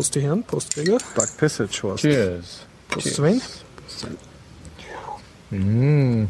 [0.00, 0.42] Prost, die Herren.
[0.44, 0.96] Prost, Gregor.
[1.14, 2.00] Dark Passage war's.
[2.00, 2.60] Cheers.
[2.88, 3.42] Prost, Cheers.
[3.86, 4.16] Sven.
[5.50, 6.26] Mm.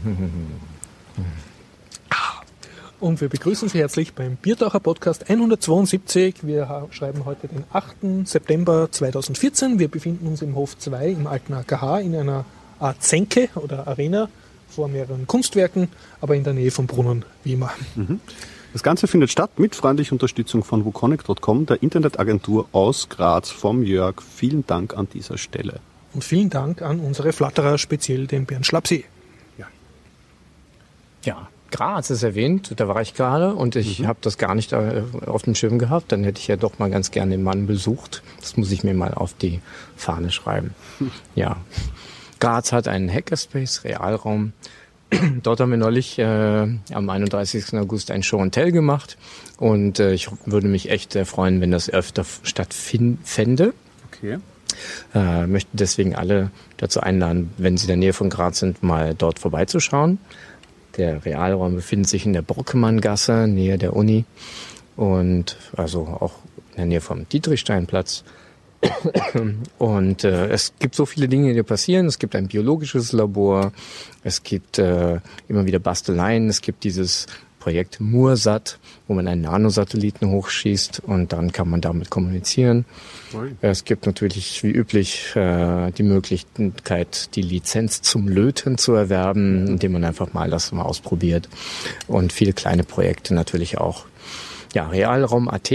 [2.98, 6.45] Und wir begrüßen Sie herzlich beim Biertaucher Podcast 172.
[6.45, 8.27] Wir schreiben heute den 8.
[8.27, 9.79] September 2014.
[9.79, 12.45] Wir befinden uns im Hof 2 im alten AKH in einer
[12.80, 14.29] Art Senke oder Arena
[14.68, 15.87] vor mehreren Kunstwerken,
[16.21, 17.71] aber in der Nähe vom Brunnen, wie immer.
[18.73, 24.23] Das Ganze findet statt mit freundlicher Unterstützung von wukonic.com, der Internetagentur aus Graz vom Jörg.
[24.23, 25.80] Vielen Dank an dieser Stelle.
[26.15, 29.05] Und vielen Dank an unsere Flatterer, speziell den Bernd Schlapsee.
[31.24, 35.02] Ja, Graz ist erwähnt, da war ich gerade und ich habe das gar nicht äh,
[35.27, 36.10] auf dem Schirm gehabt.
[36.12, 38.23] Dann hätte ich ja doch mal ganz gerne den Mann besucht.
[38.41, 39.60] Das muss ich mir mal auf die
[39.96, 40.74] Fahne schreiben.
[41.34, 41.57] Ja,
[42.41, 44.52] Graz hat einen Hackerspace, Realraum.
[45.42, 47.74] Dort haben wir neulich äh, am 31.
[47.74, 49.16] August ein Show and Tell gemacht
[49.59, 53.74] und äh, ich würde mich echt sehr freuen, wenn das öfter stattfände.
[54.07, 54.38] Okay.
[55.15, 59.15] Äh, möchte deswegen alle dazu einladen, wenn sie in der Nähe von Graz sind, mal
[59.15, 60.18] dort vorbeizuschauen.
[60.96, 64.25] Der Realraum befindet sich in der Brockemann-Gasse, nähe der Uni
[64.97, 66.34] und also auch
[66.72, 68.25] in der Nähe vom Dietrichsteinplatz.
[69.78, 72.06] Und äh, es gibt so viele Dinge, die passieren.
[72.06, 73.72] Es gibt ein biologisches Labor,
[74.25, 77.26] es gibt äh, immer wieder Basteleien, es gibt dieses
[77.60, 82.86] Projekt Mursat, wo man einen Nanosatelliten hochschießt und dann kann man damit kommunizieren.
[83.34, 83.54] Ui.
[83.60, 89.92] Es gibt natürlich wie üblich äh, die Möglichkeit, die Lizenz zum Löten zu erwerben, indem
[89.92, 91.48] man einfach mal das mal ausprobiert.
[92.08, 94.06] Und viele kleine Projekte natürlich auch.
[94.72, 95.70] Ja, Realraum.at.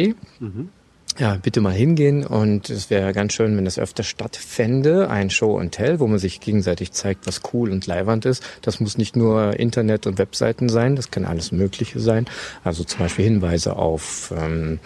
[1.18, 5.58] Ja, bitte mal hingehen und es wäre ganz schön, wenn das öfter stattfände, ein Show
[5.58, 8.44] and Tell, wo man sich gegenseitig zeigt, was cool und leiwand ist.
[8.62, 12.26] Das muss nicht nur Internet und Webseiten sein, das kann alles Mögliche sein.
[12.66, 14.80] Also zum Beispiel Hinweise auf ähm,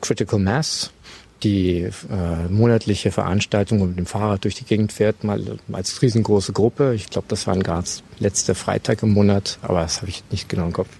[0.00, 0.92] Critical Mass,
[1.42, 6.00] die äh, monatliche Veranstaltung, wo man mit dem Fahrrad durch die Gegend fährt, mal als
[6.02, 6.94] riesengroße Gruppe.
[6.94, 10.48] Ich glaube, das war in Graz letzte Freitag im Monat, aber das habe ich nicht
[10.48, 10.90] genau im Kopf.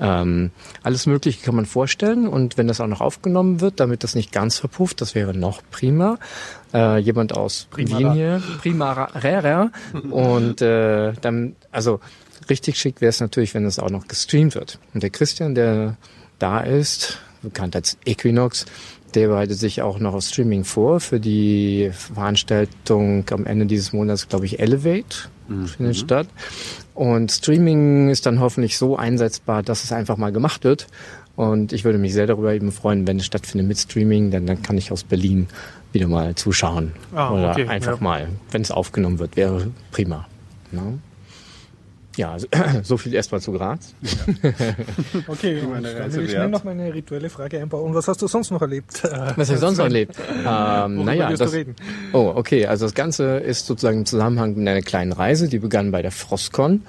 [0.00, 0.50] Ähm,
[0.82, 4.32] alles Mögliche kann man vorstellen und wenn das auch noch aufgenommen wird, damit das nicht
[4.32, 6.18] ganz verpufft, das wäre noch prima.
[6.72, 7.98] Äh, jemand aus Primara.
[7.98, 9.70] Wien hier, Primara,
[10.10, 12.00] und äh, dann, also
[12.50, 14.78] richtig schick wäre es natürlich, wenn es auch noch gestreamt wird.
[14.94, 15.96] Und der Christian, der
[16.38, 18.66] da ist, bekannt als Equinox,
[19.14, 24.28] der bereitet sich auch noch auf Streaming vor für die Veranstaltung am Ende dieses Monats,
[24.28, 26.28] glaube ich, Elevate findet statt.
[26.94, 30.86] Und Streaming ist dann hoffentlich so einsetzbar, dass es einfach mal gemacht wird.
[31.36, 34.62] Und ich würde mich sehr darüber eben freuen, wenn es stattfindet mit Streaming, denn dann
[34.62, 35.46] kann ich aus Berlin
[35.92, 36.92] wieder mal zuschauen.
[37.14, 38.02] Ah, Oder okay, einfach ja.
[38.02, 40.26] mal, wenn es aufgenommen wird, wäre prima.
[40.72, 40.98] Ne?
[42.18, 42.48] Ja, also,
[42.82, 43.94] so viel erstmal zu Graz.
[45.28, 47.94] Okay, und eine dann will ich schnell noch meine rituelle Frage einbauen.
[47.94, 49.04] Was hast du sonst noch erlebt?
[49.04, 50.16] Äh, Was habe ich sonst noch erlebt?
[50.48, 51.76] Ähm, naja, das, du reden?
[52.12, 52.66] Oh, okay.
[52.66, 56.10] Also das Ganze ist sozusagen im Zusammenhang mit einer kleinen Reise, die begann bei der
[56.10, 56.82] Frostcon,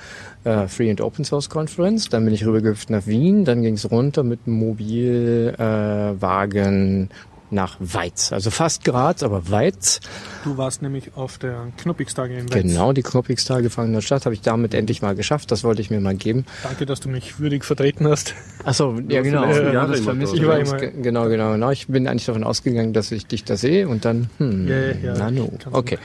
[0.46, 2.10] äh, Free and Open Source Conference.
[2.10, 7.10] Dann bin ich rübergehüpft nach Wien, dann ging es runter mit dem Mobilwagen äh, Wagen
[7.52, 8.32] nach Weiz.
[8.32, 10.00] Also fast Graz, aber Weiz.
[10.44, 12.62] Du warst nämlich auf der Knuppigstage in Weiz.
[12.64, 15.52] Genau, die Knoppigstage fangen in der Stadt, habe ich damit endlich mal geschafft.
[15.52, 16.46] Das wollte ich mir mal geben.
[16.64, 18.36] Danke, dass du mich würdig vertreten hast.
[18.64, 19.46] Achso, ja genau.
[19.46, 21.70] letzten Ja, das vermisse ich immer- Ge- Genau, genau, genau.
[21.72, 24.92] Ich bin eigentlich davon ausgegangen, dass ich dich da sehe und dann, hm, Ja, ja,
[25.04, 25.14] ja.
[25.18, 25.52] na no.
[25.72, 25.98] Okay.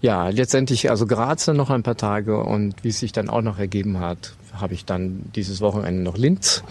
[0.00, 3.42] Ja, letztendlich also Graz dann noch ein paar Tage und wie es sich dann auch
[3.42, 6.62] noch ergeben hat, habe ich dann dieses Wochenende noch Linz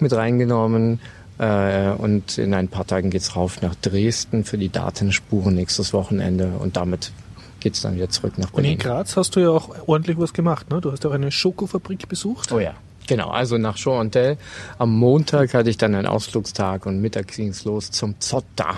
[0.00, 1.00] mit reingenommen.
[1.38, 6.52] Äh, und in ein paar Tagen geht's rauf nach Dresden für die Datenspuren nächstes Wochenende
[6.58, 7.12] und damit
[7.60, 8.78] geht's dann wieder zurück nach Und in Berlin.
[8.78, 10.70] Graz hast du ja auch ordentlich was gemacht.
[10.70, 10.80] Ne?
[10.80, 12.52] Du hast ja auch eine Schokofabrik besucht.
[12.52, 12.74] Oh ja.
[13.06, 13.76] Genau, also nach
[14.10, 14.38] Tell.
[14.78, 18.76] Am Montag hatte ich dann einen Ausflugstag und mittags ging's los zum Zotter.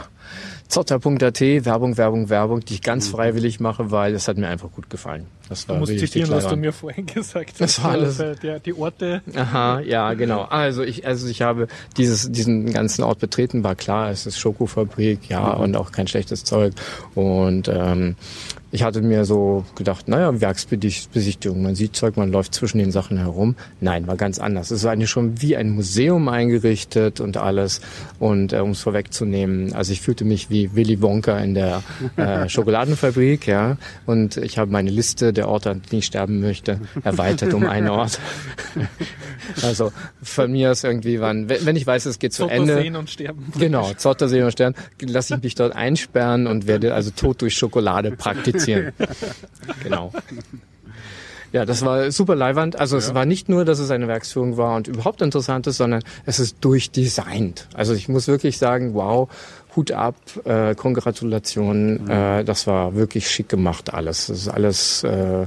[0.69, 4.91] Zotter.at, Werbung, Werbung, Werbung, die ich ganz freiwillig mache, weil es hat mir einfach gut
[4.91, 5.27] gefallen.
[5.49, 7.61] Das Du war musst richtig zitieren, was du mir vorhin gesagt hast.
[7.61, 9.23] Das war alles- Also, der, die Orte.
[9.37, 10.43] Aha, ja, genau.
[10.43, 15.29] Also ich, also ich habe dieses, diesen ganzen Ort betreten, war klar, es ist Schokofabrik,
[15.29, 16.75] ja, und auch kein schlechtes Zeug.
[17.15, 18.17] Und ähm,
[18.73, 23.17] ich hatte mir so gedacht, naja, Werksbesichtigung, man sieht Zeug, man läuft zwischen den Sachen
[23.17, 23.55] herum.
[23.81, 24.73] Nein, war ganz anders.
[24.73, 27.81] Es war eigentlich schon wie ein Museum eingerichtet und alles.
[28.19, 31.85] Und äh, um es vorwegzunehmen, also ich fühlte mich wie Willy Wonka in der
[32.17, 33.77] äh, Schokoladenfabrik, ja.
[34.05, 37.89] Und ich habe meine Liste der Orte, an denen ich sterben möchte, erweitert um einen
[37.89, 38.19] Ort.
[39.63, 39.93] also
[40.23, 42.83] von mir ist irgendwie, wann, wenn ich weiß, es geht zu Zotter Ende.
[42.83, 43.53] sehen und sterben.
[43.57, 48.11] Genau, Zottersee und Stern, lasse ich mich dort einsperren und werde also Tod durch Schokolade
[48.11, 48.56] praktizieren.
[49.83, 50.13] Genau.
[51.53, 52.77] Ja, das war super leiwand.
[52.79, 56.03] Also es war nicht nur, dass es eine Werksführung war und überhaupt interessant ist, sondern
[56.27, 57.69] es ist durchdesignt.
[57.73, 59.29] Also ich muss wirklich sagen, wow,
[59.75, 62.11] Hut ab, äh, Kongratulationen, Mhm.
[62.11, 64.27] äh, das war wirklich schick gemacht alles.
[64.27, 65.47] Das ist alles äh,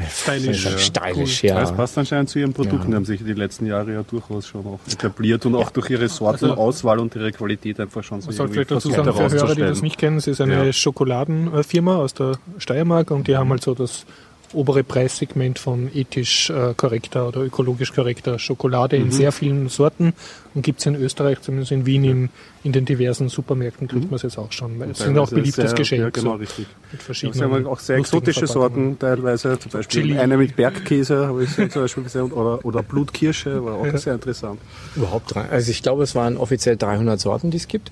[0.10, 0.64] Stylisch.
[0.64, 0.78] ja.
[0.78, 1.60] stylisch, ja.
[1.60, 2.88] Das passt anscheinend zu ihren Produkten, Ja.
[2.90, 6.08] die haben sich die letzten Jahre ja durchaus schon auch etabliert und auch durch ihre
[6.08, 9.60] Sortenauswahl und ihre Qualität einfach schon so Man sollte vielleicht dazu sagen, für Hörer, die
[9.62, 10.72] das nicht kennen, es ist eine Ja.
[10.72, 14.06] Schokoladenfirma aus der Steiermark und die haben halt so das
[14.52, 19.04] obere Preissegment von ethisch äh, korrekter oder ökologisch korrekter Schokolade Mhm.
[19.06, 20.12] in sehr vielen Sorten
[20.54, 22.28] und gibt es in Österreich, zumindest in Wien, in,
[22.64, 24.80] in den diversen Supermärkten kriegt man es jetzt auch schon.
[24.82, 26.02] Es sind auch beliebtes sehr, Geschenk.
[26.02, 26.66] Ja, genau, so, richtig.
[26.90, 28.46] mit Ja, verschiedenen haben auch sehr exotische.
[28.46, 30.18] Sorten teilweise, zum Beispiel Chili.
[30.18, 33.98] eine mit Bergkäse habe ich zum Beispiel gesehen oder, oder Blutkirsche, war auch Ja.
[33.98, 34.60] sehr interessant.
[34.96, 35.48] Überhaupt drei.
[35.48, 37.90] Also ich glaube, es waren offiziell 300 Sorten, die es gibt.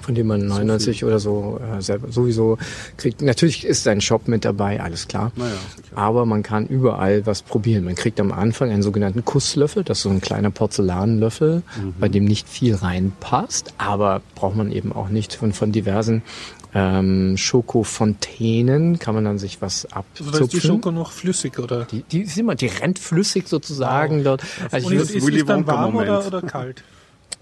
[0.00, 2.58] Von denen man 99 oder so äh, selber sowieso
[2.96, 3.22] kriegt.
[3.22, 5.30] Natürlich ist ein Shop mit dabei, alles klar.
[5.36, 5.96] Naja, sicher.
[5.96, 7.84] Aber man kann überall was probieren.
[7.84, 9.84] Man kriegt am Anfang einen sogenannten Kusslöffel.
[9.84, 11.62] Das ist so ein kleiner Porzellanlöffel,
[12.00, 13.74] bei dem nicht viel reinpasst.
[13.78, 15.38] Aber braucht man eben auch nicht.
[15.40, 16.22] Und von diversen
[16.74, 20.60] ähm, Schokofontänen kann man dann sich was Also da ist die abzupfen.
[20.60, 21.84] Schoko noch flüssig, oder?
[21.84, 24.42] die, die, ist immer, die rennt flüssig sozusagen dort.
[24.70, 26.82] Also Und ich ist, ist, ist dann warm oder, oder kalt?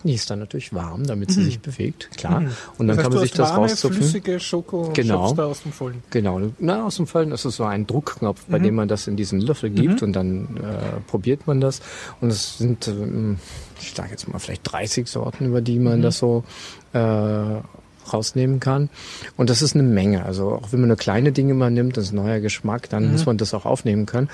[0.02, 2.42] Die ist dann natürlich warm, damit sie sich bewegt, klar.
[2.78, 2.96] Und dann Mhm.
[2.96, 3.98] das heißt, kann man sich das warme, rauszupfen.
[4.02, 5.32] flüssige Schoko Genau.
[5.34, 6.02] da aus dem Vollen.
[6.10, 9.16] Genau, na, aus dem Fallen ist es so ein Druckknopf, bei dem man das in
[9.16, 11.80] diesen Löffel gibt und dann äh, probiert man das.
[12.20, 13.38] Und es sind, ähm,
[13.80, 16.44] ich sage jetzt mal vielleicht 30 Sorten, über die man das so
[16.94, 16.98] äh,
[18.12, 18.88] rausnehmen kann.
[19.36, 20.24] Und das ist eine Menge.
[20.24, 23.12] Also auch wenn man nur kleine Dinge mal nimmt, das ist ein neuer Geschmack, dann
[23.12, 24.28] muss man das auch aufnehmen können.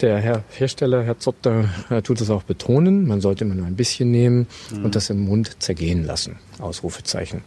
[0.00, 3.06] Der Herr Hersteller, Herr Zotter, äh, tut es auch betonen.
[3.06, 4.46] Man sollte immer nur ein bisschen nehmen
[4.82, 6.36] und das im Mund zergehen lassen.
[6.60, 7.42] Ausrufezeichen.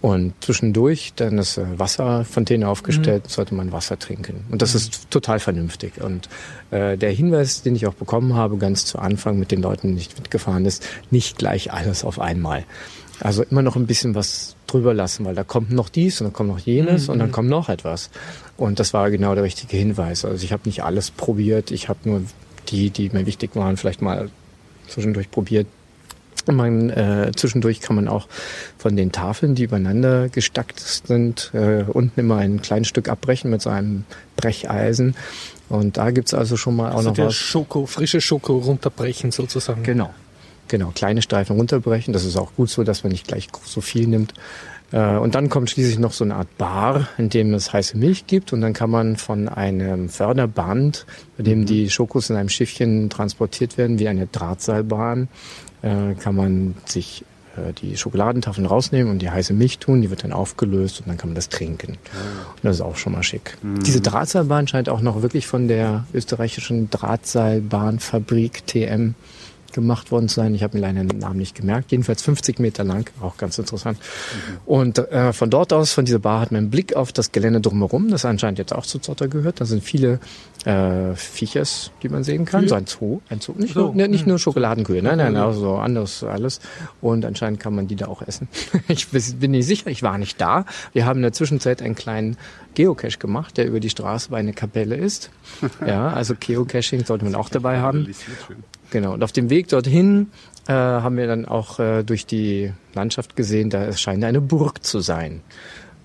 [0.00, 4.44] Und zwischendurch dann das äh, Wasserfontäne aufgestellt, sollte man Wasser trinken.
[4.50, 6.00] Und das ist total vernünftig.
[6.00, 6.28] Und
[6.70, 9.94] äh, der Hinweis, den ich auch bekommen habe, ganz zu Anfang mit den Leuten, die
[9.94, 12.64] nicht mitgefahren ist, nicht gleich alles auf einmal.
[13.20, 16.32] Also immer noch ein bisschen was drüber lassen, weil da kommt noch dies und dann
[16.32, 18.10] kommt noch jenes und dann kommt noch etwas.
[18.56, 20.24] Und das war genau der richtige Hinweis.
[20.24, 22.22] Also ich habe nicht alles probiert, ich habe nur
[22.68, 24.28] die, die mir wichtig waren, vielleicht mal
[24.88, 25.66] zwischendurch probiert.
[26.48, 28.28] Man, äh, zwischendurch kann man auch
[28.78, 33.62] von den Tafeln, die übereinander gestackt sind, äh, unten immer ein kleines Stück abbrechen mit
[33.62, 34.04] so einem
[34.36, 35.16] Brecheisen.
[35.68, 37.34] Und da gibt's also schon mal auch Also noch der was.
[37.34, 39.82] Schoko, frische Schoko runterbrechen sozusagen.
[39.82, 40.14] Genau.
[40.68, 42.12] Genau, kleine Streifen runterbrechen.
[42.12, 44.34] Das ist auch gut so, dass man nicht gleich so viel nimmt.
[44.92, 48.26] Äh, Und dann kommt schließlich noch so eine Art Bar, in dem es heiße Milch
[48.26, 48.52] gibt.
[48.52, 53.78] Und dann kann man von einem Förderband, bei dem die Schokos in einem Schiffchen transportiert
[53.78, 55.28] werden, wie eine Drahtseilbahn,
[55.82, 57.24] äh, kann man sich
[57.56, 60.02] äh, die Schokoladentafeln rausnehmen und die heiße Milch tun.
[60.02, 61.92] Die wird dann aufgelöst und dann kann man das trinken.
[61.92, 63.56] Und das ist auch schon mal schick.
[63.62, 69.14] Diese Drahtseilbahn scheint auch noch wirklich von der österreichischen Drahtseilbahnfabrik TM
[69.76, 70.54] gemacht worden sein.
[70.54, 71.92] Ich habe mir leider den Namen nicht gemerkt.
[71.92, 73.98] Jedenfalls 50 Meter lang, auch ganz interessant.
[74.64, 77.60] Und äh, von dort aus, von dieser Bar, hat man einen Blick auf das Gelände
[77.60, 79.60] drumherum, das anscheinend jetzt auch zu Zotter gehört.
[79.60, 80.18] Da sind viele
[80.64, 82.60] äh, Viechers, die man sehen kann.
[82.60, 82.68] Kühe?
[82.70, 83.20] So ein Zoo.
[83.28, 83.52] Ein Zoo.
[83.56, 84.30] Nicht, So, nur, ne, nicht hm.
[84.30, 86.60] nur Schokoladenkühe, nein, nein, also so anderes alles.
[87.00, 88.48] Und anscheinend kann man die da auch essen.
[88.88, 90.64] ich bin nicht sicher, ich war nicht da.
[90.92, 92.36] Wir haben in der Zwischenzeit einen kleinen
[92.74, 95.30] Geocache gemacht, der über die Straße bei einer Kapelle ist.
[95.86, 98.08] Ja, also Geocaching sollte man auch dabei haben.
[98.90, 100.28] Genau, und auf dem Weg dorthin
[100.68, 105.00] äh, haben wir dann auch äh, durch die Landschaft gesehen, da scheint eine Burg zu
[105.00, 105.42] sein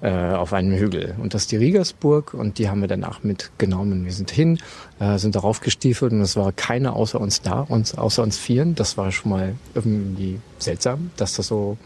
[0.01, 1.15] äh, auf einem Hügel.
[1.19, 4.05] Und das ist die Riegersburg und die haben wir danach mitgenommen.
[4.05, 4.59] Wir sind hin,
[4.99, 8.75] äh, sind darauf gestiefelt und es war keiner außer uns da, uns, außer uns Vieren.
[8.75, 11.77] Das war schon mal irgendwie seltsam, dass das so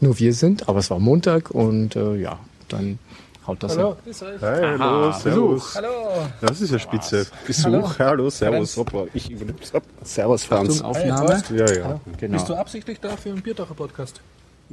[0.00, 0.68] nur wir sind.
[0.68, 2.98] Aber es war Montag und äh, ja, dann
[3.48, 4.10] haut das Hallo, hin.
[4.10, 4.80] ist Ralf.
[4.80, 5.74] Hallo, servus.
[5.74, 6.28] Hallo.
[6.40, 7.26] Das ist ja spitze.
[7.46, 8.76] Besuch, hallo, servus.
[8.76, 9.82] Hoppla, ich übernehme ab.
[10.04, 10.82] Servus, Franz.
[10.82, 11.42] Aufnahme.
[11.50, 12.00] Ja, ja.
[12.18, 12.32] Genau.
[12.34, 14.20] Bist du absichtlich da für einen Bierdacher Podcast?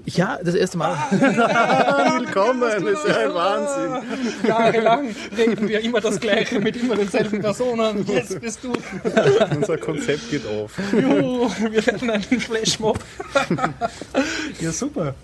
[0.03, 0.97] Ja, das erste Mal.
[1.09, 4.19] Willkommen, das ist ja ein Wahnsinn.
[4.45, 8.05] Jahrelang reden wir immer das Gleiche mit immer denselben Personen.
[8.05, 8.73] Jetzt bist du.
[9.55, 10.73] Unser Konzept geht auf.
[10.91, 12.99] Juhu, wir werden einen Flashmob.
[14.59, 15.15] ja, super.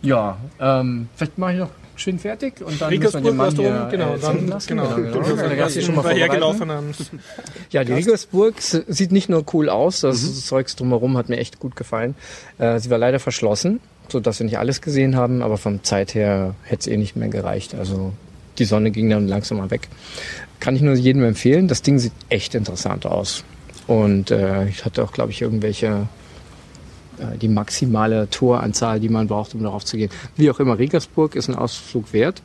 [0.00, 3.88] Ja, ähm, vielleicht mache ich noch schön fertig und dann müssen wir den Mann hier
[3.90, 4.14] genau.
[4.14, 4.68] äh, Dann, lassen.
[4.68, 4.94] genau.
[4.94, 5.36] genau, genau.
[5.36, 6.18] Da kannst du dich schon mal vorbereiten.
[6.30, 6.94] hergelaufenen.
[7.70, 11.58] Ja, die Riegersburg s- sieht nicht nur cool aus, das Zeugs drumherum hat mir echt
[11.58, 12.14] gut gefallen.
[12.58, 16.14] Äh, sie war leider verschlossen, so dass wir nicht alles gesehen haben, aber vom Zeit
[16.14, 17.74] her hätte es eh nicht mehr gereicht.
[17.74, 18.12] Also
[18.58, 19.88] die Sonne ging dann langsam mal weg.
[20.60, 21.68] Kann ich nur jedem empfehlen.
[21.68, 23.44] Das Ding sieht echt interessant aus.
[23.86, 26.08] Und äh, ich hatte auch, glaube ich, irgendwelche
[27.40, 30.10] die maximale Toranzahl, die man braucht, um darauf zu gehen.
[30.36, 32.42] Wie auch immer, Regensburg ist ein Ausflug wert.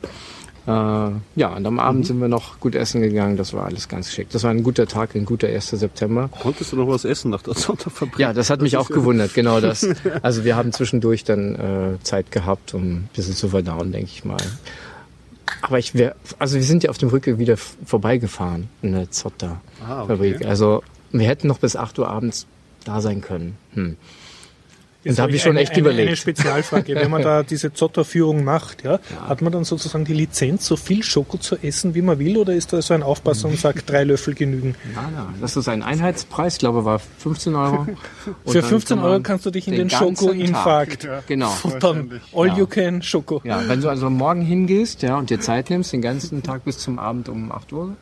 [0.64, 3.36] Äh, ja, und am Abend sind wir noch gut essen gegangen.
[3.36, 4.30] Das war alles ganz schick.
[4.30, 5.70] Das war ein guter Tag, ein guter 1.
[5.70, 6.28] September.
[6.40, 8.18] Konntest du noch was essen nach der Sonntagfabrik?
[8.20, 9.84] Ja, das hat mich auch gewundert, genau das.
[10.22, 14.24] Also wir haben zwischendurch dann äh, Zeit gehabt, um ein bisschen zu verdauen, denke ich
[14.24, 14.36] mal.
[15.62, 19.10] Aber ich wäre, also wir sind ja auf dem Rückweg wieder vorbeigefahren in der Ah,
[19.10, 20.36] Zotter-Fabrik.
[20.36, 20.46] okay.
[20.46, 22.46] Also wir hätten noch bis 8 Uhr abends
[22.84, 23.56] da sein können.
[23.74, 23.96] Hm.
[25.04, 26.08] Jetzt Und da habe ich schon echt eine, überlegt.
[26.08, 26.94] Eine Spezialfrage.
[26.94, 31.02] Wenn man da diese Zotter-Führung macht, ja, hat man dann sozusagen die Lizenz, so viel
[31.02, 34.04] Schoko zu essen, wie man will, oder ist da so ein Aufpasser und sagt, drei
[34.04, 34.76] Löffel genügen?
[34.94, 35.34] Ja, ja.
[35.40, 37.78] Das ist ein Einheitspreis, ich glaube, war 15 Euro.
[38.44, 41.50] Und Für dann 15 kann man Euro kannst du dich in den, den Schoko-Infarkt Genau.
[41.50, 42.20] futtern.
[42.32, 42.56] All Ja.
[42.58, 43.40] you can Schoko.
[43.44, 46.78] Ja, wenn du also morgen hingehst, ja, und dir Zeit nimmst, den ganzen Tag bis
[46.78, 47.96] zum Abend um 8 Uhr,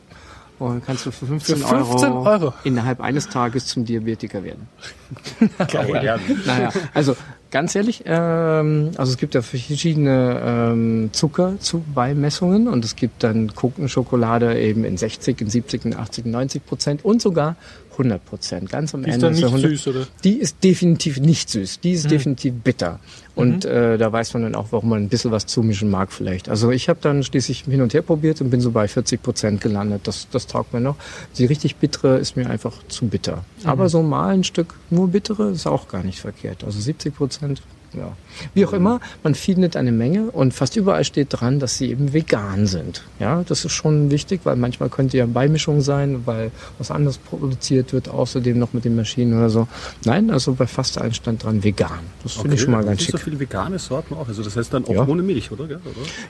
[0.65, 2.53] und kannst du für 15, Für 15 Euro.
[2.63, 4.67] innerhalb eines Tages zum Diabetiker werden.
[5.73, 7.15] Ja, Naja, also
[7.49, 13.51] ganz ehrlich, ähm, also es gibt ja verschiedene ähm, Zuckerbeimessungen und es gibt dann
[13.87, 17.55] Schokolade eben in 60, in 70, in 80, in 90 Prozent und sogar
[17.91, 18.69] 100 Prozent.
[18.69, 20.07] Ganz am Die ist Ende dann nicht der 100 süß, oder?
[20.23, 21.81] Die ist definitiv nicht süß.
[21.81, 22.99] Die ist definitiv bitter.
[23.33, 26.49] Und äh, da weiß man dann auch, warum man ein bisschen was zumischen mag vielleicht.
[26.49, 29.61] Also ich habe dann schließlich hin und her probiert und bin so bei 40 Prozent
[29.61, 30.01] gelandet.
[30.05, 30.95] Das, das taugt mir noch.
[31.37, 33.43] Die richtig bittere ist mir einfach zu bitter.
[33.63, 36.63] Aber so mal ein Stück nur bittere ist auch gar nicht verkehrt.
[36.63, 37.61] Also 70 Prozent,
[37.93, 38.15] ja.
[38.53, 42.13] Wie auch immer, man findet eine Menge und fast überall steht dran, dass sie eben
[42.13, 43.03] vegan sind.
[43.19, 47.91] Ja, das ist schon wichtig, weil manchmal könnte ja Beimischung sein, weil was anderes produziert
[47.93, 49.67] wird, außerdem noch mit den Maschinen oder so.
[50.05, 51.99] Nein, also bei fast allen stand dran vegan.
[52.23, 53.11] Das finde ich schon mal ganz es schick.
[53.13, 54.27] so viele vegane Sorten auch.
[54.27, 55.07] Also das heißt dann auch Ja.
[55.07, 55.67] ohne Milch, oder?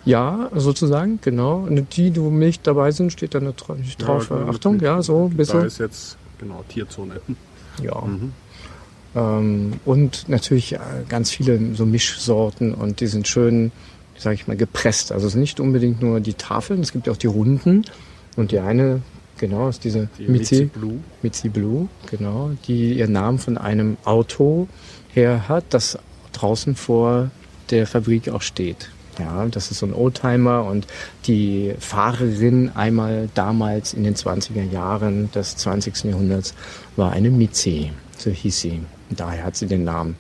[0.06, 1.58] Ja, sozusagen, genau.
[1.68, 4.30] Und die, wo Milch dabei sind, steht dann da dra- drauf.
[4.30, 5.66] genau, Achtung, mit- ja, so ein Da bisschen.
[5.66, 7.22] ist jetzt, genau, Tierzone.
[7.82, 8.02] Ja.
[8.04, 8.34] Ähm,
[9.14, 13.72] und natürlich äh, ganz viele so Mischsorten und die sind schön,
[14.18, 15.12] sage ich mal, gepresst.
[15.12, 17.84] Also es sind nicht unbedingt nur die Tafeln, es gibt auch die Runden.
[18.38, 19.02] Und die eine,
[19.38, 21.00] genau, ist diese Die Mitzi, Blue.
[21.22, 24.68] Mitzi Blue, genau, die ihren Namen von einem Auto
[25.14, 25.98] her hat, das
[26.32, 27.32] draußen vor
[27.70, 28.90] der Fabrik auch steht.
[29.20, 30.88] Ja, das ist so ein Oldtimer und
[31.28, 36.06] die Fahrerin einmal damals in den 20er Jahren des 20.
[36.06, 36.54] Jahrhunderts
[36.96, 38.80] war eine Mitzi, so hieß sie.
[39.16, 40.16] Daher hat sie den Namen.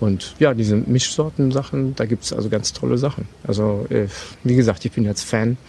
[0.00, 3.28] Und ja, diese Mischsorten-Sachen, da gibt's also ganz tolle Sachen.
[3.46, 4.08] Also, äh,
[4.42, 5.56] wie gesagt, ich bin jetzt Fan.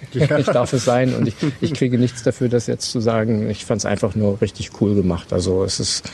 [0.12, 3.48] Ich darf es sein und ich, ich kriege nichts dafür, das jetzt zu sagen.
[3.50, 5.32] Ich fand es einfach nur richtig cool gemacht.
[5.32, 6.10] Also es ist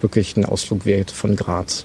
[0.00, 1.84] wirklich ein Ausflug wert von Graz.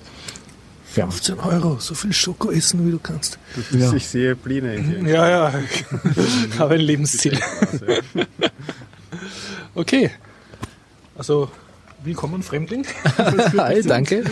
[0.95, 3.37] Ja, 15 Euro, so viel Schoko essen, wie du kannst.
[3.71, 3.91] Ja.
[3.93, 5.09] Ich sehe Pläne in dir.
[5.13, 5.53] Ja, ja.
[6.57, 7.37] Habe ein Lebensziel.
[9.73, 10.09] Okay.
[11.17, 11.49] Also,
[12.05, 12.85] willkommen, Fremdling.
[13.57, 14.23] Hi, danke.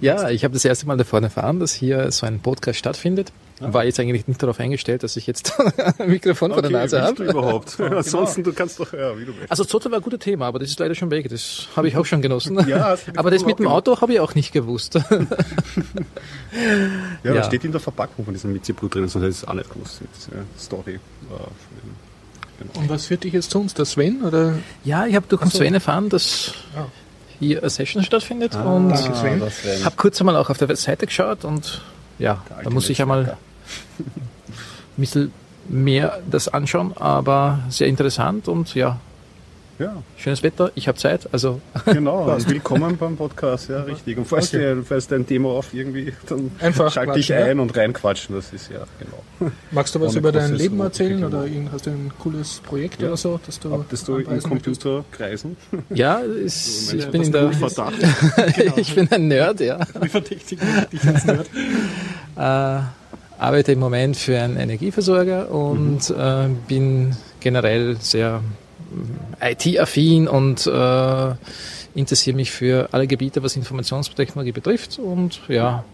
[0.00, 3.32] Ja, ich habe das erste Mal davon erfahren, dass hier so ein Podcast stattfindet.
[3.60, 5.52] War jetzt eigentlich nicht darauf eingestellt, dass ich jetzt
[5.98, 7.22] ein Mikrofon vor der Nase habe.
[7.22, 7.78] überhaupt?
[7.80, 9.50] Ansonsten, du kannst doch, ja, wie du willst.
[9.52, 11.28] Also Zotter war ein gutes Thema, aber das ist leider schon weg.
[11.28, 12.58] Das habe ich auch schon genossen.
[12.68, 13.68] Ja, das aber das mit dem.
[13.68, 14.94] Auto habe ich auch nicht gewusst.
[14.94, 15.02] Ja,
[17.22, 17.34] Ja.
[17.34, 19.54] das steht in der Verpackung von diesem Mitzi Blue drin, sonst hätte ich es auch
[19.54, 20.00] nicht gewusst.
[20.58, 20.98] Story.
[22.72, 23.74] Schon- Und was führt dich jetzt zu uns?
[23.74, 24.22] Der Sven?
[24.22, 24.54] Oder?
[24.84, 25.58] Ja, ich habe durch den so.
[25.58, 26.86] Sven erfahren, dass Ja.
[27.40, 29.40] hier eine Session stattfindet und danke, Sven.
[29.40, 31.80] das wäre- habe kurz einmal auch auf der Seite geschaut und
[32.18, 33.36] ja, da muss ich einmal
[33.98, 34.06] ein
[34.96, 35.32] bisschen
[35.68, 38.98] mehr das anschauen, aber sehr interessant und ja,
[39.82, 42.26] Ja, schönes Wetter, ich habe Zeit, also genau.
[42.28, 44.16] Also willkommen beim Podcast, ja, richtig.
[44.16, 47.50] Und falls, dir, falls dein Thema auf irgendwie, dann Einfach schalt dich quatschen, ja.
[47.50, 48.36] ein und reinquatschen.
[48.36, 49.50] Das ist ja, genau.
[49.72, 51.20] Magst du was Ohne über dein Leben erzählen?
[51.22, 51.26] Genau.
[51.42, 53.08] Oder hast du ein cooles Projekt Ja.
[53.08, 53.40] oder so?
[53.44, 54.82] Dass du Hattest du in anweisen möchtest?
[54.82, 55.56] Computerkreisen?
[55.90, 57.94] ja, es, ich bin in der, Verdacht.
[58.76, 59.80] ich bin ein Nerd, ja.
[59.98, 61.48] Wir verdächtigen dich als Nerd.
[62.36, 68.42] äh, arbeite im Moment für einen Energieversorger und äh, bin generell sehr
[69.40, 71.34] IT-affin und äh,
[71.94, 74.98] interessiere mich für alle Gebiete, was Informationstechnologie betrifft.
[74.98, 75.84] Und ja,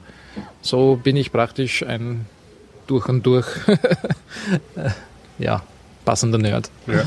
[0.63, 2.27] so bin ich praktisch ein
[2.87, 4.91] durch und durch äh,
[5.39, 5.63] ja,
[6.05, 6.71] passender Nerd.
[6.87, 7.05] Ja.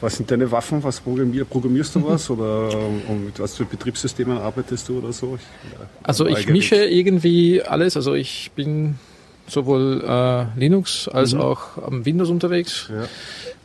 [0.00, 0.82] Was sind deine Waffen?
[0.82, 2.30] Was programmier, programmierst du was?
[2.30, 5.36] Oder ähm, mit was für Betriebssystemen arbeitest du oder so?
[5.36, 7.96] Ich, ja, Also ich mische irgendwie alles.
[7.96, 8.98] Also ich bin
[9.50, 12.88] sowohl äh, Linux als auch am Windows unterwegs.
[12.90, 13.04] Ja,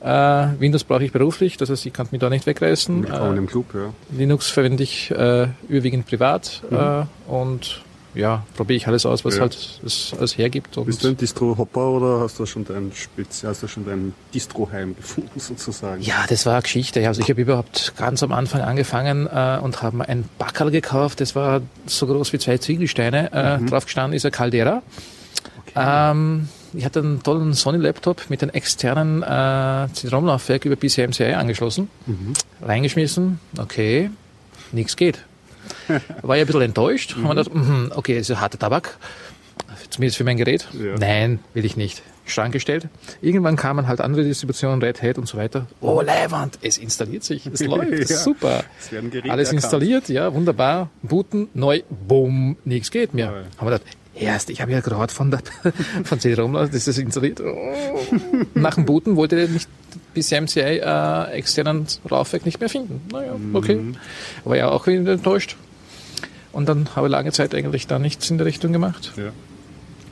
[0.01, 3.03] Äh, Windows brauche ich beruflich, das heißt, ich kann mich da nicht wegreißen.
[3.03, 3.93] willkommen Äh, im Club, ja.
[4.15, 7.81] Linux verwende ich äh, überwiegend privat äh, und
[8.13, 9.41] ja, probiere ich alles aus, was Ja.
[9.41, 10.77] halt es alles hergibt.
[10.85, 14.95] Bist du ein Distro-Hopper oder hast du schon dein Spezi hast du schon dein Distro-Heim
[14.95, 16.01] gefunden sozusagen?
[16.01, 17.05] ja, das war eine Geschichte.
[17.07, 21.19] Also ich habe überhaupt ganz am Anfang angefangen äh, und habe mir ein Backerl gekauft.
[21.19, 23.33] Das war so groß wie zwei Ziegelsteine.
[23.33, 24.81] Äh, Drauf gestanden ist ein Caldera.
[25.75, 31.89] Ähm, ich hatte einen tollen Sony-Laptop mit einem externen äh, CD-ROM-Laufwerk über PCMCI angeschlossen,
[32.61, 34.09] reingeschmissen, okay,
[34.71, 35.19] nichts geht.
[36.21, 37.15] War ja ein bisschen enttäuscht.
[37.17, 37.35] Mhm.
[37.35, 38.97] Dachte, mm, okay, das ist harte Tabak,
[39.89, 40.67] zumindest für mein Gerät.
[40.73, 40.95] Ja.
[40.97, 42.01] Nein, will ich nicht.
[42.27, 42.87] Schrank gestellt.
[43.21, 45.67] Irgendwann kamen halt andere Distributionen, Red Hat und so weiter.
[45.79, 48.17] Oh, Leiwand, es installiert sich, es läuft, Ja.
[48.17, 48.63] super.
[48.79, 49.13] Es Alles
[49.49, 49.51] erkannt.
[49.53, 50.89] installiert, ja, wunderbar.
[51.03, 53.25] Booten, neu, bumm, nichts geht mehr.
[53.27, 53.31] Ja.
[53.59, 53.83] Haben wir gedacht,
[54.15, 55.41] erst, ich habe ja gerade von der
[56.03, 57.41] von CD-ROM, das ist installiert.
[57.41, 58.15] Oh.
[58.53, 59.69] Nach dem Booten wollte er nicht
[60.13, 63.01] bis MCI äh, externen Laufwerk nicht mehr finden.
[63.11, 63.79] Naja, okay.
[64.43, 65.55] War ja auch wieder enttäuscht.
[66.51, 69.11] Und dann habe ich lange Zeit eigentlich da nichts in der Richtung gemacht.
[69.17, 69.31] Ja.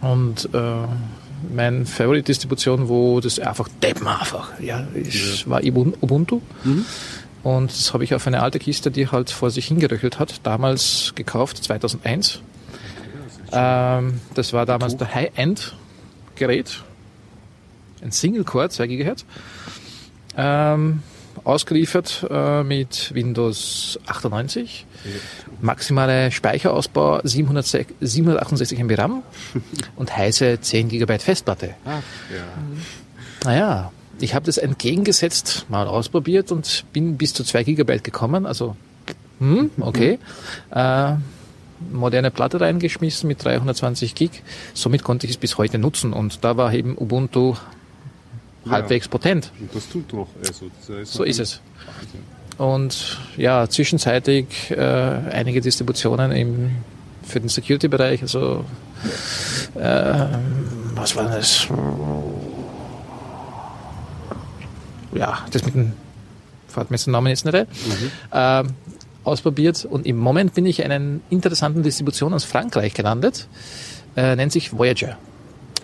[0.10, 0.58] Und äh,
[1.54, 6.42] meine Favorite-Distribution, wo das einfach deppen einfach, ja, ist, war Ubun- Ubuntu.
[7.44, 11.14] Und das habe ich auf eine alte Kiste, die halt vor sich hingeröchelt hat, damals
[11.16, 12.42] gekauft, 2001.
[13.54, 16.84] Ähm, das war damals der High-End-Gerät.
[18.02, 19.26] Ein Single-Core, 2 GHz.
[20.36, 21.04] Ähm,
[21.44, 24.86] ausgeliefert äh, mit Windows 98.
[25.62, 29.24] Maximale Speicherausbau 706 768 MB RAM
[29.96, 31.76] und heiße 10 GB Festplatte.
[31.86, 32.02] Ach,
[32.34, 32.44] ja.
[33.46, 38.46] Naja, ich habe das entgegengesetzt, mal ausprobiert und bin bis zu 2 GB gekommen.
[38.46, 38.76] Also,
[39.40, 40.20] hm, okay.
[40.72, 41.16] Äh,
[41.92, 44.44] moderne Platte reingeschmissen mit 320 Gig.
[44.74, 47.56] Somit konnte ich es bis heute nutzen und da war eben Ubuntu
[48.70, 49.52] halbwegs potent.
[49.60, 50.28] Und das tut noch.
[50.40, 51.62] Also, das So ist es.
[52.58, 56.72] Und ja, zwischenzeitig äh, einige Distributionen im,
[57.24, 58.64] für den Security-Bereich, also
[59.76, 60.26] äh,
[60.96, 61.68] was war das?
[65.14, 65.94] Ja, das mit dem,
[66.68, 67.68] fällt mir jetzt den Namen jetzt nicht ein,
[68.32, 68.70] äh,
[69.24, 73.48] ausprobiert und im Moment bin ich in einer interessanten Distribution aus Frankreich gelandet,
[74.16, 75.18] äh, nennt sich Voyager.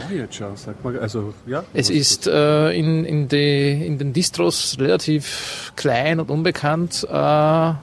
[0.10, 0.98] Voyager, sag mal.
[1.00, 1.64] Also, ja.
[1.74, 7.74] Es ist äh, in, in, die, in den Distros relativ klein und unbekannt, äh,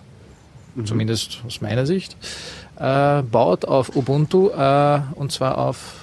[0.84, 2.16] zumindest aus meiner Sicht.
[2.78, 5.94] Äh, baut auf Ubuntu äh, und zwar auf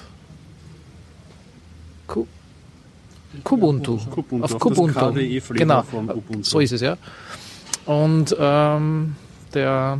[2.06, 2.26] Ku-
[3.42, 3.98] Kubuntu.
[4.10, 5.12] Kubuntu, Auf Kubuntu.
[5.54, 5.84] Genau,
[6.42, 6.96] so ist es ja.
[7.86, 9.16] Und ähm,
[9.54, 9.98] der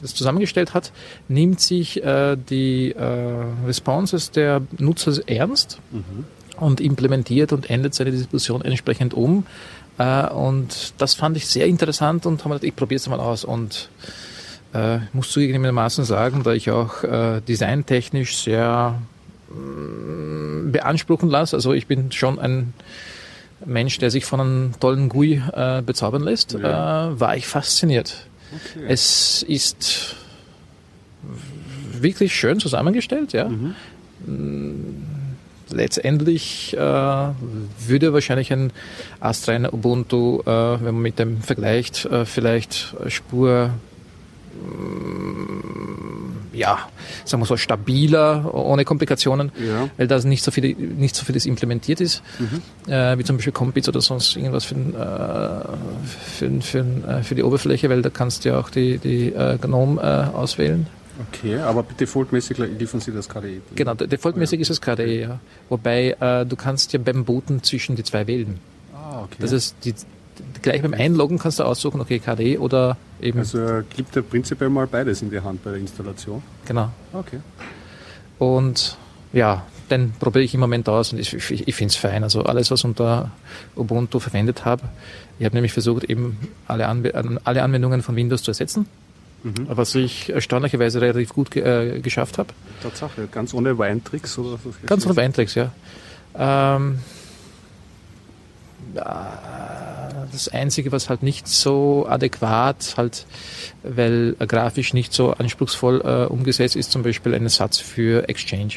[0.00, 0.92] das zusammengestellt hat,
[1.28, 5.80] nimmt sich äh, die äh, Responses der Nutzer ernst
[6.58, 9.44] und implementiert und ändert seine Distribution entsprechend um.
[9.98, 13.44] Äh, und das fand ich sehr interessant und habe gedacht, ich probiere es mal aus.
[13.44, 13.88] Und
[14.72, 19.00] äh, muss zugegebenermaßen sagen, da ich auch äh, designtechnisch sehr
[19.50, 21.56] mm, beanspruchen lasse.
[21.56, 22.72] Also ich bin schon ein
[23.64, 27.08] Mensch, der sich von einem tollen GUI äh, bezaubern lässt, Ja.
[27.08, 28.26] äh, war ich fasziniert.
[28.54, 28.84] Okay.
[28.88, 30.16] Es ist
[31.92, 33.48] wirklich schön zusammengestellt, ja.
[33.48, 33.74] Mhm.
[34.26, 35.04] Mm,
[35.70, 38.72] Letztendlich äh, würde wahrscheinlich ein
[39.20, 43.74] astreiner Ubuntu, äh, wenn man mit dem vergleicht, äh, vielleicht Spur
[46.52, 46.78] ja,
[47.24, 49.88] sagen wir so, stabiler, ohne Komplikationen, Ja.
[49.96, 52.22] weil da nicht so, viel, nicht so vieles implementiert ist,
[52.88, 55.76] äh, wie zum Beispiel Compits oder sonst irgendwas für, äh,
[56.38, 59.58] für, für, äh, für die Oberfläche, weil da kannst du ja auch die, die äh,
[59.58, 60.86] GNOME äh, auswählen.
[61.32, 63.60] Okay, aber defaultmäßig liefern Sie das KDE.
[63.74, 65.40] Genau, de- defaultmäßig ist es KDE, ja.
[65.68, 68.58] Wobei äh, du kannst ja beim Booten zwischen die zwei wählen.
[68.94, 69.34] Ah, okay.
[69.40, 69.94] Das ist die,
[70.62, 74.70] gleich beim Einloggen kannst du aussuchen, okay, KDE oder eben, also er gibt er prinzipiell
[74.70, 76.42] mal beides in die Hand bei der Installation.
[76.66, 76.90] genau.
[77.12, 77.40] Okay.
[78.38, 78.96] Und
[79.32, 82.22] ja, den probiere ich im Moment aus und ich, ich, ich finde es fein.
[82.22, 83.30] Also alles, was unter
[83.76, 84.82] Ubuntu verwendet habe.
[85.38, 88.86] Ich habe nämlich versucht, eben alle, Anwe an- alle Anwendungen von Windows zu ersetzen,
[89.66, 92.50] was ich erstaunlicherweise relativ gut äh, geschafft habe.
[92.82, 94.58] Tatsache, ganz ohne Weintricks oder?
[94.86, 95.72] Ganz ohne Weintricks, ja.
[96.36, 96.98] Ähm,
[98.94, 99.77] ja,
[100.32, 103.26] das Einzige, was halt nicht so adäquat, halt,
[103.82, 108.74] weil grafisch nicht so anspruchsvoll äh, umgesetzt ist, zum Beispiel ein Ersatz für Exchange.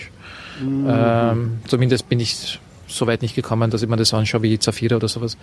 [0.62, 4.96] Ähm, zumindest bin ich so weit nicht gekommen, dass ich mir das anschaue wie Zafira
[4.98, 5.38] oder sowas.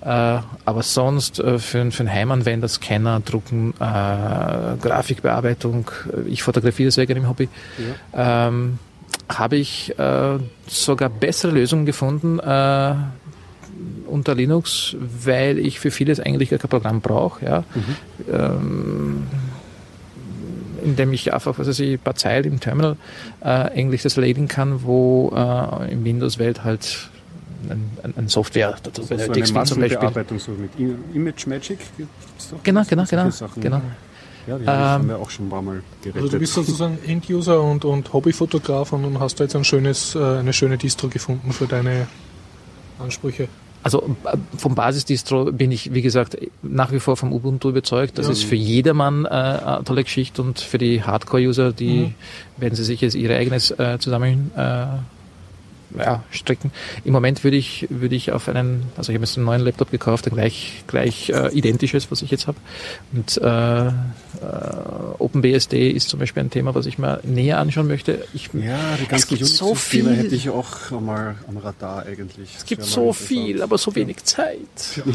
[0.00, 6.90] Äh, aber sonst äh, für, für einen Heimanwender, Scanner, Drucken, äh, Grafikbearbeitung, äh, ich fotografiere
[6.92, 7.48] sehr gerne im Hobby,
[8.14, 8.78] ähm,
[9.28, 12.94] habe ich äh, sogar bessere Lösungen gefunden äh,
[14.08, 17.44] unter Linux, weil ich für vieles eigentlich gar kein Programm brauche.
[17.44, 17.64] Ja?
[18.32, 19.26] Ähm,
[20.84, 22.96] indem ich einfach, was weiß ich, ein paar Zeilen im Terminal
[23.40, 27.08] äh, eigentlich das erledigen kann, wo äh, im Windows-Welt halt
[27.68, 29.98] ein, ein, Software dazu So eine benötigt, wie zum Beispiel.
[29.98, 30.70] Massenbearbeitung so mit
[31.14, 32.62] Image Magic gibt's doch.
[32.62, 33.60] Genau, So- genau, genau, Sachen.
[33.62, 33.80] genau.
[34.46, 36.22] Ja, die Ähm, haben wir auch schon ein paar Mal gerettet.
[36.22, 40.14] Also du bist sozusagen End-User und, und Hobbyfotograf und, und hast da jetzt ein schönes,
[40.14, 42.06] äh, eine schöne Distro gefunden für deine
[42.98, 43.48] Ansprüche.
[43.88, 48.18] Also äh, vom Basisdistro bin ich, wie gesagt, nach wie vor vom Ubuntu überzeugt.
[48.18, 52.14] Das ist für jedermann äh, eine tolle Geschichte und für die Hardcore-User, die Mhm.
[52.58, 54.84] werden sie sich jetzt ihr eigenes äh, zusammen äh,
[55.96, 56.72] ja, stricken.
[57.04, 59.90] Im Moment würde ich, würde ich auf einen, also ich habe jetzt einen neuen Laptop
[59.90, 62.58] gekauft, ein gleich, gleich äh, identisches, was ich jetzt habe.
[63.12, 63.92] Und äh, äh,
[65.18, 68.26] OpenBSD ist zum Beispiel ein Thema, was ich mir näher anschauen möchte.
[68.34, 70.08] Ich, ja, die es ganzen gibt so viel.
[70.08, 72.54] hätte ich auch mal am Radar eigentlich.
[72.56, 74.58] Es gibt so viel, aber so wenig Zeit.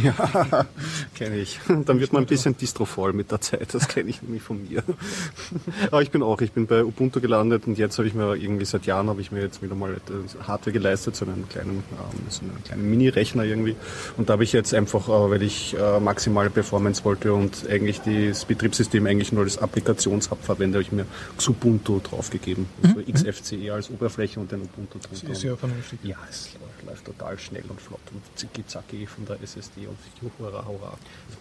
[0.04, 0.66] Ja,
[1.16, 1.60] kenne ich.
[1.68, 4.84] Dann wird man ein bisschen distrovoll mit der Zeit, das kenne ich nämlich von mir.
[5.88, 8.66] Aber ich bin auch, ich bin bei Ubuntu gelandet und jetzt habe ich mir irgendwie
[8.66, 12.20] seit Jahren habe ich mir jetzt wieder mal äh, Hardware geleistet, so einen kleinen, ähm,
[12.30, 13.76] so einen kleinen Mini-Rechner irgendwie.
[14.18, 18.02] Und da habe ich jetzt einfach, äh, weil ich äh, maximale Performance wollte und eigentlich
[18.02, 21.06] das Betriebssystem eigentlich nur als Applikationshub verwende, habe ich mir
[21.38, 22.68] Xubuntu draufgegeben.
[22.82, 25.34] Also XFCE als Oberfläche und den Ubuntu Das drunter.
[25.34, 26.00] ist ja vernünftig.
[26.04, 29.98] Ja, es läuft, läuft total schnell und flott und zicki-zacki von der SSD und
[30.40, 30.98] hurra, hurra.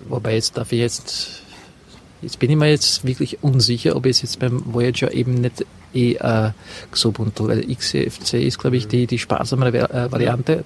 [0.09, 1.43] Wobei jetzt darf ich jetzt,
[2.23, 6.15] jetzt bin ich mir jetzt wirklich unsicher, ob es jetzt beim Voyager eben nicht eh
[6.15, 6.51] äh,
[6.91, 10.65] Xubuntu, weil XFC ist, glaube ich, die, die sparsamere äh, Variante.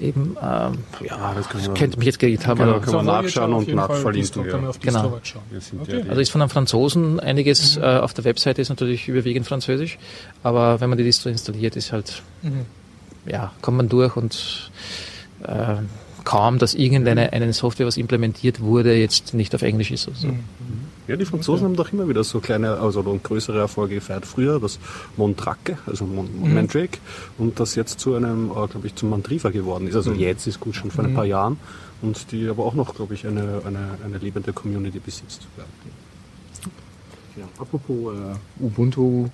[0.00, 2.58] Eben, ähm, ja, das kann man- könnte mich jetzt geredet haben.
[2.60, 4.50] Genau, aber- kann man nachschauen und nachverlinken, ja.
[4.52, 5.18] Kann Genau.
[5.82, 6.04] Okay.
[6.08, 9.98] Also ist von den Franzosen einiges äh, auf der Webseite ist natürlich überwiegend Französisch,
[10.42, 12.66] aber wenn man die Distro installiert, ist halt, Mhm.
[13.26, 14.70] ja, kommt man durch und
[15.44, 15.76] äh,
[16.28, 20.08] kaum, dass irgendeine eine Software, was implementiert wurde, jetzt nicht auf Englisch ist.
[20.08, 20.28] Also.
[20.28, 20.40] Mhm.
[21.06, 24.26] Ja, die Franzosen haben doch immer wieder so kleine, also und größere Erfolge gefeiert.
[24.26, 24.78] Früher das
[25.16, 26.52] Montrake, also Mon Mhm.
[26.52, 26.98] Mandrake,
[27.38, 29.96] und das jetzt zu einem, äh, glaube ich, zum Mandriva geworden ist.
[29.96, 31.10] Also jetzt ist gut schon vor Mhm.
[31.10, 31.56] ein paar Jahren.
[32.02, 35.40] Und die aber auch noch, glaube ich, eine, eine, eine lebende Community besitzt.
[35.56, 35.64] Ja.
[37.38, 39.28] Ja, apropos äh, Ubuntu,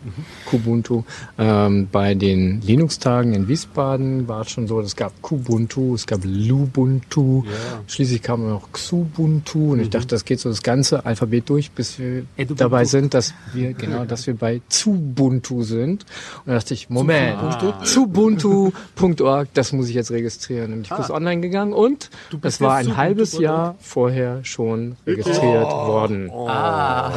[0.45, 1.05] Kubuntu,
[1.39, 6.21] ähm, bei den Linux-Tagen in Wiesbaden war es schon so, es gab Kubuntu, es gab
[6.25, 7.51] Lubuntu, Ja.
[7.87, 11.99] schließlich kam noch Xubuntu und ich dachte, das geht so das ganze Alphabet durch, bis
[11.99, 12.55] wir Edubuntu.
[12.57, 16.05] dabei sind, dass wir, genau, dass wir bei Zubuntu sind.
[16.45, 17.39] Und da dachte ich, Moment,
[17.85, 20.73] Zubuntu.org, das muss ich jetzt registrieren.
[20.73, 22.11] Und ich bin online gegangen und
[22.43, 23.39] es war ein halbes?
[23.39, 26.31] Jahr vorher schon registriert worden.
[26.31, 27.11] Ah,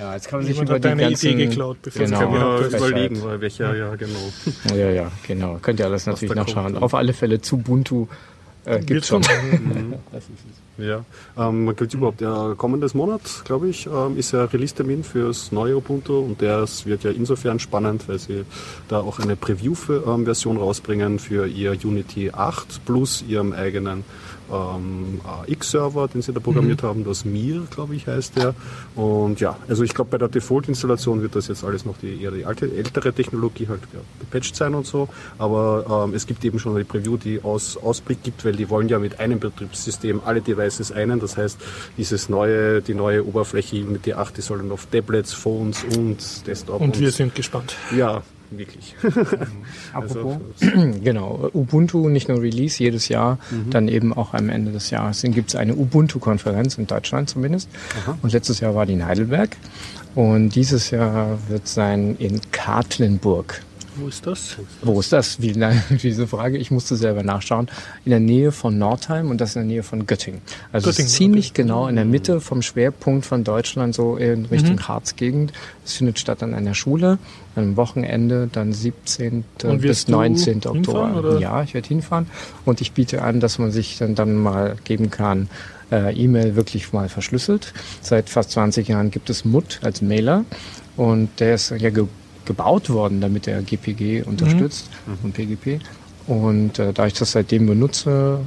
[0.00, 2.18] Ja, jetzt kann man sich Jemand über hat die deine ganzen, Idee geklaut, bevor genau,
[2.18, 4.32] keine Ja, überlegen, weil welcher, ja, genau.
[4.74, 5.58] Ja, ja, genau.
[5.60, 6.78] Könnt ihr alles natürlich nachschauen.
[6.78, 8.06] Auf alle Fälle zu Ubuntu
[8.64, 9.22] äh, gibt's schon.
[9.22, 9.94] schon.
[10.78, 11.04] Ja,
[11.36, 15.76] ähm, man könnte überhaupt, ja, kommendes Monat, glaube ich, ähm, ist ja Release-Termin fürs neue
[15.76, 18.46] Ubuntu und das wird ja insofern spannend, weil sie
[18.88, 24.04] da auch eine Preview-Version rausbringen für ihr Unity 8 plus ihrem eigenen
[24.52, 28.54] ähm, AX-Server, den sie da programmiert haben, das Mir, glaube ich, heißt der.
[28.94, 32.30] Und ja, also ich glaube, bei der Default-Installation wird das jetzt alles noch die eher
[32.30, 35.08] die alte, ältere Technologie halt ja, gepatcht sein und so.
[35.38, 38.88] Aber ähm, es gibt eben schon eine Preview, die aus, Ausblick gibt, weil die wollen
[38.88, 41.20] ja mit einem Betriebssystem alle Devices einen.
[41.20, 41.58] Das heißt,
[41.96, 46.80] dieses neue, die neue Oberfläche Unity 8, die soll dann auf Tablets, Phones und Desktop
[46.80, 47.76] Und wir sind gespannt.
[47.96, 48.94] ja, wirklich.
[49.92, 53.38] Apropos, Also, genau, Ubuntu, nicht nur Release jedes Jahr,
[53.70, 55.22] dann eben auch am Ende des Jahres.
[55.22, 57.68] Dann gibt es eine Ubuntu-Konferenz in Deutschland zumindest.
[58.22, 59.56] Und letztes Jahr war die in Heidelberg.
[60.14, 63.62] Und dieses Jahr wird sein in Katlenburg.
[63.96, 64.56] Wo ist das?
[64.82, 65.40] Wo ist das?
[65.42, 65.72] Wie, na,
[66.02, 66.58] diese Frage.
[66.58, 67.68] Ich musste selber nachschauen.
[68.04, 70.40] In der Nähe von Nordheim und das in der Nähe von Göttingen.
[70.72, 74.88] Also Göttingen, ziemlich genau in der Mitte vom Schwerpunkt von Deutschland, so in Richtung Mhm.
[74.88, 75.52] Harzgegend.
[75.84, 77.18] Es findet statt an einer Schule,
[77.56, 79.44] am Wochenende, dann 17.
[79.64, 80.60] Und bis wirst du 19.
[80.62, 81.40] hinfahren, Oktober.
[81.40, 82.26] Ja, ich werde hinfahren
[82.64, 85.48] und ich biete an, dass man sich dann, dann mal geben kann,
[85.90, 87.72] äh, E-Mail wirklich mal verschlüsselt.
[88.00, 90.44] Seit fast 20 Jahren gibt es MUT als Mailer
[90.96, 92.06] und der ist ja ge
[92.50, 94.90] gebaut worden, damit er GPG unterstützt
[95.22, 95.78] und PGP.
[96.26, 98.40] Und äh, da ich das seitdem benutze,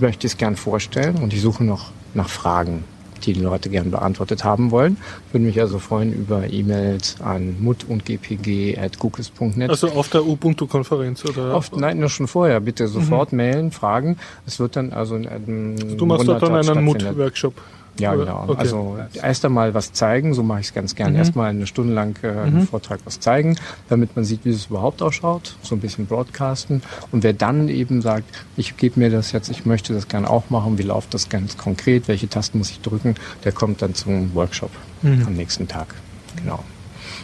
[0.00, 2.82] möchte ich es gern vorstellen und ich suche noch nach Fragen,
[3.22, 4.96] die die Leute gern beantwortet haben wollen.
[5.30, 9.70] Würde mich also freuen über E-Mails an mut und gpg at gookies.net.
[9.70, 11.54] Also auf der Ubuntu-Konferenz oder?
[11.54, 12.58] Oft, nein, nur schon vorher.
[12.58, 14.16] Bitte sofort mailen, fragen.
[14.44, 16.84] Es wird dann also in einem Du machst dort dann einen.
[16.84, 17.54] Mut-Workshop.
[17.98, 18.44] Ja, genau.
[18.46, 18.58] Okay.
[18.58, 21.14] Also erst einmal was zeigen, so mache ich es ganz gern.
[21.14, 23.56] Erstmal eine Stunde lang äh, einen Vortrag was zeigen,
[23.88, 26.82] damit man sieht, wie es überhaupt ausschaut, so ein bisschen broadcasten.
[27.12, 30.50] Und wer dann eben sagt, ich gebe mir das jetzt, ich möchte das gern auch
[30.50, 34.34] machen, wie läuft das ganz konkret, welche Tasten muss ich drücken, der kommt dann zum
[34.34, 34.70] Workshop
[35.02, 35.94] am nächsten Tag.
[36.36, 36.62] Genau.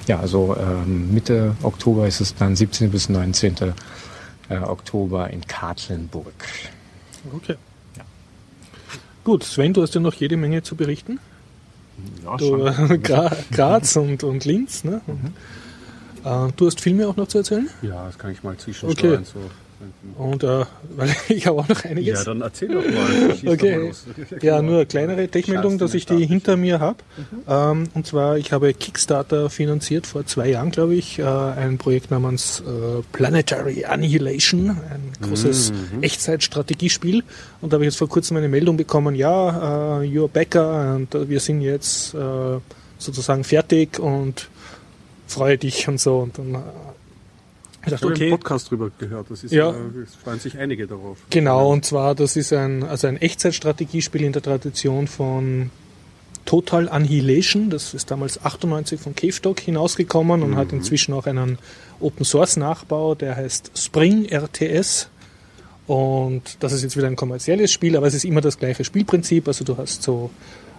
[0.06, 2.90] Ja, also ähm, Mitte Oktober ist es dann 17.
[2.90, 3.54] bis 19.
[4.48, 6.34] Äh, Oktober in Katlenburg.
[7.34, 7.56] Okay.
[9.24, 11.18] Gut, Sven, du hast ja noch jede Menge zu berichten.
[12.24, 13.02] Ja, du, schon.
[13.02, 14.84] Gra Graz und, und Linz.
[14.84, 15.00] Ne?
[16.24, 17.68] Äh, du hast Filme auch noch zu erzählen?
[17.82, 19.14] Ja, das kann ich mal zwischensteuern.
[19.14, 19.24] Okay.
[19.24, 19.40] So.
[20.16, 20.64] Und äh,
[20.96, 22.20] weil ich habe auch noch einiges.
[22.20, 23.30] Ja, dann erzähl doch mal.
[23.36, 23.92] Schieß doch mal Okay.
[24.42, 26.98] Ja, nur eine kleinere Tech-Meldung, dass ich die hinter mir habe.
[27.48, 32.10] Ähm, und zwar, ich habe Kickstarter finanziert vor zwei Jahren, glaube ich, äh, ein Projekt
[32.10, 37.22] namens äh, Planetary Annihilation, ein großes Echtzeitstrategiespiel.
[37.60, 41.14] Und da habe ich jetzt vor kurzem eine Meldung bekommen, ja, äh, you're backer und
[41.14, 42.58] äh, wir sind jetzt äh,
[42.98, 44.48] sozusagen fertig und
[45.26, 46.18] freue dich und so.
[46.18, 46.62] Und dann
[47.84, 49.30] ich dachte, habe okay, einen Podcast drüber gehört.
[49.30, 49.70] Das ist, Ja.
[50.02, 51.18] es freuen sich einige darauf.
[51.30, 55.70] Genau, und zwar, das ist ein, also ein Echtzeitstrategiespiel in der Tradition von
[56.44, 57.70] Total Annihilation.
[57.70, 61.58] Das ist damals 98 von Cave Dog hinausgekommen und hat inzwischen auch einen
[62.00, 65.08] Open Source Nachbau, der heißt Spring RTS.
[65.86, 69.46] Und das ist jetzt wieder ein kommerzielles Spiel, aber es ist immer das gleiche Spielprinzip.
[69.48, 70.30] Also du hast so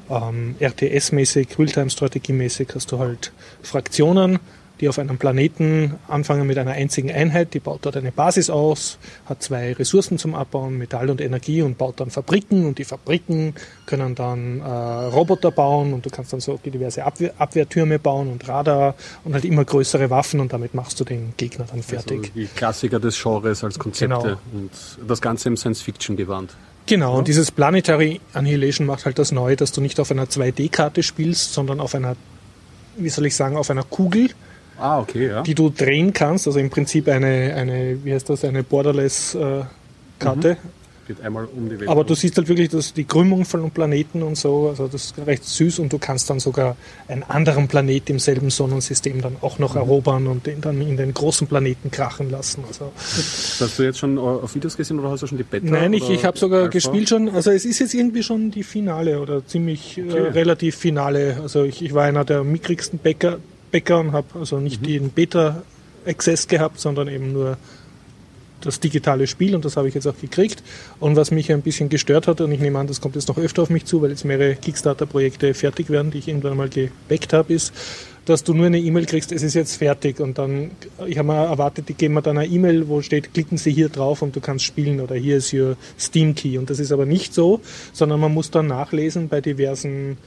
[0.10, 4.40] ähm, RTS-mäßig, Realtime-Strategie-mäßig hast du halt Fraktionen,
[4.82, 8.98] die auf einem Planeten anfangen mit einer einzigen Einheit, die baut dort eine Basis aus,
[9.26, 13.54] hat zwei Ressourcen zum Abbauen, Metall und Energie und baut dann Fabriken und die Fabriken
[13.86, 18.48] können dann äh, Roboter bauen und du kannst dann so diverse Abwehr, Abwehrtürme bauen und
[18.48, 22.20] Radar und halt immer größere Waffen und damit machst du den Gegner dann fertig.
[22.20, 24.38] Also die Klassiker des Genres als Konzepte Genau.
[24.54, 24.72] und
[25.08, 26.56] das Ganze im Science-Fiction-Gewand.
[26.88, 31.02] Genau, und dieses Planetary Annihilation macht halt das Neue, dass du nicht auf einer 2D-Karte
[31.02, 32.16] spielst, sondern auf einer,
[32.98, 34.30] wie soll ich sagen, auf einer Kugel,
[34.78, 35.42] Ah, okay, ja.
[35.44, 40.58] die du drehen kannst, also im Prinzip eine, eine wie heißt das, eine Borderless-Karte.
[41.08, 41.88] Geht einmal um die Welt.
[41.88, 45.28] Aber du siehst halt wirklich das, die Krümmung von Planeten und so, also das ist
[45.28, 46.76] recht süß und du kannst dann sogar
[47.08, 51.14] einen anderen Planet im selben Sonnensystem dann auch noch erobern und den dann in den
[51.14, 52.64] großen Planeten krachen lassen.
[52.68, 55.68] Also Hast du jetzt schon äh, auf Videos gesehen oder hast du schon die Beta?
[55.68, 56.72] Nein, ich, ich habe sogar Alpha?
[56.72, 57.30] gespielt schon.
[57.30, 60.30] Also es ist jetzt irgendwie schon die Finale oder ziemlich äh, Okay.
[60.30, 61.38] relativ Finale.
[61.40, 63.38] Also ich, ich war einer der mickrigsten Bäcker,
[63.76, 64.86] Bäcker und habe also nicht Mhm.
[64.86, 67.58] den Beta-Access gehabt, sondern eben nur
[68.62, 70.64] das digitale Spiel und das habe ich jetzt auch gekriegt.
[71.02, 73.38] Und was mich ein bisschen gestört hat, und ich nehme an, das kommt jetzt noch
[73.38, 77.34] öfter auf mich zu, weil jetzt mehrere Kickstarter-Projekte fertig werden, die ich irgendwann mal gebackt
[77.34, 77.74] habe, ist,
[78.24, 80.72] dass du nur eine E-Mail kriegst, es ist jetzt fertig und dann,
[81.06, 83.90] ich habe mal erwartet, die geben mir dann eine E-Mail, wo steht, klicken Sie hier
[83.90, 87.06] drauf und du kannst spielen oder hier ist Ihr Steam Key und das ist aber
[87.06, 87.60] nicht so,
[87.92, 90.18] sondern man muss dann nachlesen bei diversen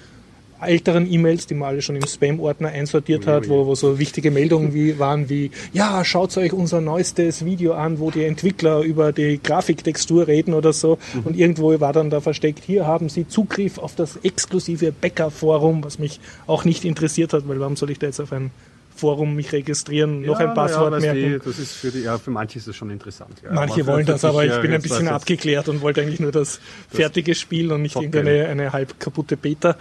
[0.61, 4.75] älteren E-Mails, die man alle schon im Spam-Ordner einsortiert hat, wo, wo so wichtige Meldungen
[4.75, 9.41] wie, waren wie, ja, schaut euch unser neuestes Video an, wo die Entwickler über die
[9.43, 10.99] Grafiktextur reden oder so.
[11.25, 15.99] Und irgendwo war dann da versteckt, hier haben sie Zugriff auf das exklusive Bäcker-Forum, was
[15.99, 18.51] mich auch nicht interessiert hat, weil warum soll ich da jetzt auf ein
[18.99, 21.39] Forum mich registrieren, noch ein Passwort ja, merken?
[21.39, 23.43] du, das ist für die, ja, für manche ist es schon interessant.
[23.51, 27.35] Manche wollen das, aber ich bin ein bisschen abgeklärt und wollte eigentlich nur das fertige
[27.35, 29.77] Spiel und nicht irgendeine eine halb kaputte Beta.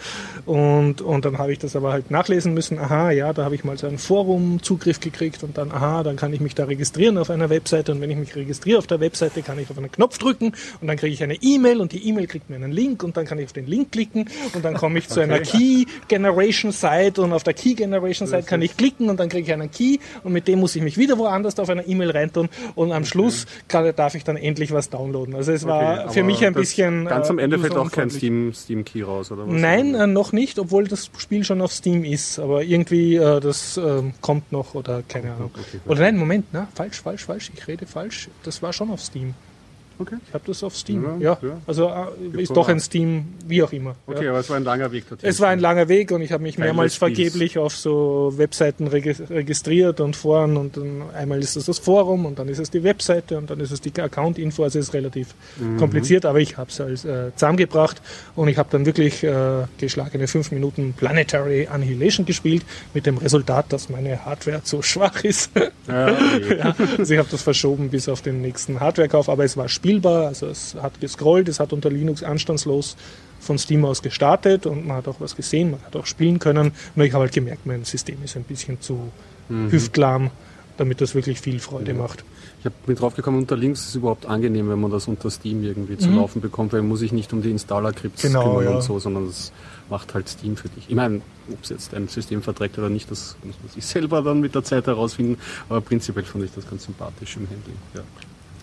[0.45, 2.79] Und, und dann habe ich das aber halt nachlesen müssen.
[2.79, 6.33] Aha, ja, da habe ich mal so einen Forum-Zugriff gekriegt und dann, aha, dann kann
[6.33, 9.41] ich mich da registrieren auf einer Webseite und wenn ich mich registriere auf der Webseite,
[9.41, 12.27] kann ich auf einen Knopf drücken und dann kriege ich eine E-Mail und die E-Mail
[12.27, 14.99] kriegt mir einen Link und dann kann ich auf den Link klicken und dann komme
[14.99, 19.06] ich zu einer Key Generation Site und auf der Key Generation Site kann ich klicken
[19.09, 21.69] und dann kriege ich einen Key und mit dem muss ich mich wieder woanders auf
[21.69, 25.35] einer E-Mail reintun und am Schluss kann, darf ich dann endlich was downloaden.
[25.35, 27.05] Also es war Okay, für mich ein bisschen.
[27.05, 28.09] Ganz am äh, Ende fällt auch kein.
[28.09, 29.53] Steam, Steam Key raus, oder was?
[29.53, 32.39] Nein, äh, noch nicht, obwohl das Spiel schon auf Steam ist.
[32.39, 35.51] Aber irgendwie, äh, das ähm, kommt noch oder keine Ahnung.
[35.53, 37.51] okay, oder nein, Moment, na, falsch, falsch, falsch.
[37.55, 38.29] Ich rede falsch.
[38.43, 39.33] Das war schon auf Steam.
[39.99, 40.15] Okay.
[40.27, 41.03] Ich habe das auf Steam.
[41.19, 41.57] Ja, Ja, ja.
[41.65, 41.87] also
[42.35, 43.95] äh, ist doch ein Steam, wie auch immer.
[44.05, 44.29] Okay, Ja.
[44.31, 45.27] aber es war ein langer Weg dorthin.
[45.29, 48.87] Es war ein langer Weg und ich habe mich Teil mehrmals vergeblich auf so Webseiten
[48.89, 52.69] regi- registriert und Foren und dann einmal ist es das Forum und dann ist es
[52.69, 54.63] die Webseite und dann ist es die Account-Info.
[54.63, 55.77] Also es ist relativ Mhm.
[55.77, 58.01] kompliziert, aber ich habe es als äh, zusammengebracht
[58.35, 63.73] und ich habe dann wirklich äh, geschlagene fünf Minuten Planetary Annihilation gespielt mit dem Resultat,
[63.73, 65.49] dass meine Hardware zu schwach ist.
[65.87, 66.59] Ja, okay.
[66.97, 70.47] also ich habe das verschoben bis auf den nächsten Hardwarekauf, aber es war spielbar, also
[70.47, 72.97] es hat gescrollt, es hat unter Linux anstandslos
[73.39, 76.73] von Steam aus gestartet und man hat auch was gesehen, man hat auch spielen können.
[76.95, 79.11] Nur ich habe halt gemerkt, mein System ist ein bisschen zu
[79.47, 80.29] hüftlahm,
[80.75, 82.25] damit das wirklich viel Freude macht.
[82.65, 85.63] Ich bin drauf gekommen, unter Links ist es überhaupt angenehm, wenn man das unter Steam
[85.63, 88.27] irgendwie zu laufen bekommt, weil man muss sich nicht um die Installer-Crypts Mhm.
[88.27, 88.75] Genau, kümmern ja.
[88.75, 89.53] und so, sondern das
[89.89, 90.83] macht halt Steam für dich.
[90.89, 94.21] Ich meine, ob es jetzt ein System verträgt oder nicht, das muss man sich selber
[94.21, 95.37] dann mit der Zeit herausfinden,
[95.69, 97.77] aber prinzipiell fand ich das ganz sympathisch im Handling.
[97.93, 98.01] Ja.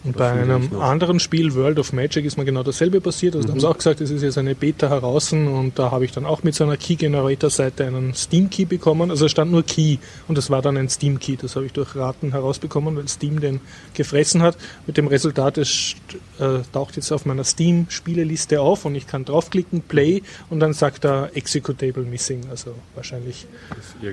[0.04, 3.36] Und bei einem anderen Spiel, World of Magic, ist mir genau dasselbe passiert.
[3.36, 3.52] Also mhm.
[3.52, 6.26] haben sie auch gesagt, es ist jetzt eine Beta heraus und da habe ich dann
[6.26, 9.10] auch mit so einer Key-Generator-Seite einen Steam-Key bekommen.
[9.10, 9.96] Also es stand nur Key
[10.28, 11.36] und das war dann ein Steam-Key.
[11.36, 13.60] Das habe ich durch Raten herausbekommen, weil Steam den
[13.94, 14.58] gefressen hat.
[14.86, 15.94] Mit dem Resultat, es
[16.38, 21.06] äh, taucht jetzt auf meiner Steam-Spieleliste auf und ich kann draufklicken, Play und dann sagt
[21.06, 22.42] er Executable Missing.
[22.50, 23.46] Also wahrscheinlich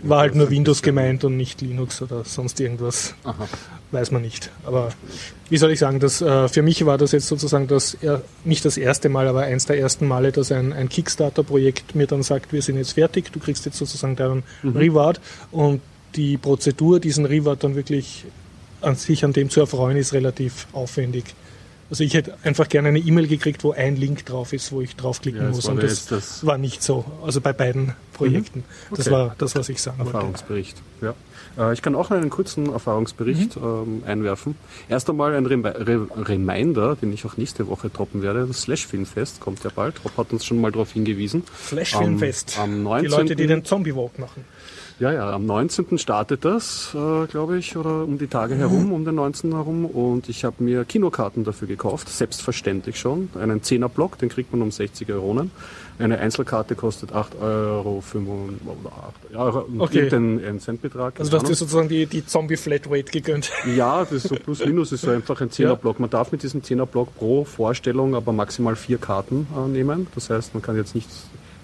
[0.03, 3.13] war halt nur Windows gemeint und nicht Linux oder sonst irgendwas.
[3.25, 3.47] Aha.
[3.91, 4.49] Weiß man nicht.
[4.65, 4.89] Aber
[5.49, 8.63] wie soll ich sagen, das, äh, für mich war das jetzt sozusagen das, äh, nicht
[8.63, 12.53] das erste Mal, aber eins der ersten Male, dass ein, ein Kickstarter-Projekt mir dann sagt,
[12.53, 14.77] wir sind jetzt fertig, du kriegst jetzt sozusagen deinen mhm.
[14.77, 15.19] Reward
[15.51, 15.81] und
[16.15, 18.25] die Prozedur, diesen Reward dann wirklich
[18.81, 21.35] an sich an dem zu erfreuen, ist relativ aufwendig.
[21.89, 24.95] Also ich hätte einfach gerne eine E-Mail gekriegt, wo ein Link drauf ist, wo ich
[24.95, 25.65] draufklicken ja, muss.
[25.65, 27.03] Und das, das, war nicht so.
[27.25, 28.59] Also bei beiden Projekten.
[28.59, 28.65] Mhm.
[28.91, 28.95] Okay.
[28.97, 30.81] Das war das, was ich sagen Erfahrungsbericht.
[31.01, 31.17] wollte.
[31.17, 31.30] Ja.
[31.57, 33.63] Äh, ich kann auch einen kurzen Erfahrungsbericht mhm.
[33.63, 34.55] ähm, einwerfen.
[34.89, 38.45] Erst einmal ein Rem Re Reminder, den ich auch nächste Woche droppen werde.
[38.47, 40.03] Das Slash Filmfest kommt ja bald.
[40.03, 41.43] Rob hat uns schon mal darauf hingewiesen.
[41.67, 42.57] Slash Filmfest.
[42.59, 43.03] Am, am 19.
[43.03, 44.45] Die Leute, die den Zombie Walk machen.
[45.01, 45.97] Ja, ja, am 19.
[45.97, 48.91] startet das, äh, glaube ich, oder um die Tage herum, mhm.
[48.91, 49.51] um den 19.
[49.51, 49.85] herum.
[49.85, 53.29] Und ich habe mir Kinokarten dafür gekauft, selbstverständlich schon.
[53.33, 55.47] Einen 10er-Block, den kriegt man um 60 Euro.
[55.97, 60.07] Eine Einzelkarte kostet 8,85 Euro oder 8, ja, okay.
[60.07, 61.19] den, einen Centbetrag.
[61.19, 63.51] Also du hast dir sozusagen die, die Zombie-Flatrate gegönnt.
[63.75, 65.99] Ja, das ist so plus minus ist so einfach ein 10er-Block.
[65.99, 70.05] Man darf mit diesem 10er-Block pro Vorstellung aber maximal vier Karten äh, nehmen.
[70.13, 71.09] Das heißt, man kann jetzt nicht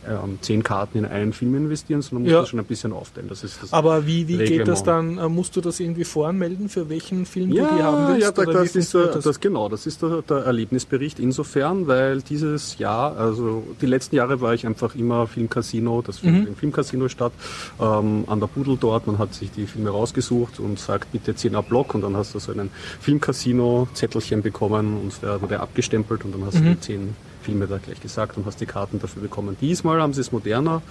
[0.07, 2.39] ähm, zehn Karten in einen Film investieren, sondern muss ja.
[2.41, 3.29] das schon ein bisschen aufteilen.
[3.29, 5.17] Das ist das Aber wie, wie geht das dann?
[5.17, 8.21] Äh, musst du das irgendwie voranmelden, für welchen Film ja, du die haben willst?
[8.21, 9.23] Ja, da, das ist der, das?
[9.23, 9.39] das?
[9.39, 14.53] genau, das ist der, der, Erlebnisbericht insofern, weil dieses Jahr, also die letzten Jahre war
[14.53, 16.47] ich einfach immer Filmcasino, das findet mhm.
[16.47, 17.33] im Filmcasino statt,
[17.79, 21.61] ähm, an der Pudel dort, man hat sich die Filme rausgesucht und sagt bitte 10er
[21.61, 22.69] Block und dann hast du so einen
[23.01, 26.63] Filmcasino-Zettelchen bekommen und der wurde abgestempelt und dann hast mhm.
[26.63, 29.55] du die 10 Filme da gleich gesagt und hast die Karten dafür bekommen.
[29.61, 30.81] Diesmal haben sie es moderner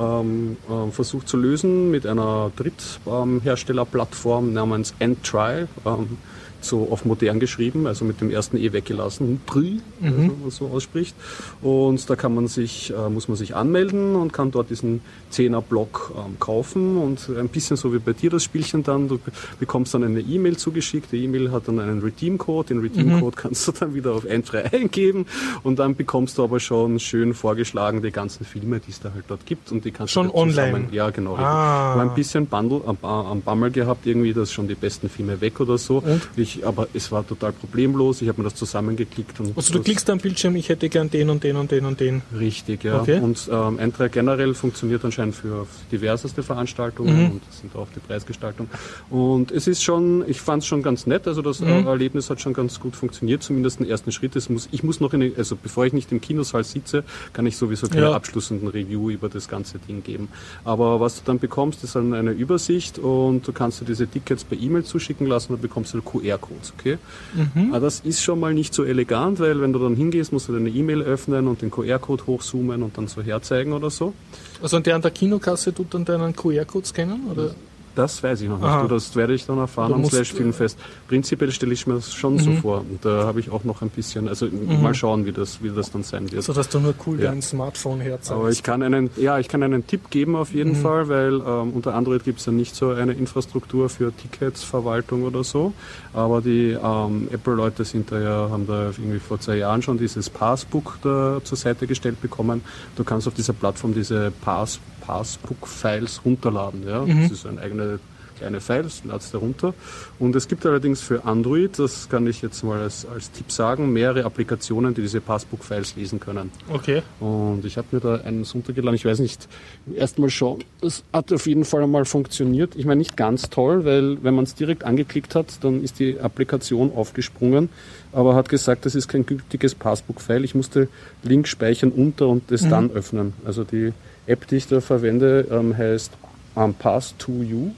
[0.00, 5.68] ähm, äh, versucht zu lösen mit einer Drittherstellerplattform namens Endtrial.
[5.84, 6.16] Ähm,
[6.60, 10.06] so auf modern geschrieben, also mit dem ersten E weggelassen, Prü, mhm.
[10.06, 11.14] also, man so ausspricht.
[11.62, 15.00] Und da kann man sich, äh, muss man sich anmelden und kann dort diesen
[15.32, 19.18] 10er Block ähm, kaufen und ein bisschen so wie bei dir das Spielchen dann, du
[19.58, 23.40] bekommst dann eine E-Mail zugeschickt, die E-Mail hat dann einen Redeem-Code, den Redeem-Code mhm.
[23.40, 25.26] kannst du dann wieder auf Endfrei eingeben
[25.62, 29.24] und dann bekommst du aber schon schön vorgeschlagen die ganzen Filme, die es da halt
[29.28, 30.88] dort gibt und die kannst schon du online.
[30.92, 31.36] Ja, genau.
[31.36, 31.94] Ah.
[31.94, 35.60] Ich ein bisschen Bundle am, am Bammel gehabt irgendwie, dass schon die besten Filme weg
[35.60, 35.98] oder so.
[35.98, 36.28] Und?
[36.36, 38.22] Ich, aber es war total problemlos.
[38.22, 39.40] Ich habe mir das zusammengeklickt.
[39.40, 42.00] Und also du klickst am Bildschirm, ich hätte gern den und den und den und
[42.00, 42.22] den.
[42.38, 43.00] Richtig, ja.
[43.00, 43.20] Okay.
[43.20, 47.30] Und ähm, Eintrag generell funktioniert anscheinend für diverseste Veranstaltungen mhm.
[47.32, 48.68] und das sind auch die Preisgestaltung.
[49.10, 51.26] Und es ist schon, ich fand es schon ganz nett.
[51.26, 51.86] Also das mhm.
[51.86, 54.36] Erlebnis hat schon ganz gut funktioniert, zumindest den ersten Schritt.
[54.36, 57.56] Es muss, ich muss noch in, also bevor ich nicht im Kinosaal sitze, kann ich
[57.56, 58.12] sowieso keine ja.
[58.12, 60.28] abschließenden Review über das ganze Ding geben.
[60.64, 64.44] Aber was du dann bekommst, ist dann eine Übersicht und du kannst dir diese Tickets
[64.44, 66.98] per E-Mail zuschicken lassen und bekommst du QR QR-Codes, okay?
[67.34, 67.72] Mhm.
[67.72, 70.52] Aber das ist schon mal nicht so elegant, weil wenn du dann hingehst, musst du
[70.52, 74.14] deine E-Mail öffnen und den QR-Code hochzoomen und dann so herzeigen oder so.
[74.62, 77.26] Also und der an der Kinokasse tut dann deinen QR-Code scannen?
[77.30, 77.54] Oder?
[77.98, 78.82] Das weiß ich noch nicht.
[78.82, 80.78] Du, das werde ich dann erfahren am Slash Filmfest.
[81.08, 82.38] Prinzipiell stelle ich mir das schon mhm.
[82.38, 82.78] so vor.
[82.88, 84.80] Und da habe ich auch noch ein bisschen, also mhm.
[84.80, 86.44] mal schauen, wie das, wie das dann sein wird.
[86.44, 87.32] So dass du nur cool ja.
[87.32, 88.30] dein Smartphone herzeigst.
[88.30, 90.82] Aber ich kann einen, ja, ich kann einen Tipp geben auf jeden mhm.
[90.82, 95.42] Fall, weil ähm, unter Android gibt es ja nicht so eine Infrastruktur für Ticketsverwaltung oder
[95.42, 95.72] so.
[96.12, 100.30] Aber die ähm, Apple-Leute sind da ja, haben da irgendwie vor zwei Jahren schon dieses
[100.30, 102.62] Passbook da zur Seite gestellt bekommen.
[102.94, 106.86] Du kannst auf dieser Plattform diese Passbook Passbook-Files runterladen.
[106.86, 107.00] Ja?
[107.00, 107.22] Mhm.
[107.22, 107.98] Das ist ein eigener
[108.38, 109.74] kleine Files, ladst runter.
[110.18, 113.92] Und es gibt allerdings für Android, das kann ich jetzt mal als, als Tipp sagen,
[113.92, 116.52] mehrere Applikationen, die diese Passbook-Files lesen können.
[116.72, 117.02] Okay.
[117.20, 118.94] Und ich habe mir da eines runtergeladen.
[118.94, 119.48] Ich weiß nicht,
[119.94, 122.76] erstmal schon, es hat auf jeden Fall einmal funktioniert.
[122.76, 126.20] Ich meine, nicht ganz toll, weil wenn man es direkt angeklickt hat, dann ist die
[126.20, 127.70] Applikation aufgesprungen,
[128.12, 130.44] aber hat gesagt, das ist kein gültiges Passbook-File.
[130.44, 130.88] Ich musste
[131.24, 132.70] Link speichern unter und es mhm.
[132.70, 133.32] dann öffnen.
[133.44, 133.92] Also die
[134.28, 136.12] App, die ich da verwende, ähm, heißt
[136.54, 137.70] um, Pass to You.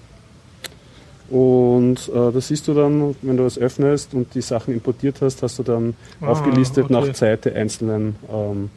[1.31, 5.43] Und äh, das siehst du dann, wenn du es öffnest und die Sachen importiert hast,
[5.43, 6.93] hast du dann ah, aufgelistet okay.
[6.93, 8.71] nach Zeit die einzelnen, ähm,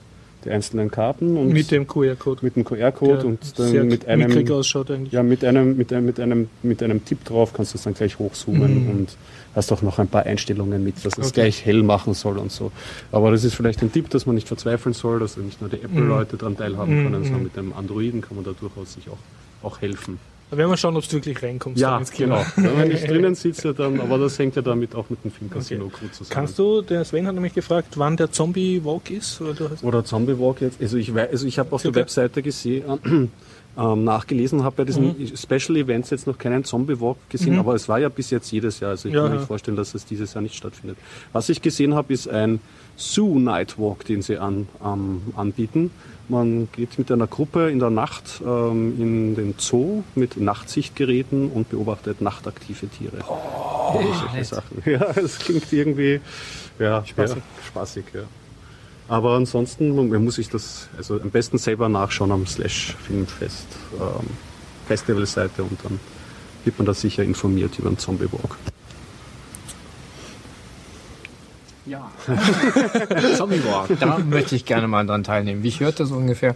[0.46, 1.38] die einzelnen Karten.
[1.38, 2.40] Und mit dem QR-Code.
[2.44, 5.14] Mit dem QR-Code und dann mit einem, ausschaut eigentlich.
[5.14, 7.94] Ja, mit einem, mit einem, mit einem, mit einem Tipp drauf kannst du es dann
[7.94, 8.90] gleich hochzoomen mhm.
[8.90, 9.18] und
[9.56, 11.42] hast auch noch ein paar Einstellungen mit, dass es okay.
[11.42, 12.72] gleich hell machen soll und so.
[13.12, 15.78] Aber das ist vielleicht ein Tipp, dass man nicht verzweifeln soll, dass nicht nur die
[15.78, 16.40] Apple-Leute mhm.
[16.40, 17.26] daran teilhaben können, mhm.
[17.26, 19.18] sondern mit dem Androiden kann man da durchaus sich auch,
[19.66, 20.20] auch helfen.
[20.54, 21.82] Da werden wir schauen, ob du wirklich reinkommst.
[21.82, 22.46] Ja, genau.
[22.58, 25.96] Wenn ich drinnen sitze, dann, aber das hängt ja damit auch mit dem Filmcasino Okay.
[26.02, 26.30] gut zusammen.
[26.30, 29.42] Kannst du, der Sven hat nämlich gefragt, wann der Zombie-Walk ist?
[29.42, 30.80] Oder Oder Zombie Walk jetzt.
[30.80, 32.02] Also ich, also ich habe auf der Circa?
[32.02, 32.84] Webseite gesehen,
[33.76, 35.36] ähm, nachgelesen, habe bei diesen Mhm.
[35.36, 38.80] Special Events jetzt noch keinen Zombie Walk gesehen, aber es war ja bis jetzt jedes
[38.80, 38.92] Jahr.
[38.92, 39.40] Also ich Ja, kann mir ja.
[39.40, 41.00] nicht vorstellen, dass es dieses Jahr nicht stattfindet.
[41.32, 42.60] Was ich gesehen habe, ist ein
[42.96, 45.90] Zoo Night Walk, den sie an, ähm, anbieten.
[46.30, 51.70] Man geht mit einer Gruppe in der Nacht ähm, in den Zoo mit Nachtsichtgeräten und
[51.70, 53.18] beobachtet nachtaktive Tiere.
[53.92, 54.46] Solche nett.
[54.46, 54.82] Sachen.
[54.86, 56.22] Ja, es klingt irgendwie
[56.80, 57.38] ja, Spaßig.
[57.38, 58.22] Ja, spaßig ja.
[59.10, 63.68] Aber ansonsten man muss sich das also am besten selber nachschauen am Slash Filmfest
[64.00, 64.28] ähm,
[64.88, 66.00] Festivalseite und dann
[66.64, 68.58] wird man da sicher informiert über den Zombie Walk.
[71.86, 72.10] Ja.
[73.36, 74.00] Zombie Walk.
[74.00, 75.64] Da möchte ich gerne mal dran teilnehmen.
[75.64, 76.56] Wie ich hörte so ungefähr,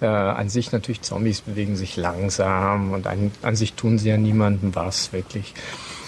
[0.00, 4.16] äh, an sich natürlich Zombies bewegen sich langsam und an, an sich tun sie ja
[4.16, 5.54] niemandem was, wirklich.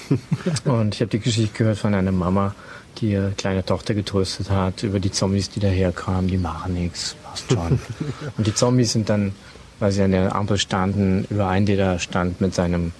[0.64, 2.54] Und ich habe die Geschichte gehört von einer Mama,
[2.98, 6.28] die ihre kleine Tochter getröstet hat über die Zombies, die daherkamen.
[6.28, 7.80] Die machen nichts, passt schon.
[8.36, 9.34] Und die Zombies sind dann,
[9.78, 12.92] weil sie an der Ampel standen, über einen, der da stand mit seinem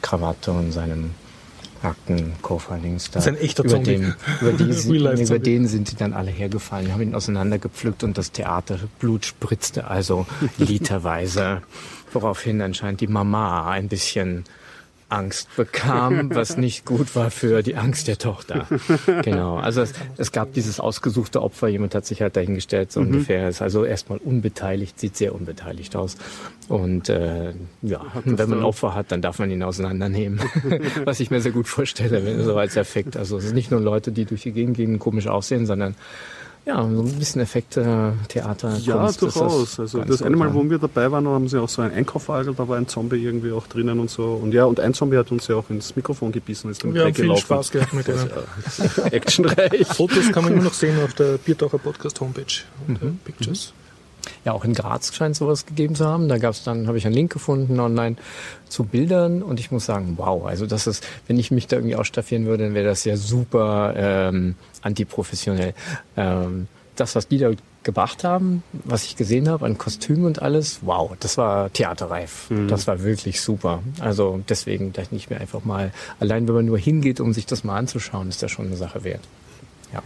[0.00, 1.10] Krawatte und seinem
[1.84, 3.14] Aktenkoffer links da.
[3.14, 3.98] Das ist ein echter über Zombie.
[3.98, 5.42] Den, über, die, Real-life über Zombie.
[5.42, 10.26] den sind sie dann alle hergefallen, haben ihn auseinandergepflückt und das Theaterblut spritzte also
[10.58, 11.62] literweise.
[12.12, 14.44] Woraufhin anscheinend die Mama ein bisschen
[15.12, 18.66] Angst bekam, was nicht gut war für die Angst der Tochter.
[19.22, 19.56] Genau.
[19.56, 23.06] Also es, es gab dieses ausgesuchte Opfer, jemand hat sich halt dahingestellt, so Mhm.
[23.06, 23.48] ungefähr.
[23.48, 26.16] Ist also erstmal unbeteiligt, sieht sehr unbeteiligt aus.
[26.68, 27.52] Und äh,
[27.82, 30.40] ja, wenn man ein Opfer hat, dann darf man ihn auseinandernehmen.
[31.04, 33.16] was ich mir sehr gut vorstelle, wenn, so als Effekt.
[33.16, 35.94] Also es sind nicht nur Leute, die durch die Gegend gehen, komisch aussehen, sondern
[36.64, 39.20] ja, so ein bisschen Effekte, Theater, Ja, Kunst.
[39.22, 39.80] durchaus.
[39.80, 42.68] Also das eine Mal, wo wir dabei waren, haben sie auch so einen Einkaufwagen, da
[42.68, 44.34] war ein Zombie irgendwie auch drinnen und so.
[44.34, 47.04] Und ja, und ein Zombie hat uns ja auch ins Mikrofon gebissen, ist dann wir
[47.04, 47.36] haben viel.
[47.36, 48.30] Spaß gehabt mit denen.
[49.10, 49.86] Actionreich.
[49.88, 52.44] Fotos kann man immer noch sehen auf der Biertaucher Podcast Homepage
[52.86, 53.18] unter Mhm.
[53.24, 53.72] Pictures.
[54.44, 56.28] Ja, auch in Graz scheint sowas gegeben zu haben.
[56.28, 58.16] Da gab's dann, habe ich einen Link gefunden online
[58.68, 61.96] zu Bildern und ich muss sagen, wow, also das ist, wenn ich mich da irgendwie
[61.96, 65.74] ausstaffieren würde, dann wäre das ja super ähm, antiprofessionell.
[66.16, 67.50] Ähm, das, was die da
[67.82, 72.48] gebracht haben, was ich gesehen habe an Kostümen und alles, wow, das war theaterreif.
[72.68, 73.82] Das war wirklich super.
[73.98, 77.64] Also deswegen dachte ich mir einfach mal, allein wenn man nur hingeht, um sich das
[77.64, 79.22] mal anzuschauen, ist das schon eine Sache wert.
[79.92, 80.02] Ja.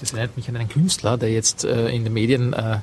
[0.00, 2.78] Das erinnert mich an einen Künstler, der jetzt äh, in den Medien äh,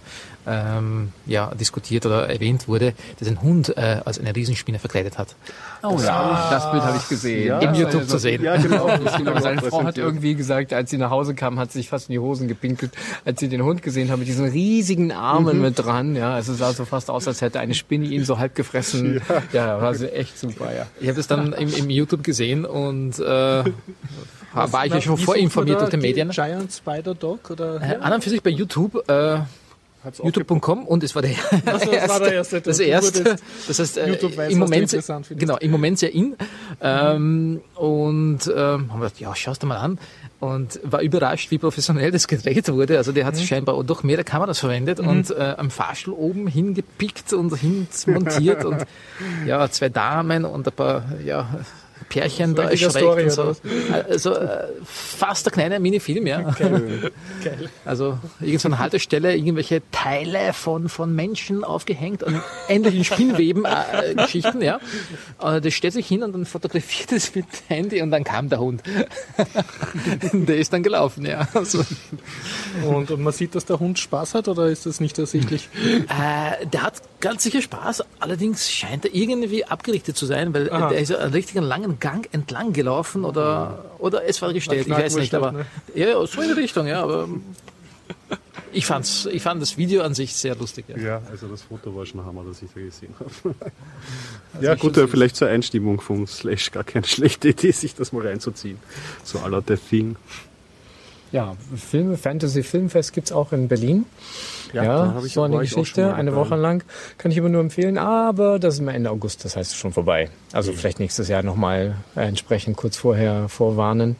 [0.47, 5.35] ähm, ja, diskutiert oder erwähnt wurde, der seinen Hund äh, als eine Riesenspinne verkleidet hat.
[5.83, 7.47] Oh ja, das Bild habe ich gesehen.
[7.47, 8.43] Ja, Im YouTube also- zu sehen.
[8.43, 8.89] Ja, genau.
[9.17, 12.09] Genau, seine Frau hat irgendwie gesagt, als sie nach Hause kam, hat sie sich fast
[12.09, 12.91] in die Hosen gepinkelt,
[13.25, 16.15] als sie den Hund gesehen haben mit diesen riesigen Armen mit dran.
[16.15, 19.21] Ja, also es sah so fast aus, als hätte eine Spinne ihn so halb gefressen.
[19.51, 20.87] Ja, war sie echt super, ja.
[20.99, 23.63] Ich habe das dann im, im YouTube gesehen und äh,
[24.53, 26.29] war ich ja schon vorinformiert durch die Medien.
[26.29, 27.81] Giant Spider Dog oder?
[27.81, 29.39] Äh, an und für sich bei YouTube, äh,
[30.23, 31.31] youtube.com und es war der,
[31.65, 32.61] Also, das war der erste.
[32.61, 33.19] das Du erste.
[33.25, 35.11] wurdest- Das heißt, äh, im du Moment, findest.
[35.39, 36.35] genau, im Moment sehr in.
[36.81, 39.99] Ähm, und ähm, haben wir gedacht, ja, schau's dir mal an.
[40.39, 42.97] Und war überrascht, wie professionell das gedreht wurde.
[42.97, 43.39] Also der hat Mhm.
[43.39, 48.85] scheinbar doch mehrere Kameras verwendet und äh, am Fahrstuhl oben hingepickt und hinmontiert und
[49.47, 51.47] ja, zwei Damen und ein paar, ja,
[52.03, 53.55] Pärchen da erschreckt Story, und so.
[54.09, 56.41] Also äh, fast ein kleiner Minifilm, ja.
[57.43, 57.69] Geil.
[57.85, 64.79] Also irgend so eine Haltestelle, irgendwelche Teile von, von Menschen aufgehängt an ähnlichen Spinnweben-Geschichten, ja.
[65.41, 68.49] Äh, das stellt sich hin und dann fotografiert es mit dem Handy und dann kam
[68.49, 68.83] der Hund.
[70.33, 71.47] der ist dann gelaufen, ja.
[71.53, 71.83] Also,
[72.85, 75.69] Und, und man sieht, dass der Hund Spaß hat oder ist das nicht ersichtlich?
[75.83, 80.89] äh, der hat ganz sicher Spaß, allerdings scheint er irgendwie abgerichtet zu sein, weil Aha.
[80.89, 85.15] der ist einen richtigen langen Gang entlang gelaufen oder, oder es war gestellt, ich weiß
[85.15, 87.27] nicht, aber Knackwurst, ja, so in die Richtung, ja, aber
[88.71, 90.97] ich fand's, ich fand das Video an sich sehr lustig, ja.
[90.97, 93.55] Ja, also das Foto war schon Hammer, das ich da gesehen habe.
[94.53, 98.11] Also ja, gut, ja, vielleicht zur Einstimmung vom Slash gar keine schlechte Idee, sich das
[98.11, 98.77] mal reinzuziehen.
[99.23, 100.15] So aller The Thing.
[101.31, 104.05] Ja, Filme, Fantasy Filmfest gibt's auch in Berlin.
[104.73, 106.35] Ja, Ja, so eine Geschichte, eine.
[106.35, 106.83] Woche lang.
[107.17, 110.29] Kann ich immer nur empfehlen, aber das ist immer Ende August, das heißt schon vorbei.
[110.51, 114.15] Also vielleicht nächstes Jahr nochmal äh, entsprechend kurz vorher vorwarnen.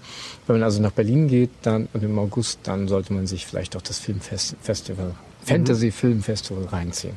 [0.46, 3.76] Wenn man also nach Berlin geht dann und im August, dann sollte man sich vielleicht
[3.76, 7.16] auch das Filmfest Festival, Fantasy Film Festival reinziehen.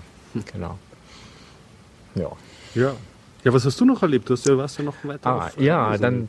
[0.53, 0.78] Genau.
[2.14, 2.30] Ja.
[2.74, 2.93] Ja.
[3.45, 4.28] Ja, was hast du noch erlebt?
[4.28, 5.26] Du warst ja noch weiter.
[5.30, 6.28] Ah, auf- ja, dann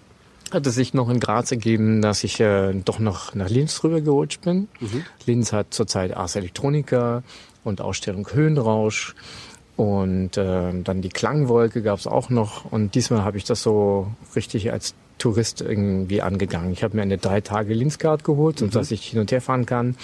[0.54, 4.42] hat es sich noch in Graz ergeben, dass ich äh, doch noch nach Linz rübergerutscht
[4.42, 4.68] bin.
[5.26, 7.24] Linz hat zurzeit Ars Electronica
[7.64, 9.16] und Ausstellung Höhenrausch.
[9.76, 12.66] Und äh, dann die Klangwolke gab es auch noch.
[12.72, 16.72] Und diesmal habe ich das so richtig als Tourist irgendwie angegangen.
[16.72, 18.72] Ich habe mir eine drei Tage Linzcard geholt, mhm.
[18.72, 19.96] sodass ich hin und her fahren kann.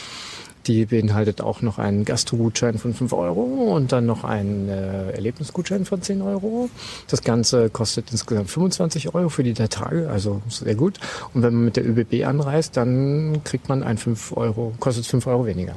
[0.68, 3.42] Die beinhaltet auch noch einen Gastrogutschein von 5 Euro
[3.76, 6.70] und dann noch einen äh, Erlebnisgutschein von 10 Euro.
[7.08, 11.00] Das Ganze kostet insgesamt 25 Euro für die drei Tage, also sehr gut.
[11.34, 15.28] Und wenn man mit der ÖBB anreist, dann kriegt man ein 5 Euro, kostet 5
[15.28, 15.76] Euro weniger.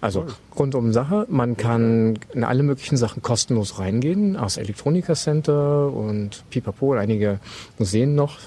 [0.00, 0.26] Also
[0.56, 1.26] rundum Sache.
[1.30, 7.40] Man kann in alle möglichen Sachen kostenlos reingehen, aus Elektronika Center und Pipapo, einige
[7.78, 8.38] Museen noch.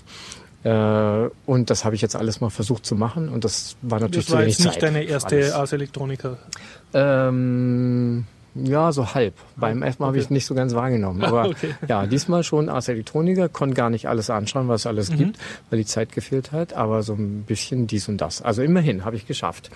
[0.63, 4.25] Äh, und das habe ich jetzt alles mal versucht zu machen und das war natürlich
[4.25, 4.83] das war jetzt nicht Zeit.
[4.83, 6.37] deine erste Ars Electronica.
[6.93, 9.35] Ähm, ja, so halb.
[9.55, 10.17] Beim ersten Mal okay.
[10.17, 11.23] habe ich nicht so ganz wahrgenommen.
[11.23, 11.75] Aber okay.
[11.87, 15.17] ja, diesmal schon Ars Electronica, konnte gar nicht alles anschauen, was es alles mhm.
[15.17, 15.39] gibt,
[15.69, 18.41] weil die Zeit gefehlt hat, aber so ein bisschen dies und das.
[18.41, 19.69] Also immerhin habe ich geschafft.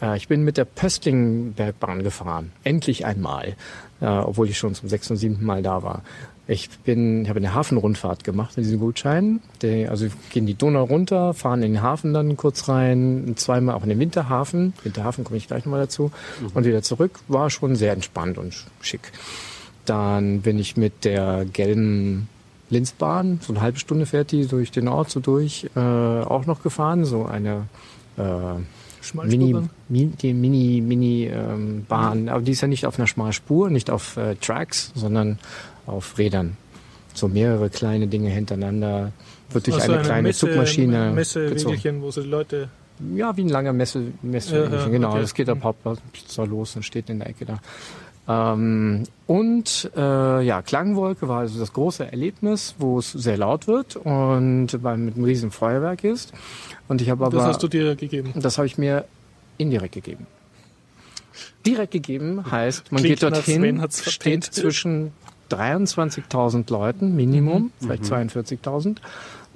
[0.00, 2.52] Äh, ich bin mit der Pöstlingbergbahn gefahren.
[2.64, 3.56] Endlich einmal.
[4.00, 6.02] Äh, obwohl ich schon zum sechsten und siebten Mal da war.
[6.46, 9.40] Ich bin, ich habe eine Hafenrundfahrt gemacht mit diesem Gutschein.
[9.60, 13.82] Die, also gehen die Donau runter, fahren in den Hafen dann kurz rein, zweimal auch
[13.82, 14.72] in den Winterhafen.
[14.82, 16.10] Winterhafen komme ich gleich nochmal dazu.
[16.40, 16.50] Mhm.
[16.54, 17.18] Und wieder zurück.
[17.28, 19.12] War schon sehr entspannt und schick.
[19.84, 22.28] Dann bin ich mit der gelben
[22.70, 26.62] Linzbahn, so eine halbe Stunde fährt die durch den Ort so durch, äh, auch noch
[26.62, 27.04] gefahren.
[27.04, 27.66] So eine
[28.16, 28.22] äh,
[29.14, 29.54] Mini,
[29.88, 32.28] Mini, Mini, Mini ähm, Bahn.
[32.28, 35.38] Aber die ist ja nicht auf einer Schmalspur, nicht auf äh, Tracks, sondern
[35.86, 36.56] auf Rädern.
[37.14, 39.12] So mehrere kleine Dinge hintereinander.
[39.50, 41.12] Wird durch also eine, kleine Messe, Zugmaschine.
[41.12, 42.68] Messewegelchen, wo sie Leute.
[43.14, 45.10] Ja, wie ein langer Messe, Messewegelchen, ja, ja, genau.
[45.10, 45.20] Okay.
[45.20, 46.00] Das geht ab Hauptplatz
[46.36, 47.60] los und steht in der Ecke da.
[48.28, 53.96] Ähm, und äh, ja, Klangwolke war also das große Erlebnis, wo es sehr laut wird
[53.96, 56.32] und beim, mit einem riesen Feuerwerk ist.
[56.88, 57.36] Und ich habe aber.
[57.36, 58.32] Das hast du dir gegeben?
[58.36, 59.04] Das habe ich mir
[59.58, 60.26] indirekt gegeben.
[61.66, 65.12] Direkt gegeben heißt, man Klingt geht dorthin, steht zwischen
[65.50, 67.70] 23.000 Leuten Minimum, mhm.
[67.78, 68.28] vielleicht mhm.
[68.28, 68.96] 42.000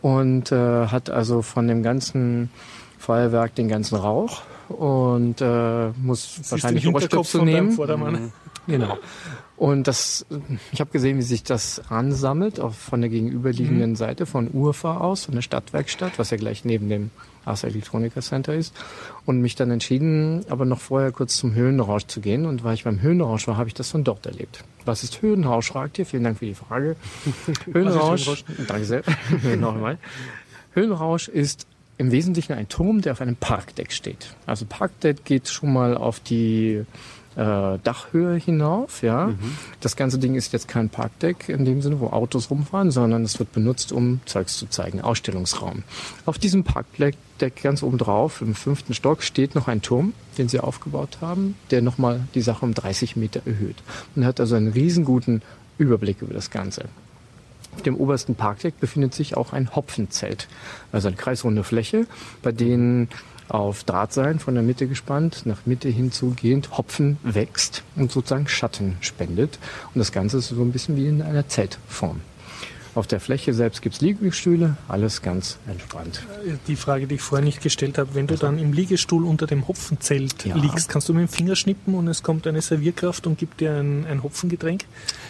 [0.01, 2.51] und äh, hat also von dem ganzen
[2.99, 7.77] Feuerwerk den ganzen Rauch und äh, muss Siehst wahrscheinlich Ohrstöpsel nehmen.
[8.67, 8.73] Mhm.
[8.73, 8.99] Genau.
[9.57, 10.27] Und das,
[10.73, 13.97] ich habe gesehen, wie sich das ansammelt, auch von der gegenüberliegenden mhm.
[13.97, 17.11] Seite, von Urfa aus, von der Stadtwerkstatt, was ja gleich neben dem
[17.45, 18.75] Ars Electronica Center ist.
[19.25, 22.47] Und mich dann entschieden, aber noch vorher kurz zum Höhenrausch zu gehen.
[22.47, 24.65] Und weil ich beim Höhenrausch war, habe ich das von dort erlebt.
[24.85, 26.07] Was ist Höhenrausch, fragt ihr.
[26.07, 26.97] Vielen Dank für die Frage.
[27.73, 28.45] Höhenrausch, Höhenrausch?
[28.67, 29.03] danke sehr.
[29.57, 29.99] Nochmal.
[30.73, 31.67] Höhenrausch ist
[31.99, 34.35] im Wesentlichen ein Turm, der auf einem Parkdeck steht.
[34.47, 36.85] Also Parkdeck geht schon mal auf die
[37.37, 39.03] äh, Dachhöhe hinauf.
[39.03, 39.57] Ja, mhm.
[39.81, 43.39] das ganze Ding ist jetzt kein Parkdeck in dem Sinne, wo Autos rumfahren, sondern es
[43.39, 45.83] wird benutzt, um Zeugs zu zeigen, Ausstellungsraum.
[46.27, 47.17] Auf diesem Parkdeck
[47.63, 51.83] ganz oben drauf, im fünften Stock, steht noch ein Turm, den sie aufgebaut haben, der
[51.83, 53.77] nochmal die Sache um 30 Meter erhöht.
[54.15, 55.43] Man hat also einen riesenguten
[55.79, 56.85] Überblick über das Ganze.
[57.75, 60.47] Auf dem obersten Parkdeck befindet sich auch ein Hopfenzelt,
[60.93, 62.07] also eine kreisrunde Fläche,
[62.43, 63.09] bei denen
[63.53, 69.59] auf Drahtseilen von der Mitte gespannt, nach Mitte hinzugehend Hopfen wächst und sozusagen Schatten spendet.
[69.95, 72.21] Und das Ganze ist so ein bisschen wie in einer Zeltform.
[72.95, 76.27] Auf der Fläche selbst gibt es Liegestühle, alles ganz entspannt.
[76.67, 79.67] Die Frage, die ich vorher nicht gestellt habe, wenn du dann im Liegestuhl unter dem
[79.67, 80.55] Hopfenzelt ja.
[80.57, 83.77] liegst, kannst du mit dem Finger schnippen und es kommt eine Servierkraft und gibt dir
[83.77, 84.85] ein, ein Hopfengetränk?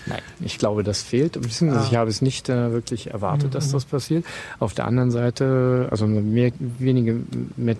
[0.06, 1.34] Nein, ich glaube, das fehlt.
[1.34, 1.88] Beziehungsweise ah.
[1.88, 3.52] ich habe es nicht äh, wirklich erwartet, mhm.
[3.52, 4.24] dass das passiert.
[4.58, 7.20] Auf der anderen Seite, also mehr, wenige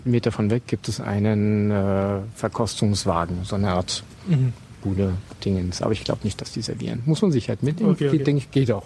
[0.04, 4.52] Meter von weg, gibt es einen äh, Verkostungswagen, so eine Art mhm.
[4.82, 5.14] Bude
[5.44, 5.82] Dingens.
[5.82, 7.02] Aber ich glaube nicht, dass die servieren.
[7.06, 7.92] Muss man sich halt mitnehmen.
[7.92, 8.18] Okay, okay.
[8.18, 8.84] denke ich, geht auch.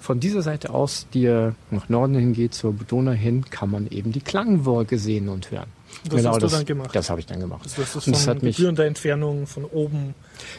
[0.00, 1.26] Von dieser Seite aus, die
[1.70, 5.68] nach Norden hingeht, zur Donau hin, kann man eben die Klangwolke sehen und hören.
[6.04, 6.90] Das genau, hast du das, dann gemacht?
[6.94, 7.64] Das habe ich dann gemacht.
[7.64, 10.14] Das, das ist von das hat mich, gebührender Entfernung von oben.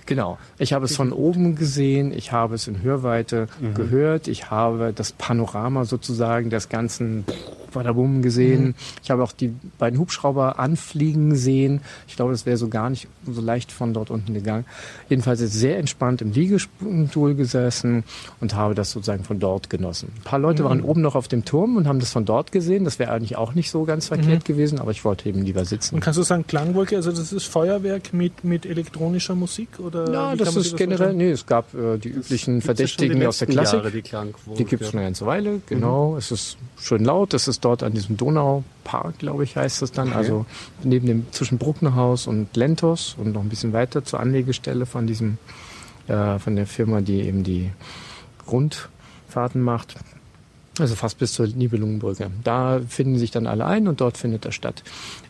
[0.06, 0.38] Genau.
[0.58, 3.74] Ich habe es von oben gesehen, ich habe es in Hörweite mhm.
[3.74, 7.26] gehört, ich habe das Panorama sozusagen des ganzen
[7.72, 8.66] Badabum gesehen.
[8.66, 8.76] Mhm.
[9.04, 11.82] Ich habe auch die beiden Hubschrauber anfliegen sehen.
[12.08, 14.66] Ich glaube, das wäre so gar nicht so leicht von dort unten gegangen.
[15.10, 18.04] Jedenfalls ist sehr entspannt im Liegestuhl gesessen
[18.40, 20.12] und habe das sozusagen von dort genossen.
[20.18, 20.68] Ein paar Leute mhm.
[20.68, 22.86] waren oben noch auf dem Turm und haben das von dort gesehen.
[22.86, 24.54] Das wäre eigentlich auch nicht so ganz verkehrt mhm.
[24.54, 25.96] gewesen, aber ich wollte eben lieber sitzen.
[25.96, 29.80] Und kannst du sagen, Klangwolke, also das ist Feuerwerk mit, mit elektronischer Musik?
[29.80, 33.48] Oder ja, das ist das generell, nee, es gab äh, die üblichen Verdächtigen aus der
[33.48, 33.80] Klassik.
[33.80, 34.04] Jahre, die
[34.58, 36.12] die gibt es schon eine ganze Weile, genau.
[36.12, 36.18] Mhm.
[36.18, 40.10] Es ist schön laut, es ist dort an diesem Donaupark, glaube ich, heißt das dann.
[40.10, 40.18] Okay.
[40.18, 40.46] Also
[40.84, 45.38] neben dem zwischen Brucknerhaus und Lentos und noch ein bisschen weiter zur Anlegestelle von diesem,
[46.08, 47.72] äh, von der Firma, die eben die
[48.50, 49.96] Rundfahrten macht.
[50.80, 52.30] Also fast bis zur Nibelungenbrücke.
[52.44, 54.84] Da finden sich dann alle ein und dort findet er statt.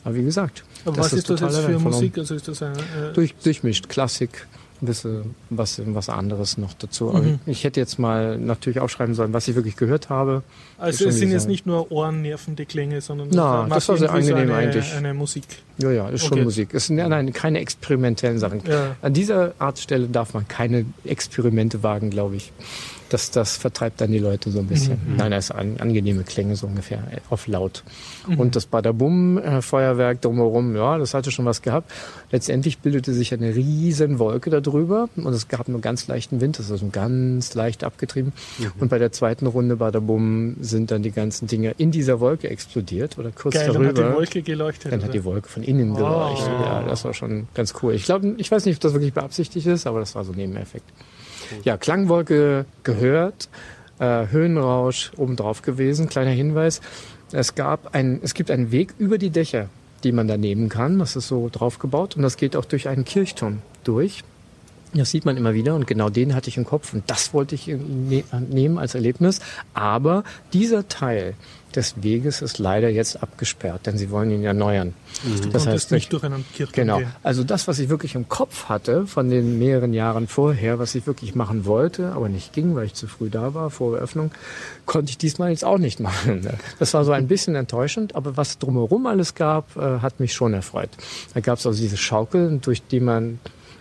[0.04, 0.64] Aber wie gesagt.
[0.84, 2.18] Aber was ist das jetzt für Musik?
[2.18, 3.88] Also ist das ein, äh Durch, durchmischt.
[3.88, 4.46] Klassik,
[4.86, 7.06] bisschen was, was anderes noch dazu.
[7.06, 7.40] Mhm.
[7.46, 10.44] Ich hätte jetzt mal natürlich aufschreiben sollen, was ich wirklich gehört habe.
[10.78, 14.54] Also es sind jetzt nicht nur ohrennervende Klänge, sondern Na, das war sehr angenehm so
[14.54, 14.94] eine, eigentlich.
[14.94, 15.46] eine Musik.
[15.80, 16.44] Ja, ja, ist schon okay.
[16.44, 16.74] Musik.
[16.74, 18.62] Es sind nein, keine experimentellen Sachen.
[18.68, 18.96] Ja.
[19.02, 22.52] An dieser Art Stelle darf man keine Experimente wagen, glaube ich
[23.10, 25.00] das, das vertreibt dann die Leute so ein bisschen.
[25.06, 25.18] Mhm.
[25.18, 27.00] Nein, das ist an, angenehme Klänge so ungefähr,
[27.30, 27.84] auf laut.
[28.28, 28.40] Mhm.
[28.40, 31.92] Und das Badabum-Feuerwerk drumherum, ja, das hatte schon was gehabt.
[32.32, 36.66] Letztendlich bildete sich eine riesen Wolke darüber und es gab nur ganz leichten Wind, das
[36.66, 38.34] ist also ganz leicht abgetrieben.
[38.58, 38.72] Mhm.
[38.80, 43.18] Und bei der zweiten Runde Badabum sind dann die ganzen Dinge in dieser Wolke explodiert
[43.18, 43.94] oder kurz Geil, darüber.
[43.94, 44.92] Dann hat die Wolke geleuchtet.
[44.92, 45.08] Dann oder?
[45.08, 45.96] hat die Wolke von innen oh.
[45.96, 46.48] geleuchtet.
[46.48, 47.94] Ja, das war schon ganz cool.
[47.94, 50.38] Ich glaube, ich weiß nicht, ob das wirklich beabsichtigt ist, aber das war so ein
[50.38, 50.86] Nebeneffekt.
[51.64, 53.50] Ja, Klangwolke gehört,
[54.00, 56.10] äh, Höhenrausch obendrauf gewesen.
[56.10, 56.82] Kleiner Hinweis,
[57.32, 59.70] es, gab ein, es gibt einen Weg über die Dächer,
[60.04, 61.00] die man da nehmen kann.
[61.00, 64.24] Das ist so draufgebaut und das geht auch durch einen Kirchturm durch.
[64.94, 67.56] Das sieht man immer wieder und genau den hatte ich im Kopf und das wollte
[67.56, 69.42] ich ne-, nehmen als Erlebnis.
[69.74, 70.24] Aber
[70.54, 71.34] dieser Teil,
[71.78, 74.94] des Weges ist leider jetzt abgesperrt, denn sie wollen ihn erneuern.
[75.24, 75.52] Mhm.
[75.52, 77.02] Das heißt nicht durch einen Kirchturm Genau.
[77.24, 81.08] Also das, was ich wirklich im Kopf hatte von den mehreren Jahren vorher, was ich
[81.08, 84.32] wirklich machen wollte, aber nicht ging, weil ich zu früh da war vor Eröffnung,
[84.86, 86.48] konnte ich diesmal jetzt auch nicht machen.
[86.80, 90.54] Das war so ein bisschen enttäuschend, aber was drumherum alles gab, äh, hat mich schon
[90.54, 90.90] erfreut.
[91.34, 93.40] Da gab es also diese Schaukel, durch die man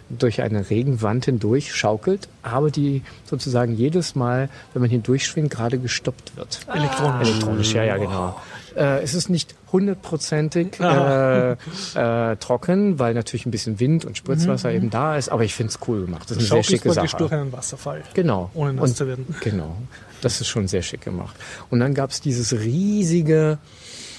[0.08, 6.36] durch eine Regenwand hindurch schaukelt, aber die sozusagen jedes Mal, wenn man hindurchschwingt, gerade gestoppt
[6.36, 6.60] wird.
[6.72, 7.28] Elektronisch.
[7.28, 8.40] Elektronisch, ja, ja, genau.
[8.76, 14.70] Äh, es ist nicht hundertprozentig äh, äh, trocken, weil natürlich ein bisschen Wind und Spritzwasser
[14.70, 14.76] mhm.
[14.76, 16.30] eben da ist, aber ich finde es cool gemacht.
[16.30, 17.16] Das ist eine sehr schicke Sache.
[17.16, 18.02] durch einen Wasserfall.
[18.14, 18.50] Genau.
[18.54, 19.34] Ohne nass und, zu werden.
[19.40, 19.76] Genau.
[20.20, 21.36] Das ist schon sehr schick gemacht.
[21.70, 23.58] Und dann gab es dieses riesige,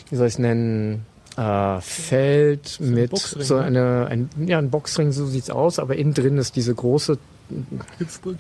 [0.09, 1.05] wie soll ich es nennen,
[1.37, 3.63] äh, Feld so mit so ne?
[3.63, 7.17] eine, ein, ja, ein Boxring, so sieht's aus, aber innen drin ist diese große
[7.99, 8.37] Hüpfburg.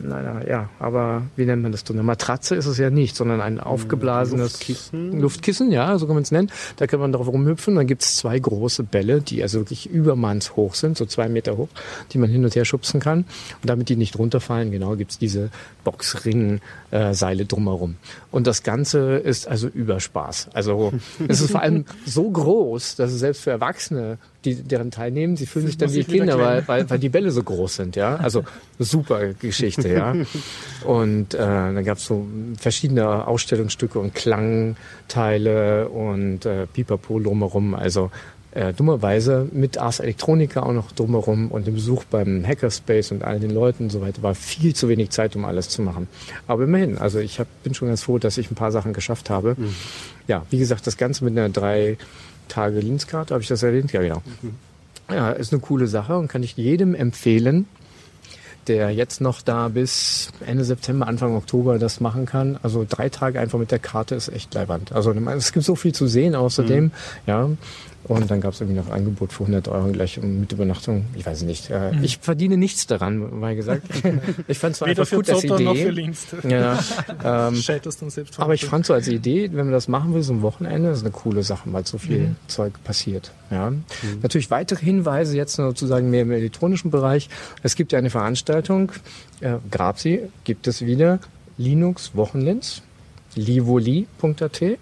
[0.00, 1.84] Nein, ja, aber wie nennt man das?
[1.90, 6.22] Eine Matratze ist es ja nicht, sondern ein aufgeblasenes Luftkissen, Luftkissen ja, so kann man
[6.22, 6.50] es nennen.
[6.76, 7.74] Da kann man drauf rumhüpfen.
[7.74, 11.68] Dann gibt's zwei große Bälle, die also wirklich übermanns hoch sind, so zwei Meter hoch,
[12.12, 13.20] die man hin und her schubsen kann.
[13.62, 15.50] Und damit die nicht runterfallen, genau, gibt's diese
[15.82, 17.96] Boxring-Seile äh, drumherum.
[18.30, 20.50] Und das Ganze ist also Überspaß.
[20.54, 20.92] Also
[21.26, 25.46] es ist vor allem so groß, dass es selbst für Erwachsene die deren teilnehmen, sie
[25.46, 28.16] fühlen sich dann wie Kinder, weil, weil, weil die Bälle so groß sind, ja.
[28.16, 28.44] Also
[28.78, 30.14] super Geschichte, ja.
[30.84, 32.26] Und äh, dann gab es so
[32.58, 37.74] verschiedene Ausstellungsstücke und Klangteile und äh, Pipapo drumherum.
[37.74, 38.10] Also
[38.52, 43.38] äh, dummerweise mit Ars Electronica auch noch drumherum und dem Besuch beim Hackerspace und all
[43.38, 46.08] den Leuten und so weiter war viel zu wenig Zeit, um alles zu machen.
[46.48, 49.30] Aber immerhin, also ich hab, bin schon ganz froh, dass ich ein paar Sachen geschafft
[49.30, 49.54] habe.
[49.56, 49.74] Mhm.
[50.26, 51.96] Ja, wie gesagt, das Ganze mit einer drei
[52.50, 53.92] Tage Linskarte, habe ich das erwähnt?
[53.92, 54.22] Ja, genau.
[54.42, 54.54] Mhm.
[55.10, 57.66] Ja, ist eine coole Sache und kann ich jedem empfehlen,
[58.66, 62.58] der jetzt noch da bis Ende September, Anfang Oktober das machen kann.
[62.62, 64.92] Also drei Tage einfach mit der Karte ist echt leibend.
[64.92, 66.84] Also es gibt so viel zu sehen außerdem.
[66.84, 66.90] Mhm.
[67.26, 67.48] Ja,
[68.04, 71.04] und dann gab es irgendwie noch ein Angebot für 100 Euro gleich mit Übernachtung.
[71.14, 71.70] Ich weiß nicht.
[71.70, 72.04] Äh, mhm.
[72.04, 73.82] Ich verdiene nichts daran, mal gesagt.
[74.48, 75.64] ich fand es einfach gut als Idee.
[75.64, 76.26] Noch für Links.
[76.48, 76.78] Ja,
[77.50, 77.62] ähm,
[78.38, 81.02] aber ich fand so als Idee, wenn man das machen will, so ein Wochenende, ist
[81.02, 82.36] eine coole Sache, weil so viel mhm.
[82.46, 83.32] Zeug passiert.
[83.50, 83.70] Ja.
[83.70, 83.84] Mhm.
[84.22, 87.28] Natürlich weitere Hinweise jetzt sozusagen mehr im elektronischen Bereich.
[87.62, 88.92] Es gibt ja eine Veranstaltung,
[89.40, 91.20] äh, Grabsi gibt es wieder,
[91.58, 92.82] Linux Wochenlinz
[93.34, 94.42] livoli.at.
[94.42, 94.78] Okay.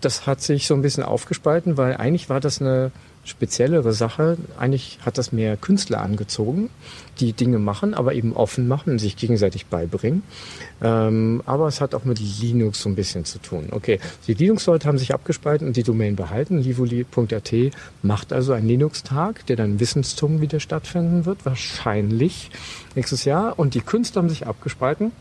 [0.00, 2.92] Das hat sich so ein bisschen aufgespalten, weil eigentlich war das eine
[3.24, 4.38] speziellere Sache.
[4.58, 6.70] Eigentlich hat das mehr Künstler angezogen,
[7.20, 10.22] die Dinge machen, aber eben offen machen und sich gegenseitig beibringen.
[10.82, 13.68] Ähm, aber es hat auch mit Linux so ein bisschen zu tun.
[13.72, 16.58] Okay, die Linux-Leute haben sich abgespalten und die Domain behalten.
[16.58, 17.52] Livoli.at
[18.02, 22.50] macht also einen Linux-Tag, der dann Wissenstum wieder stattfinden wird, wahrscheinlich
[22.94, 23.58] nächstes Jahr.
[23.58, 25.12] Und die Künstler haben sich abgespalten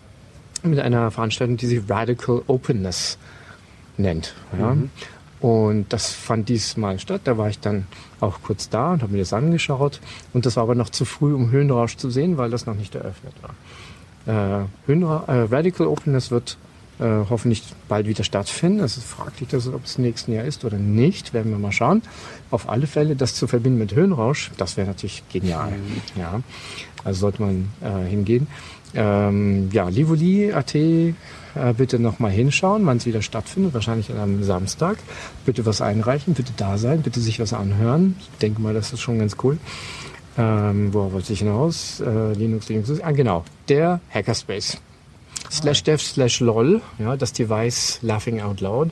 [0.64, 3.18] mit einer Veranstaltung, die sich Radical Openness
[3.97, 4.34] nennt.
[4.57, 4.76] Ja.
[4.76, 4.89] Mhm.
[5.41, 7.22] Und das fand diesmal statt.
[7.24, 7.88] Da war ich dann
[8.20, 10.01] auch kurz da und habe mir das angeschaut.
[10.34, 12.95] Und das war aber noch zu früh, um Höhenrausch zu sehen, weil das noch nicht
[12.95, 14.62] eröffnet war.
[14.62, 16.57] Äh, Höhenra äh, Radical Openness wird
[16.99, 18.82] äh, hoffentlich bald wieder stattfinden.
[18.82, 21.34] Es ist fraglich, dass, ob es nächsten Jahr ist oder nicht.
[21.34, 22.01] Werden wir mal schauen.
[22.51, 25.72] Auf alle Fälle, das zu verbinden mit Höhenrausch, das wäre natürlich genial.
[25.72, 26.20] Mhm.
[26.20, 26.41] Ja,
[27.05, 28.47] also sollte man äh, hingehen.
[28.95, 34.97] Ähm, ja, Livoli.at äh, bitte nochmal hinschauen, wann es wieder stattfindet, wahrscheinlich an einem Samstag.
[35.45, 38.15] Bitte was einreichen, bitte da sein, bitte sich was anhören.
[38.19, 39.57] Ich denke mal, das ist schon ganz cool.
[40.37, 42.01] Ähm, worauf wollte ich hinaus?
[42.01, 44.77] Äh, Linux, Linux, ah, genau, der Hackerspace.
[45.51, 48.91] Slash dev slash lol, ja, das Device Laughing Out Loud.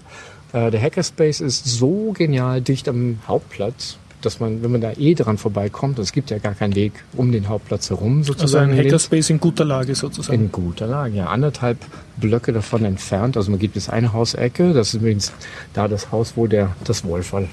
[0.54, 5.14] Äh, der Hackerspace ist so genial dicht am Hauptplatz dass man, wenn man da eh
[5.14, 8.72] dran vorbeikommt, es gibt ja gar keinen Weg um den Hauptplatz herum sozusagen.
[8.72, 10.46] Also ein Hackerspace in guter Lage sozusagen.
[10.46, 11.28] In guter Lage, ja.
[11.28, 11.78] Anderthalb
[12.18, 13.38] Blöcke davon entfernt.
[13.38, 15.34] Also man gibt es eine Hausecke, das ist übrigens
[15.74, 17.44] da das Haus, wo der, das Wolferl,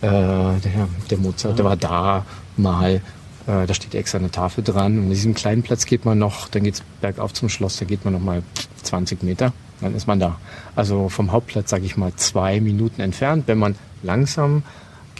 [0.00, 2.24] äh, der, der Mozart, der war da
[2.56, 3.02] mal
[3.46, 4.98] äh, da steht extra eine Tafel dran.
[4.98, 8.04] Und in diesem kleinen Platz geht man noch, dann geht's bergauf zum Schloss, da geht
[8.04, 8.42] man noch mal
[8.82, 10.38] 20 Meter, dann ist man da.
[10.74, 14.62] Also vom Hauptplatz, sage ich mal, zwei Minuten entfernt, wenn man langsam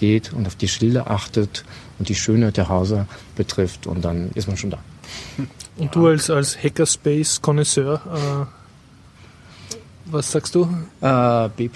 [0.04, 1.64] geht und auf die Schilder achtet
[1.98, 4.78] und die Schönheit der Häuser betrifft und dann ist man schon da.
[5.76, 9.76] Und du als, als Hackerspace-Konnoisseur, äh,
[10.06, 10.68] was sagst du?
[11.00, 11.70] Äh, B+.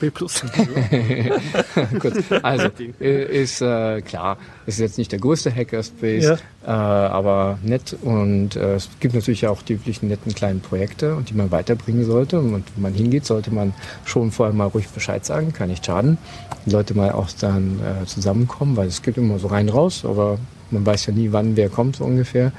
[0.00, 0.42] B plus.
[1.98, 2.68] Gut, also
[3.00, 6.34] äh, ist äh, klar, ist jetzt nicht der größte Hackerspace, ja.
[6.64, 11.30] äh, aber nett und äh, es gibt natürlich auch die üblichen netten kleinen Projekte und
[11.30, 13.74] die man weiterbringen sollte und wenn man hingeht, sollte man
[14.04, 16.18] schon vorher mal ruhig Bescheid sagen, kann nicht schaden.
[16.64, 20.38] Die Leute mal auch dann äh, zusammenkommen, weil es gibt immer so rein raus, aber
[20.70, 22.52] man weiß ja nie, wann wer kommt so ungefähr.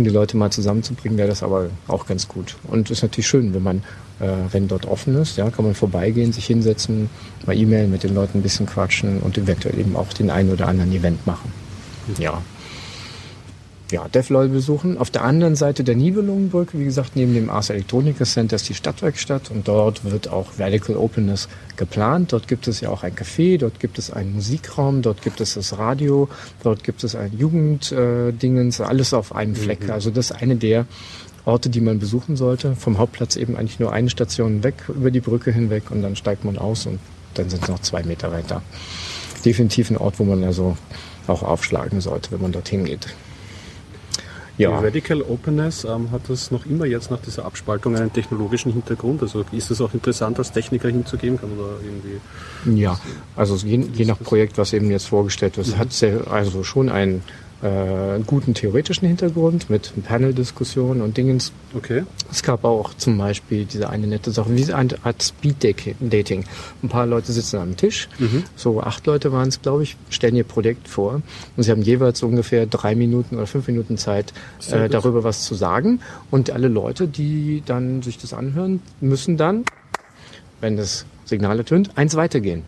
[0.00, 2.56] Um die Leute mal zusammenzubringen, wäre das aber auch ganz gut.
[2.68, 3.76] Und ist natürlich schön, wenn man,
[4.18, 7.10] äh, wenn dort offen ist, ja, kann man vorbeigehen, sich hinsetzen,
[7.44, 10.68] mal E-Mail mit den Leuten ein bisschen quatschen und eventuell eben auch den einen oder
[10.68, 11.52] anderen Event machen.
[12.18, 12.40] Ja
[13.90, 14.98] ja, DevLoy besuchen.
[14.98, 18.74] Auf der anderen Seite der Nibelungenbrücke, wie gesagt, neben dem Ars Electronica Center ist die
[18.74, 22.32] Stadtwerkstatt und dort wird auch Radical Openness geplant.
[22.32, 25.54] Dort gibt es ja auch ein Café, dort gibt es einen Musikraum, dort gibt es
[25.54, 26.28] das Radio,
[26.62, 29.84] dort gibt es ein Jugenddingens, äh, alles auf einem Fleck.
[29.84, 29.90] Mhm.
[29.90, 30.86] Also das ist eine der
[31.44, 32.76] Orte, die man besuchen sollte.
[32.76, 36.44] Vom Hauptplatz eben eigentlich nur eine Station weg, über die Brücke hinweg und dann steigt
[36.44, 36.98] man aus und
[37.34, 38.62] dann sind es noch zwei Meter weiter.
[39.44, 40.76] Definitiv ein Ort, wo man also
[41.26, 43.06] auch aufschlagen sollte, wenn man dorthin geht.
[44.60, 44.78] Ja.
[44.78, 49.22] Die Radical Openness ähm, hat das noch immer jetzt nach dieser Abspaltung einen technologischen Hintergrund?
[49.22, 51.40] Also ist es auch interessant, als Techniker hinzugehen?
[51.40, 52.80] Kann man da irgendwie.
[52.80, 53.00] Ja,
[53.36, 55.78] also je, je nach Projekt, was eben jetzt vorgestellt wird, mhm.
[55.78, 57.22] hat sehr, also schon ein
[57.62, 61.52] äh, guten theoretischen Hintergrund mit Panel-Diskussionen und Dingens.
[61.74, 62.04] Okay.
[62.30, 66.44] Es gab auch zum Beispiel diese eine nette Sache, wie eine Art Speed-Dating.
[66.82, 68.44] Ein paar Leute sitzen am Tisch, mhm.
[68.56, 71.20] so acht Leute waren es, glaube ich, stellen ihr Projekt vor
[71.56, 74.32] und sie haben jeweils ungefähr drei Minuten oder fünf Minuten Zeit,
[74.70, 76.00] äh, darüber was zu sagen.
[76.30, 79.64] Und alle Leute, die dann sich das anhören, müssen dann,
[80.60, 82.62] wenn das Signal ertönt, eins weitergehen.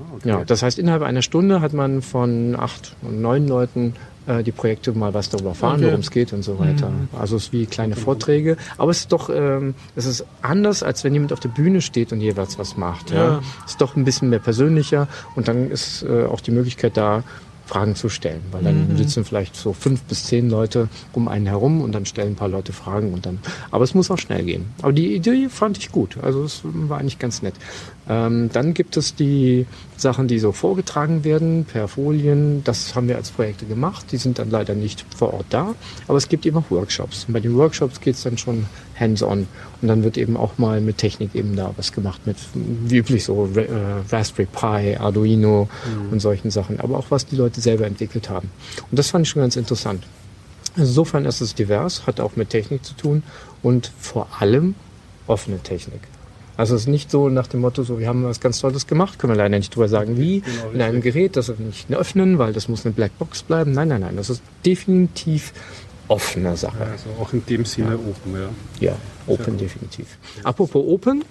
[0.00, 0.28] Ah, okay.
[0.28, 3.94] Ja, das heißt, innerhalb einer Stunde hat man von acht und neun Leuten
[4.28, 5.86] äh, die Projekte mal was darüber erfahren, okay.
[5.86, 6.90] worum es geht und so weiter.
[6.90, 7.08] Mhm.
[7.18, 11.02] Also es ist wie kleine Vorträge, aber es ist doch, ähm, es ist anders, als
[11.02, 13.10] wenn jemand auf der Bühne steht und jeweils was macht.
[13.10, 13.16] Ja.
[13.16, 13.42] ja.
[13.64, 17.24] Es ist doch ein bisschen mehr persönlicher und dann ist äh, auch die Möglichkeit da,
[17.68, 18.96] Fragen zu stellen, weil dann mhm.
[18.96, 22.48] sitzen vielleicht so fünf bis zehn Leute um einen herum und dann stellen ein paar
[22.48, 23.38] Leute Fragen und dann,
[23.70, 24.66] aber es muss auch schnell gehen.
[24.80, 27.54] Aber die Idee fand ich gut, also es war eigentlich ganz nett.
[28.08, 29.66] Ähm, dann gibt es die
[29.96, 32.64] Sachen, die so vorgetragen werden per Folien.
[32.64, 34.06] Das haben wir als Projekte gemacht.
[34.12, 35.74] Die sind dann leider nicht vor Ort da.
[36.06, 37.26] Aber es gibt eben auch Workshops.
[37.26, 38.64] Und bei den Workshops geht es dann schon
[38.98, 39.46] hands-on.
[39.80, 42.26] Und dann wird eben auch mal mit Technik eben da was gemacht.
[42.26, 43.66] Mit, wie üblich so äh,
[44.10, 46.12] Raspberry Pi, Arduino mhm.
[46.12, 46.80] und solchen Sachen.
[46.80, 48.50] Aber auch was die Leute selber entwickelt haben.
[48.90, 50.04] Und das fand ich schon ganz interessant.
[50.76, 53.22] Insofern ist es divers, hat auch mit Technik zu tun
[53.62, 54.74] und vor allem
[55.26, 56.00] offene Technik.
[56.58, 59.20] Also es ist nicht so nach dem Motto, so wir haben was ganz Tolles gemacht,
[59.20, 62.38] können wir leider nicht drüber sagen, wie, genau, in einem Gerät, das wir nicht öffnen,
[62.38, 63.70] weil das muss eine Blackbox bleiben.
[63.70, 65.52] Nein, nein, nein, das ist definitiv
[66.08, 66.80] offene Sache.
[66.80, 67.94] also auch in dem Sinne ja.
[67.96, 68.88] open, ja.
[68.88, 68.96] Ja,
[69.26, 70.18] open definitiv.
[70.42, 71.24] Apropos open,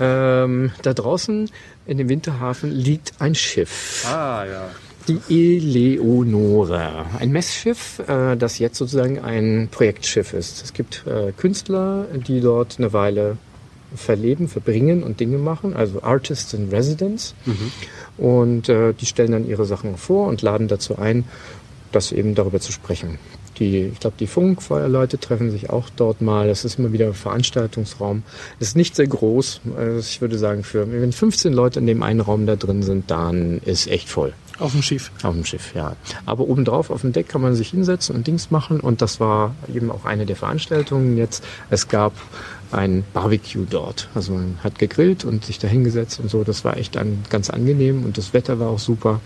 [0.00, 1.50] ähm, da draußen
[1.86, 4.04] in dem Winterhafen liegt ein Schiff.
[4.06, 4.68] Ah, ja.
[5.08, 10.62] Die Eleonore, ein Messschiff, äh, das jetzt sozusagen ein Projektschiff ist.
[10.62, 13.36] Es gibt äh, Künstler, die dort eine Weile
[13.96, 17.34] verleben, verbringen und Dinge machen, also Artists in Residence.
[17.44, 17.72] Mhm.
[18.16, 21.24] Und äh, die stellen dann ihre Sachen vor und laden dazu ein,
[21.90, 23.18] das eben darüber zu sprechen.
[23.58, 26.48] Die, ich glaube, die Funkfeuerleute treffen sich auch dort mal.
[26.48, 28.22] Es ist immer wieder ein Veranstaltungsraum.
[28.58, 29.60] Es ist nicht sehr groß.
[29.76, 33.10] Also ich würde sagen, für, wenn 15 Leute in dem einen Raum da drin sind,
[33.10, 34.32] dann ist echt voll.
[34.58, 35.10] Auf dem Schiff.
[35.22, 35.96] Auf dem Schiff, ja.
[36.24, 38.80] Aber obendrauf auf dem Deck kann man sich hinsetzen und Dings machen.
[38.80, 41.44] Und das war eben auch eine der Veranstaltungen jetzt.
[41.68, 42.12] Es gab
[42.70, 44.08] ein Barbecue dort.
[44.14, 46.44] Also man hat gegrillt und sich da hingesetzt und so.
[46.44, 49.20] Das war echt an, ganz angenehm und das Wetter war auch super.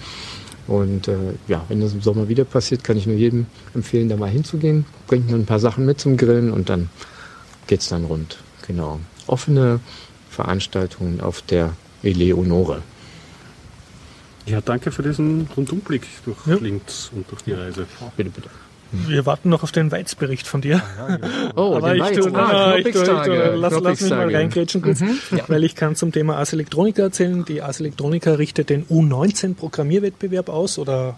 [0.66, 4.16] Und äh, ja, wenn das im Sommer wieder passiert, kann ich nur jedem empfehlen, da
[4.16, 4.84] mal hinzugehen.
[5.06, 6.90] Bringt man ein paar Sachen mit zum Grillen und dann
[7.66, 8.38] geht's dann rund.
[8.66, 9.00] Genau.
[9.26, 9.80] Offene
[10.30, 12.82] Veranstaltungen auf der Eleonore.
[14.46, 16.54] Ja, danke für diesen Rundumblick durch ja.
[16.56, 17.86] Linz und durch die Reise.
[18.16, 18.48] Bitte, bitte.
[18.93, 20.82] Wir warten noch auf den Weizbericht von dir.
[21.57, 25.03] Oh, Aber den ich Ah, ich ich lass, lass mich mal reingrätschen kurz,
[25.49, 27.45] weil ich kann zum Thema Ars Electronica erzählen.
[27.45, 31.16] Die Ars Electronica richtet den U19 Programmierwettbewerb aus oder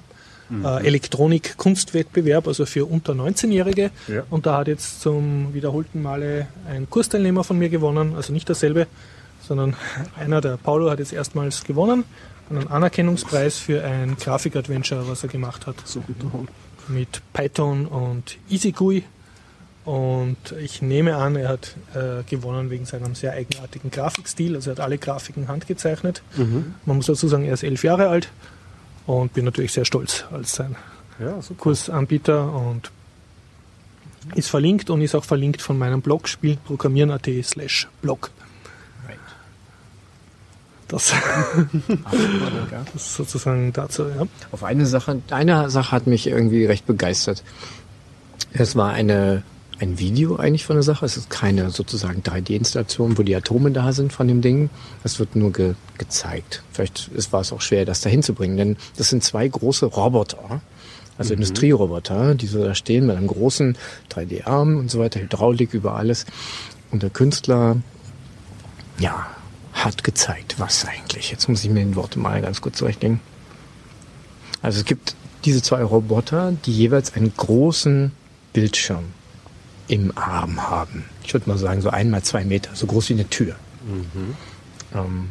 [0.50, 3.90] äh, Elektronik-Kunstwettbewerb, also für unter 19-Jährige.
[4.08, 4.22] Ja.
[4.30, 8.86] Und da hat jetzt zum wiederholten Male ein Kursteilnehmer von mir gewonnen, also nicht derselbe,
[9.46, 9.76] sondern
[10.18, 12.04] einer, der Paulo, hat jetzt erstmals gewonnen.
[12.50, 16.48] Einen Anerkennungspreis für ein Grafik-Adventure, was er gemacht hat So gut gehauen.
[16.88, 19.04] Mit Python und EasyGUI.
[19.84, 24.54] Und ich nehme an, er hat äh, gewonnen wegen seinem sehr eigenartigen Grafikstil.
[24.54, 26.22] Also er hat alle Grafiken handgezeichnet.
[26.84, 28.28] Man muss dazu sagen, er ist elf Jahre alt
[29.06, 30.76] und bin natürlich sehr stolz als sein
[31.18, 31.40] Ja.
[31.56, 32.90] Kursanbieter und
[34.34, 38.30] ist verlinkt und ist auch verlinkt von meinem Blog spielprogrammieren.at slash blog.
[40.88, 41.12] Das,
[42.94, 44.26] das ist sozusagen dazu, ja.
[44.52, 47.44] Auf eine Sache, eine Sache hat mich irgendwie recht begeistert.
[48.52, 49.42] Es war eine,
[49.80, 51.04] ein Video eigentlich von der Sache.
[51.04, 54.70] Es ist keine sozusagen 3D-Installation, wo die Atome da sind von dem Ding.
[55.04, 56.62] Es wird nur ge, gezeigt.
[56.72, 60.62] Vielleicht ist, war es auch schwer, das da hinzubringen, denn das sind zwei große Roboter.
[61.18, 63.76] Also Industrieroboter, die so da stehen mit einem großen
[64.10, 66.24] 3D-Arm und so weiter, Hydraulik über alles.
[66.92, 67.76] Und der Künstler,
[69.00, 69.26] ja,
[69.84, 71.30] hat gezeigt, was eigentlich.
[71.30, 73.20] Jetzt muss ich mir die Worte mal ganz kurz zurechtlegen.
[74.62, 75.14] Also es gibt
[75.44, 78.12] diese zwei Roboter, die jeweils einen großen
[78.52, 79.04] Bildschirm
[79.86, 81.04] im Arm haben.
[81.24, 83.56] Ich würde mal sagen, so einmal zwei Meter, so groß wie eine Tür.
[84.94, 85.30] Ähm,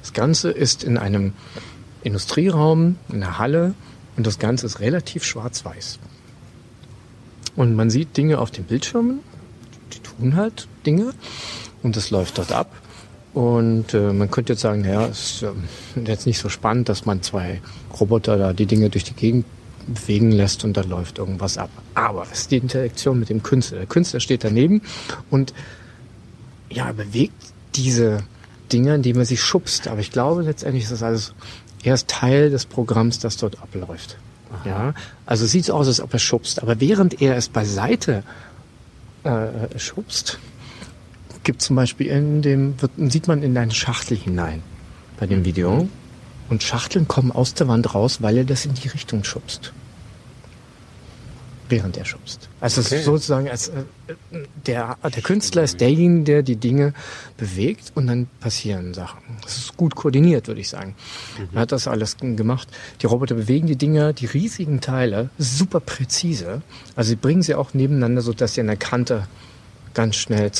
[0.00, 1.32] das Ganze ist in einem
[2.02, 3.74] Industrieraum, in einer Halle
[4.16, 5.98] und das Ganze ist relativ schwarz-weiß.
[7.54, 9.20] Und man sieht Dinge auf den Bildschirmen,
[9.92, 11.12] die tun halt Dinge
[11.82, 12.70] und das läuft dort ab.
[13.34, 17.06] Und äh, man könnte jetzt sagen, ja, es ist ähm, jetzt nicht so spannend, dass
[17.06, 17.62] man zwei
[17.98, 19.46] Roboter da die Dinge durch die Gegend
[19.86, 21.70] bewegen lässt und da läuft irgendwas ab.
[21.94, 23.78] Aber es ist die Interaktion mit dem Künstler.
[23.78, 24.82] Der Künstler steht daneben
[25.30, 25.54] und
[26.70, 28.22] ja, bewegt diese
[28.72, 29.88] Dinge, indem er sie schubst.
[29.88, 31.34] Aber ich glaube letztendlich ist das alles
[31.82, 34.16] erst Teil des Programms, das dort abläuft.
[34.66, 34.92] Ja,
[35.24, 36.62] also sieht so aus, als ob er schubst.
[36.62, 38.22] Aber während er es beiseite
[39.24, 40.38] äh, schubst,
[41.44, 44.62] gibt zum Beispiel in dem, wird, sieht man in eine Schachtel hinein
[45.18, 45.88] bei dem Video.
[46.48, 49.72] Und Schachteln kommen aus der Wand raus, weil er das in die Richtung schubst.
[51.68, 52.50] Während er schubst.
[52.60, 53.00] Also Okay.
[53.02, 53.84] sozusagen, als, äh,
[54.66, 56.92] der, der Künstler ist derjenige, der die Dinge
[57.38, 59.20] bewegt und dann passieren Sachen.
[59.42, 60.94] Das ist gut koordiniert, würde ich sagen.
[61.54, 62.68] Er hat das alles gemacht.
[63.00, 66.60] Die Roboter bewegen die Dinger, die riesigen Teile, super präzise.
[66.94, 69.26] Also sie bringen sie auch nebeneinander, sodass sie an der Kante
[69.94, 70.52] ganz schnell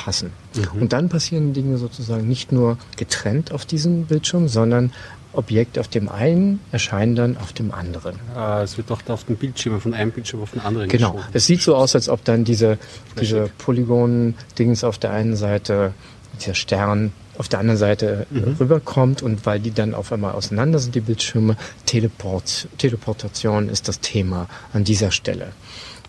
[0.00, 0.32] zusammenpassen.
[0.80, 4.92] Und dann passieren Dinge sozusagen nicht nur getrennt auf diesem Bildschirm, sondern
[5.32, 8.18] Objekte auf dem einen erscheinen dann auf dem anderen.
[8.34, 11.12] Ah, es wird auch da auf den Bildschirm, von einem Bildschirm auf den anderen Genau.
[11.12, 11.30] geschoben.
[11.32, 12.78] Es sieht so aus, als ob dann diese,
[13.20, 15.94] diese Polygon-Dings auf der einen Seite,
[16.40, 20.78] dieser Stern auf der anderen Seite äh, rüberkommt und weil die dann auf einmal auseinander
[20.78, 25.52] sind, die Bildschirme, Teleport, Teleportation ist das Thema an dieser Stelle.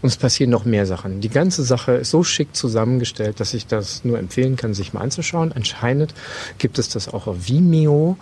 [0.01, 1.21] Und es passieren noch mehr Sachen.
[1.21, 5.01] Die ganze Sache ist so schick zusammengestellt, dass ich das nur empfehlen kann, sich mal
[5.01, 5.51] anzuschauen.
[5.51, 6.13] Anscheinend
[6.57, 8.17] gibt es das auch auf Vimeo.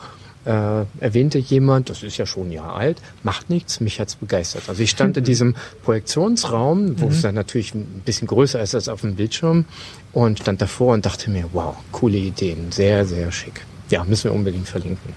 [0.45, 4.63] Äh, erwähnte jemand, das ist ja schon ein Jahr alt, macht nichts, mich hat's begeistert.
[4.67, 8.87] Also ich stand in diesem Projektionsraum, wo es dann natürlich ein bisschen größer ist als
[8.87, 9.65] auf dem Bildschirm
[10.13, 13.61] und stand davor und dachte mir, wow, coole Ideen, sehr, sehr schick.
[13.89, 15.13] Ja, müssen wir unbedingt verlinken.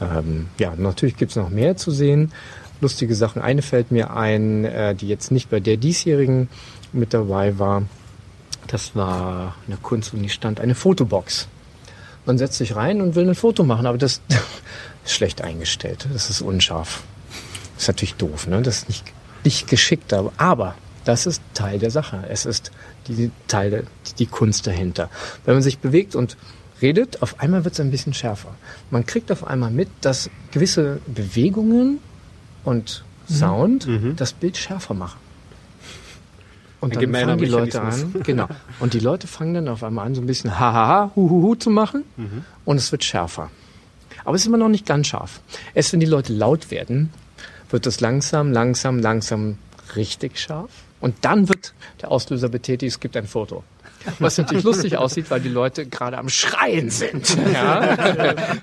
[0.00, 2.32] Ähm, ja, natürlich gibt's noch mehr zu sehen.
[2.80, 3.42] Lustige Sachen.
[3.42, 6.48] Eine fällt mir ein, äh, die jetzt nicht bei der diesjährigen
[6.92, 7.82] mit dabei war.
[8.66, 11.48] Das war eine Kunst und die stand eine Fotobox.
[12.26, 14.20] Man setzt sich rein und will ein Foto machen, aber das
[15.04, 16.06] ist schlecht eingestellt.
[16.12, 17.02] Das ist unscharf.
[17.74, 18.62] Das ist natürlich doof, ne?
[18.62, 19.04] Das ist nicht,
[19.44, 20.74] nicht geschickt, aber, aber
[21.04, 22.24] das ist Teil der Sache.
[22.28, 22.70] Es ist
[23.08, 23.82] die Teil der,
[24.18, 25.08] die Kunst dahinter.
[25.44, 26.36] Wenn man sich bewegt und
[26.82, 28.54] redet, auf einmal wird es ein bisschen schärfer.
[28.90, 32.00] Man kriegt auf einmal mit, dass gewisse Bewegungen
[32.68, 35.18] und Sound das Bild schärfer machen.
[36.80, 38.46] Und dann gemeiner fangen die Leute an, genau.
[38.78, 42.04] Und die Leute fangen dann auf einmal an, so ein bisschen hahaha, huhuhu zu machen.
[42.64, 43.50] Und es wird schärfer.
[44.24, 45.40] Aber es ist immer noch nicht ganz scharf.
[45.74, 47.10] Erst wenn die Leute laut werden,
[47.70, 49.58] wird es langsam, langsam, langsam
[49.96, 50.70] richtig scharf.
[51.00, 53.64] Und dann wird der Auslöser betätigt, es gibt ein Foto.
[54.18, 57.36] Was natürlich lustig aussieht, weil die Leute gerade am Schreien sind.
[57.52, 57.96] Ja?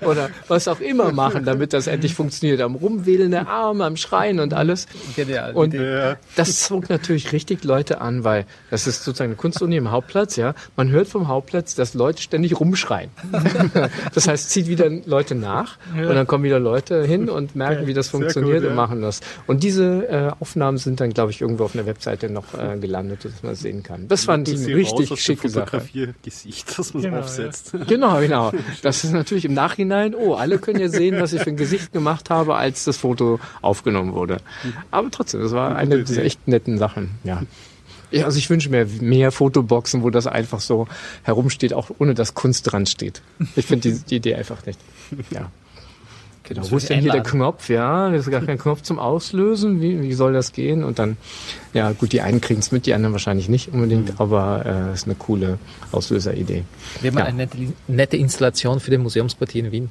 [0.06, 2.60] Oder was auch immer machen, damit das endlich funktioniert.
[2.60, 4.86] Am Rumwählen der Arme, am Schreien und alles.
[5.14, 5.52] Genial.
[5.54, 6.16] Und Ja.
[6.36, 10.54] das zog natürlich richtig Leute an, weil das ist sozusagen eine Kunstuni im Hauptplatz, ja.
[10.76, 13.10] Man hört vom Hauptplatz, dass Leute ständig rumschreien.
[14.14, 17.94] Das heißt, zieht wieder Leute nach und dann kommen wieder Leute hin und merken, wie
[17.94, 18.70] das funktioniert gut, ja.
[18.70, 19.20] und machen das.
[19.46, 23.24] Und diese äh, Aufnahmen sind dann, glaube ich, irgendwo auf einer Webseite noch äh, gelandet,
[23.24, 24.08] dass man sehen kann.
[24.08, 25.80] Das fand ich richtig Sache.
[25.80, 27.72] Fotografiergesicht, das man Genau, aufsetzt.
[27.86, 28.52] Genau, genau.
[28.82, 31.92] Das ist natürlich im Nachhinein, oh, alle können ja sehen, was ich für ein Gesicht
[31.92, 34.38] gemacht habe, als das Foto aufgenommen wurde.
[34.90, 37.42] Aber trotzdem, das war eine dieser echt netten Sachen, ja.
[38.12, 40.86] Ja, also ich wünsche mir mehr Fotoboxen, wo das einfach so
[41.24, 43.20] herumsteht, auch ohne dass Kunst dran steht.
[43.56, 44.78] Ich finde die, die Idee einfach nicht.
[45.30, 45.50] Ja.
[46.48, 46.70] Genau.
[46.70, 47.22] Wo ist denn hier der.
[47.22, 47.68] Knopf?
[47.68, 49.80] Ja, da ist gar kein Knopf zum Auslösen.
[49.80, 50.84] Wie, wie soll das gehen?
[50.84, 51.16] Und dann,
[51.74, 55.06] ja, gut, die einen kriegen es mit, die anderen wahrscheinlich nicht unbedingt, aber äh, ist
[55.06, 55.58] eine coole
[55.92, 56.62] Auslöseridee.
[57.00, 57.24] Wir haben Ja.
[57.24, 57.56] eine nette,
[57.88, 59.90] nette Installation für den Museumspartie in Wien.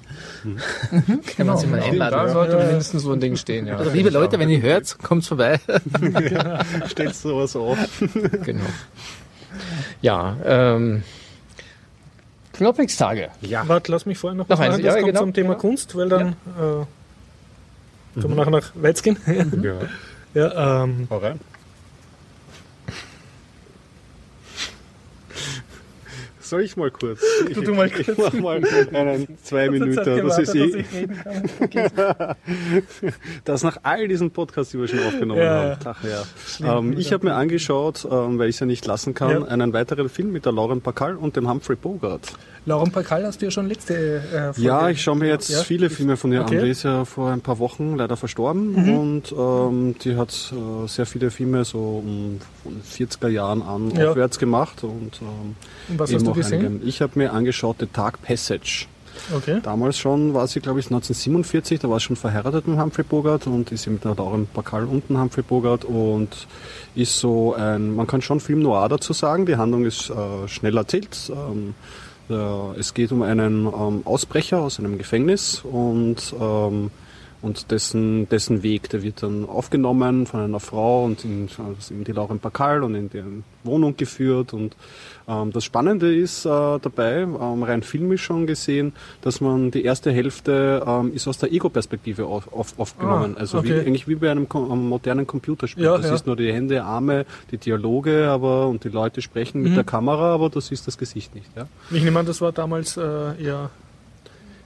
[1.35, 2.31] Kann man sich mal Da einladen.
[2.31, 3.75] sollte mindestens so ein Ding stehen, ja.
[3.77, 5.59] Also liebe Leute, wenn ihr hört, kommt vorbei.
[6.87, 7.77] Stellst sowas auf.
[8.45, 8.63] Genau.
[10.01, 11.03] Ja, ähm,
[12.57, 13.29] Knoppix-Tage.
[13.41, 13.67] Ja.
[13.67, 14.83] Warte, lass mich vorher noch, Noch was eins, machen.
[14.83, 15.59] Das ja, kommt genau, zum Thema genau.
[15.59, 19.17] Kunst, weil dann äh, können wir nachher nach Weiz gehen.
[20.33, 20.41] ja.
[20.41, 21.39] ja, ähm, Hau rein.
[26.45, 27.21] Soll ich mal kurz?
[27.49, 28.61] Ich, tu mal ich mach mal
[28.93, 29.95] einen zwei Minuten.
[30.27, 30.85] Das ist eh,
[33.43, 35.79] das nach all diesen Podcasts, die wir schon aufgenommen Ja, haben.
[35.85, 36.77] Ach, ja.
[36.77, 39.43] Ähm, ich habe mir angeschaut, ähm, weil ich es ja nicht lassen kann, Ja.
[39.47, 42.31] einen weiteren Film mit der Lauren Bacall und dem Humphrey Bogart.
[42.67, 44.59] Lauren Pakal hast du ja schon letzte äh.
[44.61, 45.59] Ja, ich schaue mir jetzt Ja?
[45.61, 46.57] viele Filme von ihr Okay.
[46.57, 46.63] an.
[46.65, 51.05] Die ist ja vor ein paar Wochen leider verstorben und ähm, die hat äh, sehr
[51.05, 54.09] viele Filme so um von 40er Jahren an Ja.
[54.11, 55.55] aufwärts gemacht und ähm,
[55.89, 56.65] Und was eben hast du gesehen?
[56.65, 58.87] einige- Ich habe mir angeschaut The Dark Passage.
[59.33, 59.59] Okay.
[59.63, 63.47] Damals schon war sie, glaube ich, 1947, da war sie schon verheiratet mit Humphrey Bogart
[63.47, 66.47] und ist mit der Lauren Bacall und dem Humphrey Bogart und
[66.95, 70.75] ist so ein, man kann schon Film Noir dazu sagen, die Handlung ist äh, schnell
[70.75, 71.15] erzählt.
[71.29, 76.91] Ähm, äh, es geht um einen ähm, Ausbrecher aus einem Gefängnis und ähm,
[77.41, 82.03] und dessen, dessen Weg, der wird dann aufgenommen von einer Frau und in, also in
[82.03, 84.53] die Lauren Bacall und in deren Wohnung geführt.
[84.53, 84.75] Und
[85.27, 90.11] ähm, das Spannende ist äh, dabei, ähm, rein filmisch schon gesehen, dass man die erste
[90.11, 93.35] Hälfte ähm, ist aus der Ego-Perspektive auf, auf, aufgenommen.
[93.37, 93.69] Ah, also okay.
[93.69, 95.83] wie, eigentlich wie bei einem, einem modernen Computerspiel.
[95.83, 96.15] Ja, das ja.
[96.15, 99.75] ist nur die Hände, Arme, die Dialoge aber und die Leute sprechen mit Mhm.
[99.75, 101.49] der Kamera, aber das ist das Gesicht nicht.
[101.55, 101.67] Ja?
[101.91, 103.01] Ich nehme an, das war damals äh,
[103.43, 103.69] eher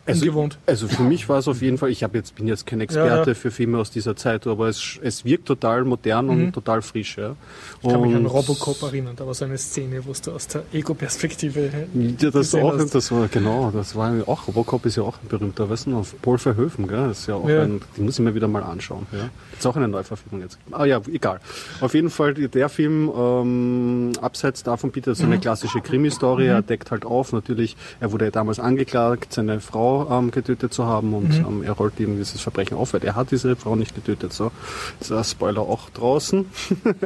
[0.09, 0.57] Also, ungewohnt.
[0.65, 3.25] also für mich war es auf jeden Fall, ich jetzt, bin jetzt kein Experte Ja,
[3.27, 3.33] ja.
[3.33, 6.31] für Filme aus dieser Zeit, aber es, es wirkt total modern Mhm.
[6.31, 7.17] und total frisch.
[7.17, 7.35] Ja.
[7.81, 10.63] Ich kann mich an Robocop erinnern, da war so eine Szene, wo du aus der
[10.73, 12.93] Ego-Perspektive Ja, das auch, hast.
[12.95, 16.37] das war, genau, das war auch, Robocop ist ja auch ein berühmter, weißt du, Paul
[16.37, 19.29] Verhoeven, gell, das ist ja auch ein, die muss ich mir wieder mal anschauen, ja.
[19.57, 20.57] Ist auch eine Neuverfilmung jetzt.
[20.71, 21.39] Ah ja, egal.
[21.81, 25.41] Auf jeden Fall, der Film, ähm, abseits davon bietet so eine Mhm.
[25.41, 30.31] klassische Krimi-Story, er deckt halt auf, natürlich, er wurde ja damals angeklagt, seine Frau ähm,
[30.31, 31.45] getötet zu haben und Mhm.
[31.45, 34.51] ähm, er rollt eben dieses Verbrechen auf, weil er hat diese Frau nicht getötet, so.
[34.99, 36.45] Ist ein Spoiler auch draußen.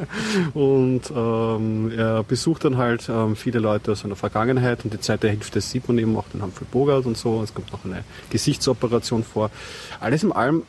[0.53, 5.29] und ähm, er besucht dann halt ähm, viele Leute aus seiner Vergangenheit und die zweite
[5.29, 7.41] Hälfte sieht man eben auch den Humphrey Bogart und so.
[7.43, 9.49] Es kommt noch eine Gesichtsoperation vor.
[9.99, 10.63] Alles in allem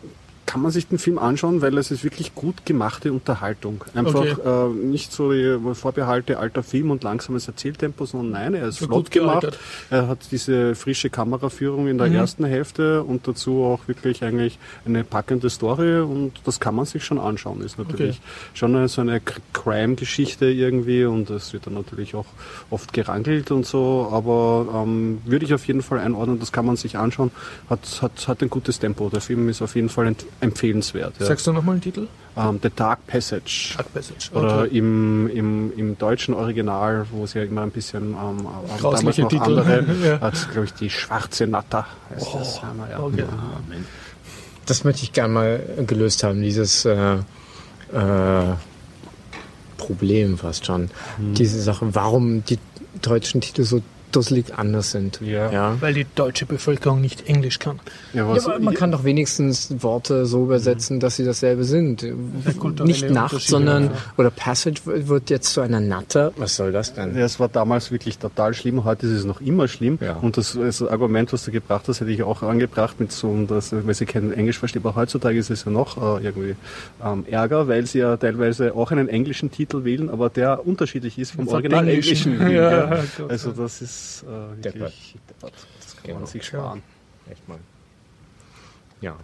[0.47, 3.83] kann man sich den Film anschauen, weil es ist wirklich gut gemachte Unterhaltung.
[3.95, 4.37] Einfach Okay.
[4.45, 8.87] äh, nicht so die Vorbehalte alter Film und langsames Erzähltempo, sondern nein, er ist So
[8.87, 9.41] flott gut gemacht.
[9.41, 9.61] gealtert.
[9.91, 12.17] Er hat diese frische Kameraführung in der Mhm.
[12.17, 17.05] ersten Hälfte und dazu auch wirklich eigentlich eine packende Story und das kann man sich
[17.05, 17.61] schon anschauen.
[17.63, 18.21] Ist natürlich
[18.53, 19.21] schon eine, so eine
[19.53, 22.27] Crime-Geschichte irgendwie und es wird dann natürlich auch
[22.71, 26.77] oft gerangelt und so, aber ähm, würde ich auf jeden Fall einordnen, das kann man
[26.77, 27.31] sich anschauen.
[27.69, 29.09] Hat, hat, hat ein gutes Tempo.
[29.09, 31.15] Der Film ist auf jeden Fall ent- empfehlenswert.
[31.21, 31.27] Ja.
[31.27, 32.07] Sagst du nochmal den Titel?
[32.37, 33.75] Ähm, The Dark Passage.
[33.77, 34.31] Dark Passage.
[34.35, 34.79] Oder Okay.
[34.79, 38.15] im, im, im deutschen Original, wo es ja immer ein bisschen ähm,
[38.45, 39.43] damals Grausliche noch Titel.
[39.59, 40.21] andere, Ja.
[40.21, 42.57] hat glaube ich die schwarze Natter heißt Oh, das.
[42.57, 42.99] Ja, na ja.
[43.01, 43.25] okay.
[44.67, 47.17] Das möchte ich gerne mal gelöst haben, dieses äh,
[47.93, 48.55] äh,
[49.77, 50.91] Problem fast schon.
[51.19, 52.59] Diese Sache, warum die
[53.03, 53.83] deutschen Titel so
[54.15, 55.21] dusselig anders sind.
[55.21, 55.81] Ja.
[55.81, 57.81] Weil die deutsche Bevölkerung nicht Englisch kann.
[58.13, 62.05] Ja, Ja, was, aber man kann doch wenigstens Worte so übersetzen, dass sie dasselbe sind.
[62.85, 63.93] Nicht Nacht, sondern ja.
[64.17, 66.33] oder Passage wird jetzt zu einer Natter.
[66.37, 67.17] Was soll das denn?
[67.17, 69.99] Ja, es war damals wirklich total schlimm, heute ist es noch immer schlimm.
[70.01, 70.17] Ja.
[70.17, 73.73] Und das, das Argument, was du gebracht hast, hätte ich auch angebracht mit so, dass,
[73.73, 76.57] weil sie kein Englisch verstehen, aber heutzutage ist es ja noch äh, irgendwie
[77.05, 81.33] ähm, Ärger, weil sie ja teilweise auch einen englischen Titel wählen, aber der unterschiedlich ist
[81.33, 82.35] vom Vom original Englischen.
[82.55, 85.53] Ja, also das ist äh, wirklich deppert.
[85.81, 86.27] Das kann man Genau.
[86.27, 86.83] sich sparen.
[87.31, 87.59] Echt mal.
[89.01, 89.17] Ja.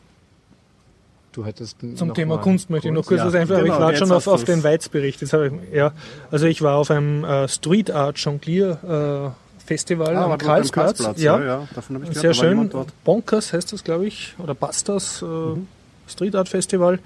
[1.33, 3.81] Du hättest Zum Thema Kunst möchte ich noch kurz Ja, was einfach, aber genau, ich
[3.81, 5.23] warte jetzt schon auf, auf den Weiz-Bericht.
[5.23, 5.31] Ich,
[5.73, 5.93] ja,
[6.31, 10.99] also ich war auf einem äh, Street Art Jonglier äh, Festival Ah, am war Karlsplatz.
[10.99, 11.39] Karlsplatz, ja.
[11.39, 12.87] ja, ja, davon habe ich Sehr gehört, war schön.
[13.05, 15.69] Bonkers heißt das, glaube ich, oder Bastas äh, Mhm.
[16.09, 16.99] Street Art Festival.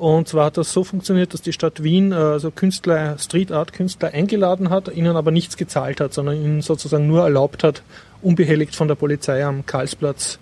[0.00, 3.74] Und zwar hat das so funktioniert, dass die Stadt Wien äh, also Künstler, Street Art
[3.74, 7.82] Künstler eingeladen hat, ihnen aber nichts gezahlt hat, sondern ihnen sozusagen nur erlaubt hat,
[8.22, 10.38] unbehelligt von der Polizei am Karlsplatz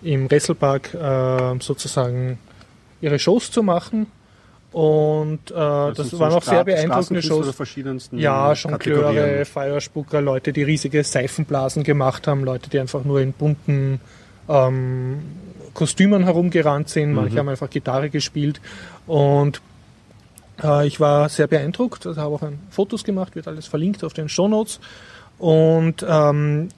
[0.00, 2.38] im Resselpark äh, sozusagen
[3.02, 4.06] ihre Shows zu machen.
[4.72, 7.54] Und äh, Also das waren auch sehr beeindruckende Shows.
[7.54, 9.44] verschiedensten Ja, Jongleure, Kategorien.
[9.44, 14.00] Feierspucker, Leute, die riesige Seifenblasen gemacht haben, Leute, die einfach nur in bunten
[14.52, 15.20] ähm,
[15.74, 18.60] Kostümen herumgerannt sind, manche haben einfach Gitarre gespielt.
[19.06, 19.62] Und
[20.62, 24.12] äh, ich war sehr beeindruckt, also habe auch ein Fotos gemacht, wird alles verlinkt auf
[24.12, 24.80] den Shownotes
[25.38, 26.68] und ähm,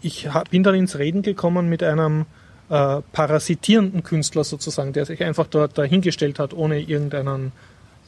[0.00, 2.26] ich hab, bin dann ins Reden gekommen mit einem
[2.70, 7.52] äh, parasitierenden Künstler sozusagen, der sich einfach dort dahingestellt hat, ohne irgendeinen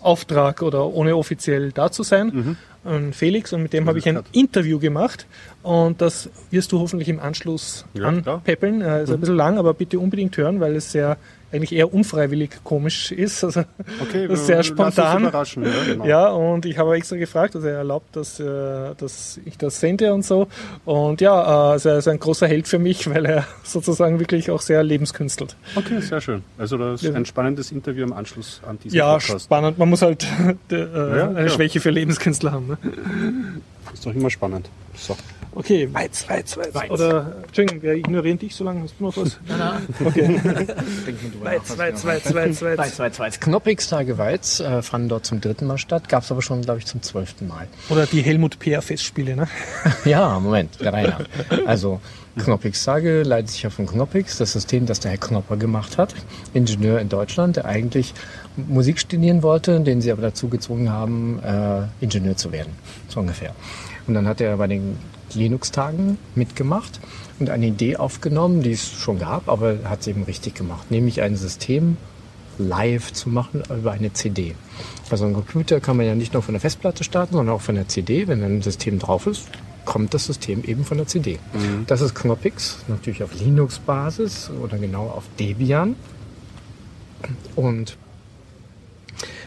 [0.00, 2.56] Auftrag oder ohne offiziell da zu sein.
[2.84, 4.26] Ein Felix und mit dem habe ich ein Cut.
[4.32, 5.26] Interview gemacht
[5.64, 8.34] und das wirst du hoffentlich im Anschluss Ja, klar.
[8.36, 8.80] anpeppeln.
[8.80, 11.16] Äh, ist ein bisschen lang, aber bitte unbedingt hören, weil es sehr
[11.52, 13.44] eigentlich eher unfreiwillig komisch ist.
[13.44, 13.64] Also
[14.02, 15.22] Okay, das ist sehr spontan.
[15.22, 15.62] überraschen.
[15.64, 16.04] Ja, genau.
[16.06, 20.12] Ja, und ich habe extra gefragt, also er erlaubt, dass, äh, dass ich das sende
[20.12, 20.48] und so.
[20.84, 24.50] Und ja, äh, also er ist ein großer Held für mich, weil er sozusagen wirklich
[24.50, 25.56] auch sehr lebenskünstelt.
[25.76, 26.42] Okay, sehr schön.
[26.58, 27.14] Also das ist Ja.
[27.14, 29.44] ein spannendes Interview im Anschluss an diesen Ja, Podcast.
[29.44, 29.78] spannend.
[29.78, 30.26] Man muss halt
[30.70, 31.48] äh, Ja, eine ja.
[31.48, 32.66] Schwäche für Lebenskünstler haben.
[32.66, 32.78] Ne?
[33.94, 34.68] Ist doch immer spannend.
[34.96, 35.16] So.
[35.56, 36.74] Okay, Weiz, Weiz, Weiz.
[36.74, 36.90] Weiz.
[36.90, 38.82] Oder, Entschuldigung, wir ignorieren dich so lange.
[38.82, 39.38] Hast du noch was?
[39.48, 39.86] Nein, nein.
[40.04, 40.40] Okay.
[41.42, 42.78] Weiz, Weiz, Weiz, Weiz, Weiz, Weiz.
[42.78, 43.40] Weiz, Weiz, Weiz.
[43.40, 46.86] Knoppix-Tage Weiz äh, fanden dort zum dritten Mal statt, gab es aber schon, glaube ich,
[46.86, 47.68] zum zwölften Mal.
[47.88, 49.48] Oder die Helmut Peer Festspiele, ne?
[50.04, 51.20] Ja, Moment, der Rainer.
[51.64, 52.02] Also,
[52.36, 56.14] Knoppix-Tage leitet sich ja von Knoppix, das System, das der Herr Knopper gemacht hat,
[56.52, 58.12] Ingenieur in Deutschland, der eigentlich
[58.56, 62.72] Musik studieren wollte, den sie aber dazu gezwungen haben, äh, Ingenieur zu werden,
[63.08, 63.54] so ungefähr.
[64.06, 64.96] Und dann hat er bei den
[65.34, 67.00] Linux-Tagen mitgemacht
[67.38, 71.22] und eine Idee aufgenommen, die es schon gab, aber hat es eben richtig gemacht, nämlich
[71.22, 71.96] ein System
[72.58, 74.54] live zu machen über eine CD.
[75.10, 77.60] Bei so einem Computer kann man ja nicht nur von der Festplatte starten, sondern auch
[77.60, 78.28] von der CD.
[78.28, 79.48] Wenn ein System drauf ist,
[79.84, 81.38] kommt das System eben von der CD.
[81.86, 85.96] Das ist Knoppix, natürlich auf Linux-Basis oder genau auf Debian.
[87.54, 87.98] Und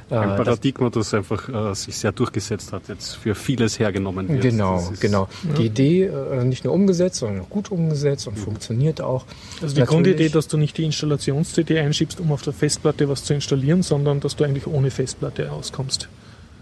[0.10, 4.28] Ein äh, das, Paradigma, das einfach äh, sich sehr durchgesetzt hat, jetzt für vieles hergenommen
[4.28, 4.42] wird.
[4.42, 5.28] genau, genau.
[5.58, 9.26] Die Idee äh, nicht nur umgesetzt, sondern auch gut umgesetzt und funktioniert auch.
[9.62, 13.24] Also die Natürlich- Grundidee, dass du nicht die Installations-CD einschiebst, um auf der Festplatte was
[13.24, 16.10] zu installieren, sondern dass du eigentlich ohne Festplatte auskommst.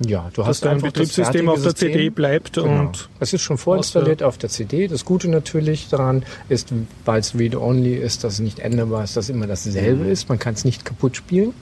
[0.05, 1.91] Ja, du Dass hast dein einfach das Betriebssystem auf der System.
[1.93, 2.81] CD bleibt Genau.
[2.81, 4.87] und es ist schon vorinstalliert auf der CD.
[4.87, 6.67] Das Gute natürlich daran ist,
[7.05, 10.29] weil es Read-Only ist, dass es nicht änderbar ist, dass es immer dasselbe ist.
[10.29, 11.53] Man kann es nicht kaputt spielen.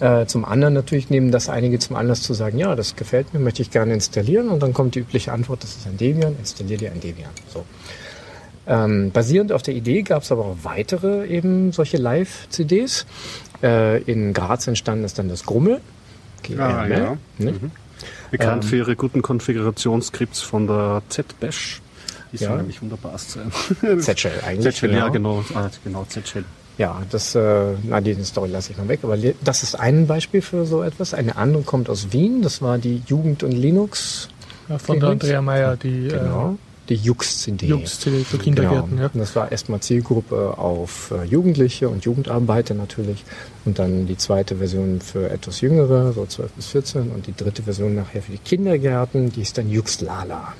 [0.00, 3.40] Äh, zum anderen natürlich nehmen das einige zum Anlass zu sagen, ja, das gefällt mir,
[3.40, 4.48] möchte ich gerne installieren.
[4.48, 7.30] Und dann kommt die übliche Antwort, das ist ein Debian, installier dir ein Debian.
[7.48, 7.64] So.
[8.66, 13.06] Ähm, basierend auf der Idee gab es aber auch weitere eben solche Live-CDs.
[13.62, 15.80] Äh, in Graz entstanden ist dann das Grummel.
[16.58, 17.16] Ah, GRML, ja.
[17.38, 17.54] ne?
[18.30, 21.80] Bekannt Ähm, für ihre guten Konfigurationsskripts von der Z-Bash.
[22.34, 22.48] Die Ja.
[22.48, 23.50] soll nämlich wunderbar sein.
[24.00, 24.74] Z-Shell eigentlich.
[24.74, 25.44] Z-Shell, ja, genau.
[25.54, 26.44] Ah, genau, Z-Shell.
[26.76, 30.42] Ja, das, äh, na, die Story lasse ich mal weg, aber das ist ein Beispiel
[30.42, 31.14] für so etwas.
[31.14, 34.28] Eine andere kommt aus Wien, das war die Jugend und Linux,
[34.68, 36.56] ja, von der Andrea Meyer, die genau,
[36.88, 37.66] die Jux-CD.
[37.66, 38.90] äh, Jux-CD für Kindergärten.
[38.90, 39.02] Genau.
[39.02, 39.10] Ja.
[39.14, 43.22] Und Das war erstmal Zielgruppe auf äh, Jugendliche und Jugendarbeiter natürlich.
[43.64, 47.10] Und dann die zweite Version für etwas Jüngere, so 12 bis 14.
[47.12, 50.54] Und die dritte Version nachher für die Kindergärten, die ist dann Juxlala.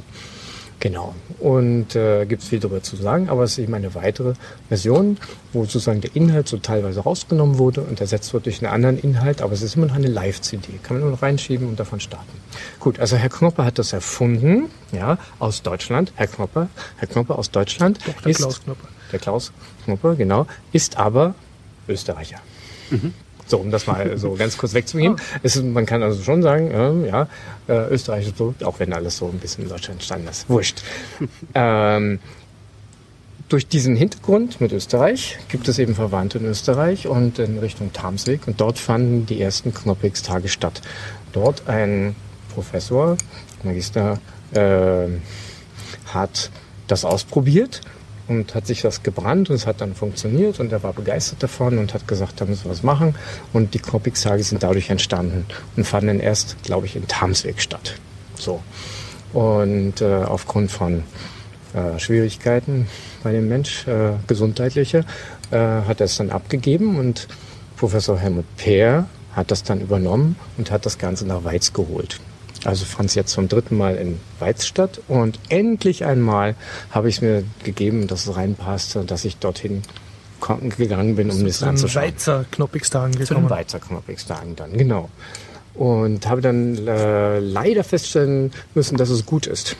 [0.81, 1.15] Genau.
[1.39, 4.35] Und äh, gibt es viel darüber zu sagen, aber es ist eben eine weitere
[4.69, 5.17] Version,
[5.53, 9.41] wo sozusagen der Inhalt so teilweise rausgenommen wurde und ersetzt wird durch einen anderen Inhalt,
[9.41, 10.69] aber es ist immer noch eine Live-CD.
[10.83, 12.33] Kann man nur noch reinschieben und davon starten.
[12.81, 16.13] Gut, also Herr Knopper hat das erfunden, ja, aus Deutschland.
[16.17, 16.69] Herr Knopper,
[16.99, 18.89] Herr Knopper aus Deutschland Doch, der ist Klaus Knopper.
[19.13, 19.53] der Klaus
[19.85, 21.35] Knopper, genau, ist aber
[21.89, 22.41] Österreicher.
[23.47, 25.17] So, um das mal so ganz kurz wegzugehen.
[25.43, 27.29] Es ist, man kann also schon sagen, äh, ja,
[27.69, 30.49] äh, österreichisches Produkt, auch wenn alles so ein bisschen in Deutschland entstanden ist.
[30.49, 30.83] Wurscht.
[31.55, 32.19] ähm,
[33.49, 38.47] durch diesen Hintergrund mit Österreich gibt es eben Verwandte in Österreich und in Richtung Tamsweg.
[38.47, 40.81] Und dort fanden die ersten Knoppix-Tage statt.
[41.33, 42.17] Dort ein
[42.55, 43.17] Professor,
[43.63, 44.19] Magister,
[44.53, 45.09] äh,
[46.07, 46.51] hat
[46.87, 47.83] das ausprobiert
[48.29, 51.79] und hat sich das gebrannt und es hat dann funktioniert und er war begeistert davon
[51.79, 53.15] und hat gesagt, da müssen wir was machen.
[53.53, 55.47] Und die Knoppix-Tage sind dadurch entstanden
[55.77, 57.95] und fanden erst, glaube ich, in Tamsweg statt.
[58.39, 58.63] So.
[59.33, 61.03] Und äh, aufgrund von
[61.75, 62.87] äh, Schwierigkeiten
[63.23, 65.05] bei dem Mensch, äh, gesundheitliche,
[65.51, 67.29] äh, hat er es dann abgegeben und
[67.77, 72.21] Professor Helmut Peer hat das dann übernommen und hat das Ganze nach Weiz geholt.
[72.65, 76.55] Also es jetzt zum dritten Mal in Weiz statt und endlich einmal
[76.91, 79.83] habe ich es mir gegeben, dass es reinpasste, dass ich dorthin
[80.77, 82.07] gegangen bin, um das anzuschauen.
[82.07, 83.27] Weizer Knoppigstagen gekommen.
[83.27, 85.09] Zu den Weizer Knoppigstagen dann, genau
[85.75, 89.77] und habe dann äh, leider feststellen müssen, dass es gut ist.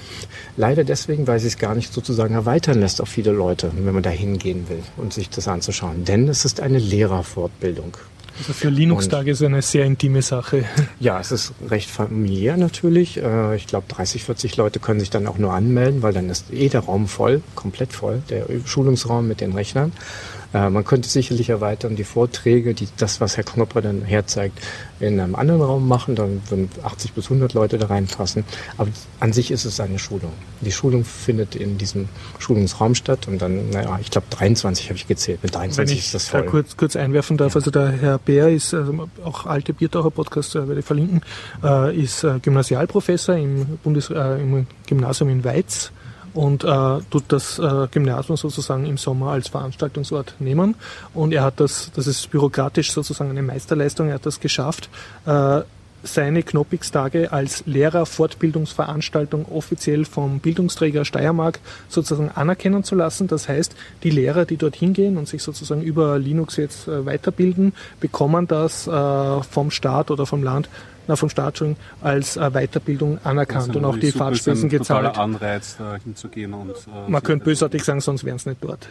[0.57, 4.03] Leider deswegen, weil sie es gar nicht sozusagen erweitern lässt auf viele Leute, wenn man
[4.03, 6.05] da hingehen will und sich das anzuschauen.
[6.05, 7.97] Denn es ist eine Lehrerfortbildung.
[8.39, 10.65] Also für Linux-Tage ist eine sehr intime Sache.
[10.99, 13.17] Ja, es ist recht familiär natürlich.
[13.23, 16.53] Äh, ich glaube, 30, 40 Leute können sich dann auch nur anmelden, weil dann ist
[16.53, 19.93] eh der Raum voll, komplett voll, der Schulungsraum mit den Rechnern.
[20.55, 24.59] Äh, man könnte sicherlich erweitern die Vorträge, die, das, was Herr Knopper dann herzeigt,
[25.01, 26.15] in einem anderen Raum machen.
[26.15, 28.45] Dann würden 80 bis 100 Leute da reinpassen.
[28.79, 28.89] Aber
[29.21, 30.33] an sich ist es eine Schulung.
[30.61, 32.09] Die Schulung findet in diesem
[32.39, 35.43] Schulungsraum statt und dann, naja, ich glaube 23 habe ich gezählt.
[35.43, 36.41] Mit 23 ist das voll.
[36.41, 37.57] Wenn ich kurz, kurz einwerfen darf, ja.
[37.57, 41.23] also der Herr Bär ist, also auch alte Biertaucher Podcast, äh, werde ich verlinken,
[41.63, 45.91] äh, ist Gymnasialprofessor im, Bundes, äh, im Gymnasium in Weiz
[46.35, 50.75] und äh, tut das äh, Gymnasium sozusagen im Sommer als Veranstaltungsort nehmen.
[51.15, 54.91] Und er hat das, das ist bürokratisch sozusagen eine Meisterleistung, er hat das geschafft,
[55.27, 55.61] äh,
[56.05, 63.27] seine Knoppix-Tage als Lehrerfortbildungsveranstaltung offiziell vom Bildungsträger Steiermark sozusagen anerkennen zu lassen.
[63.27, 67.73] Das heißt, die Lehrer, die dort hingehen und sich sozusagen über Linux jetzt äh, weiterbilden,
[68.01, 70.69] bekommen das äh, vom Staat oder vom Land
[71.07, 75.19] na, vom Staat schon als äh, Weiterbildung anerkannt und auch die Fahrtspesen gezahlt.
[75.19, 78.89] Anreiz, da hinzugehen und, äh, Man könnte bösartig sagen, sonst wären es nicht dort.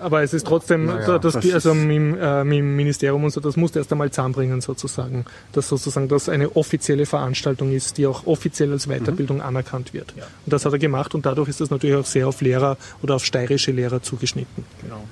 [0.00, 3.40] Aber es ist trotzdem, naja, so, das, das also mit, äh, dem Ministerium und so,
[3.40, 8.26] das muss erst einmal zusammenbringen sozusagen, dass sozusagen das eine offizielle Veranstaltung ist, die auch
[8.26, 9.42] offiziell als Weiterbildung mhm.
[9.42, 10.14] anerkannt wird.
[10.16, 10.24] Ja.
[10.24, 13.16] Und das hat er gemacht und dadurch ist das natürlich auch sehr auf Lehrer oder
[13.16, 14.64] auf steirische Lehrer zugeschnitten.
[14.82, 15.02] Genau.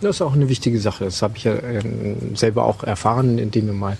[0.00, 1.04] Das ist auch eine wichtige Sache.
[1.04, 1.80] Das habe ich ja äh,
[2.34, 3.96] selber auch erfahren, indem wir mal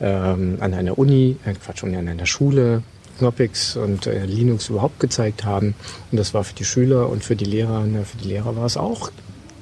[0.00, 2.82] ähm, an einer Uni, äh, Quatsch, an einer Schule
[3.18, 5.74] Knoppix und äh, Linux überhaupt gezeigt haben.
[6.10, 8.64] Und das war für die Schüler und für die Lehrer, ne, für die Lehrer war
[8.64, 9.10] es auch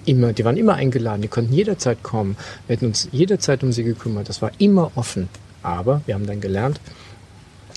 [0.06, 2.36] immer, die waren immer eingeladen, die konnten jederzeit kommen.
[2.66, 4.28] Wir hätten uns jederzeit um sie gekümmert.
[4.28, 5.28] Das war immer offen.
[5.62, 6.80] Aber wir haben dann gelernt,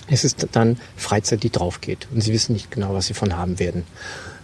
[0.10, 2.08] es ist dann Freizeit, die drauf geht.
[2.14, 3.84] Und sie wissen nicht genau, was sie von haben werden.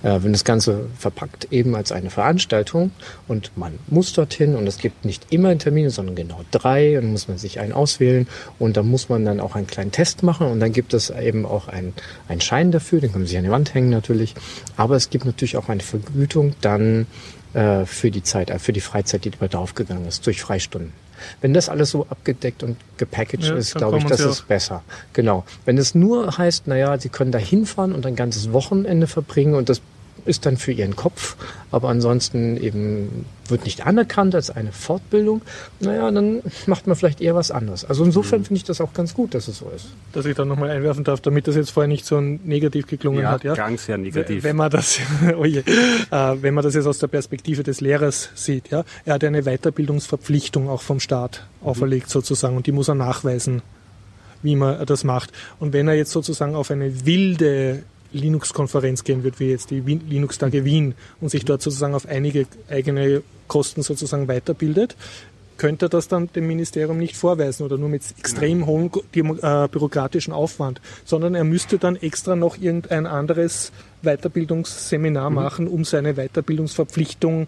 [0.02, 2.92] Äh, wenn das Ganze verpackt eben als eine Veranstaltung
[3.28, 7.28] und man muss dorthin und es gibt nicht immer Termine, sondern genau drei und muss
[7.28, 8.28] man sich einen auswählen
[8.60, 11.46] und da muss man dann auch einen kleinen Test machen und dann gibt es eben
[11.46, 11.94] auch einen,
[12.30, 14.36] einen Schein dafür, den kann man sich an die Wand hängen natürlich,
[14.78, 17.06] aber es gibt natürlich auch eine Vergütung dann
[17.54, 20.94] äh, für die Zeit, äh, für die Freizeit, die dabei draufgegangen ist, durch Freistunden.
[21.42, 24.84] Wenn das alles so abgedeckt und gepackaged ja, ist, glaube ich, das ist besser.
[25.14, 25.44] Genau.
[25.66, 29.68] Wenn es nur heißt, naja, Sie können da hinfahren und ein ganzes Wochenende verbringen und
[29.68, 29.82] das
[30.26, 31.36] ist dann für ihren Kopf,
[31.72, 35.42] aber ansonsten eben wird nicht anerkannt als eine Fortbildung,
[35.80, 37.86] naja, dann macht man vielleicht eher was anderes.
[37.86, 38.46] Also insofern mhm.
[38.46, 39.88] finde ich das auch ganz gut, dass es so ist.
[40.14, 43.32] Dass ich da nochmal einwerfen darf, damit das jetzt vorher nicht so negativ geklungen ja,
[43.32, 43.44] hat.
[43.44, 44.44] Ja, ganz sehr negativ.
[44.44, 45.00] Wenn man das,
[45.38, 45.64] oh je, äh,
[46.12, 50.70] wenn man das jetzt aus der Perspektive des Lehrers sieht, ja, er hat eine Weiterbildungsverpflichtung
[50.70, 51.68] auch vom Staat mhm.
[51.68, 53.62] auferlegt sozusagen und die muss er nachweisen
[54.42, 55.32] wie man das macht.
[55.60, 60.66] Und wenn er jetzt sozusagen auf eine wilde Linux-Konferenz gehen wird, wie jetzt die Linux-Tage
[60.66, 64.96] Wien und sich dort sozusagen auf einige eigene Kosten sozusagen weiterbildet,
[65.58, 70.82] könnte das dann dem Ministerium nicht vorweisen oder nur mit extrem hohem äh, bürokratischen Aufwand,
[71.06, 73.72] sondern er müsste dann extra noch irgendein anderes
[74.02, 75.36] Weiterbildungsseminar mhm.
[75.36, 77.48] machen, um seine Weiterbildungsverpflichtung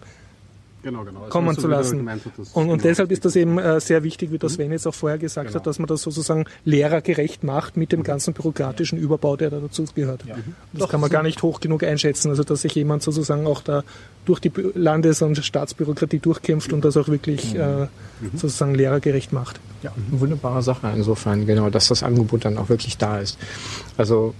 [0.82, 1.20] genau, genau.
[1.20, 2.08] Also kommen zu lassen.
[2.54, 4.56] Und, und deshalb ist das eben äh, sehr wichtig, wie das mhm.
[4.56, 5.58] Sven jetzt auch vorher gesagt genau.
[5.58, 8.04] hat, dass man das sozusagen lehrergerecht macht mit dem mhm.
[8.04, 9.04] ganzen bürokratischen ja.
[9.04, 10.24] Überbau, der da dazu gehört.
[10.26, 10.36] Ja.
[10.72, 13.60] Das Doch, kann man gar nicht hoch genug einschätzen, also dass sich jemand sozusagen auch
[13.60, 13.84] da
[14.24, 17.60] durch die Landes- und Staatsbürokratie durchkämpft und das auch wirklich mhm.
[17.60, 17.88] äh, mhm.
[18.34, 19.60] sozusagen lehrergerecht macht.
[19.82, 23.38] Ja, eine wunderbare Sache insofern, genau, dass das Angebot dann auch wirklich da ist.
[23.96, 24.34] Also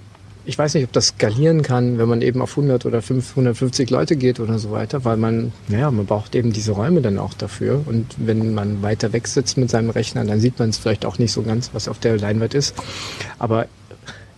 [0.44, 4.16] ich weiß nicht, ob das skalieren kann, wenn man eben auf 100 oder 550 Leute
[4.16, 7.82] geht oder so weiter, weil man, naja, man braucht eben diese Räume dann auch dafür.
[7.86, 11.18] Und wenn man weiter weg sitzt mit seinem Rechner, dann sieht man es vielleicht auch
[11.18, 12.74] nicht so ganz, was auf der Leinwand ist.
[13.38, 13.66] Aber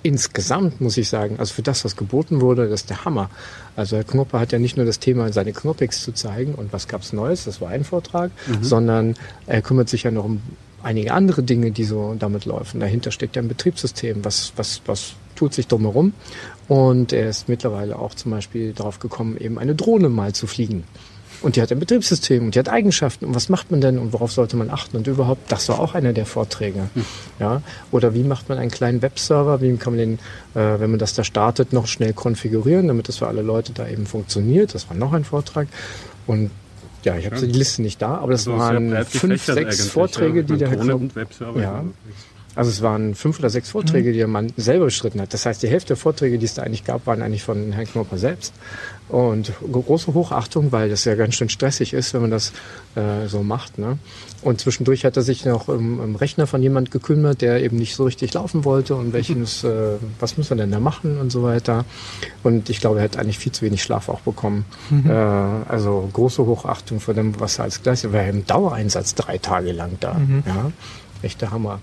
[0.02, 3.30] insgesamt muss ich sagen, also für das, was geboten wurde, das ist der Hammer.
[3.74, 6.86] Also Herr Knoppe hat ja nicht nur das Thema, seine Knoppix zu zeigen und was
[6.86, 8.62] gab's Neues, das war ein Vortrag, mhm.
[8.62, 9.14] sondern
[9.46, 10.42] er kümmert sich ja noch um
[10.82, 12.80] einige andere Dinge, die so damit laufen.
[12.80, 16.12] Dahinter steht ja ein Betriebssystem, was, was, was tut sich drumherum.
[16.68, 20.84] Und er ist mittlerweile auch zum Beispiel darauf gekommen, eben eine Drohne mal zu fliegen.
[21.42, 23.26] Und die hat ein Betriebssystem und die hat Eigenschaften.
[23.26, 24.96] Und was macht man denn und worauf sollte man achten?
[24.96, 26.88] Und überhaupt, das war auch einer der Vorträge.
[26.94, 27.04] Hm.
[27.38, 27.62] Ja?
[27.90, 29.60] Oder wie macht man einen kleinen Webserver?
[29.60, 30.14] Wie kann man den,
[30.54, 33.86] äh, wenn man das da startet, noch schnell konfigurieren, damit das für alle Leute da
[33.86, 34.74] eben funktioniert?
[34.74, 35.68] Das war noch ein Vortrag.
[36.26, 36.50] Und
[37.04, 37.42] ja, ich habe ja.
[37.42, 41.14] die Liste nicht da, aber das also waren fünf, sechs Vorträge, die der Herr und
[41.14, 41.60] Webserver.
[41.60, 41.84] Ja,
[42.54, 44.12] also es waren fünf oder sechs Vorträge, mhm.
[44.12, 45.34] die der Mann selber bestritten hat.
[45.34, 47.86] Das heißt, die Hälfte der Vorträge, die es da eigentlich gab, waren eigentlich von Herrn
[47.86, 48.54] Knopper selbst.
[49.08, 52.52] Und große Hochachtung, weil das ja ganz schön stressig ist, wenn man das
[52.94, 53.78] äh, so macht.
[53.78, 53.98] Ne?
[54.40, 57.96] Und zwischendurch hat er sich noch im, im, Rechner von jemand gekümmert, der eben nicht
[57.96, 59.70] so richtig laufen wollte und welches, mhm.
[59.70, 59.72] äh,
[60.20, 61.84] was muss man denn da machen und so weiter.
[62.42, 64.64] Und ich glaube, er hat eigentlich viel zu wenig Schlaf auch bekommen.
[64.88, 65.10] Mhm.
[65.10, 69.36] Äh, also große Hochachtung vor dem, was er als Gleis, er war im Dauereinsatz drei
[69.36, 70.14] Tage lang da.
[70.14, 70.44] Mhm.
[70.46, 70.72] Ja?
[71.22, 71.80] Echter Hammer.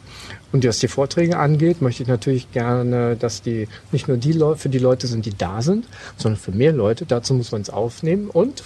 [0.51, 4.59] Und was die Vorträge angeht, möchte ich natürlich gerne, dass die nicht nur die Leute,
[4.59, 5.87] für die Leute sind, die da sind,
[6.17, 7.05] sondern für mehr Leute.
[7.05, 8.63] Dazu muss man es aufnehmen und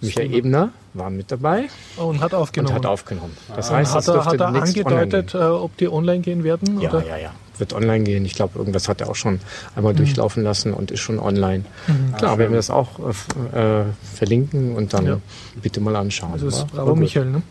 [0.00, 1.68] Michael Ebner war mit dabei.
[1.96, 2.74] Und hat aufgenommen.
[2.76, 3.36] Und hat aufgenommen.
[3.54, 6.80] Das ah, heißt, hat er, hat er angedeutet, äh, ob die online gehen werden?
[6.80, 7.06] Ja, oder?
[7.06, 7.34] ja, ja.
[7.58, 8.24] Wird online gehen.
[8.24, 9.40] Ich glaube, irgendwas hat er auch schon
[9.76, 9.98] einmal mhm.
[9.98, 11.64] durchlaufen lassen und ist schon online.
[11.86, 12.16] Mhm.
[12.16, 13.84] Klar, ah, werden wir das auch äh,
[14.14, 15.20] verlinken und dann ja.
[15.60, 16.32] bitte mal anschauen.
[16.32, 17.42] Also das war Michael, ne?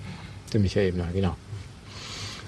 [0.52, 1.36] Der Michael Ebner, genau.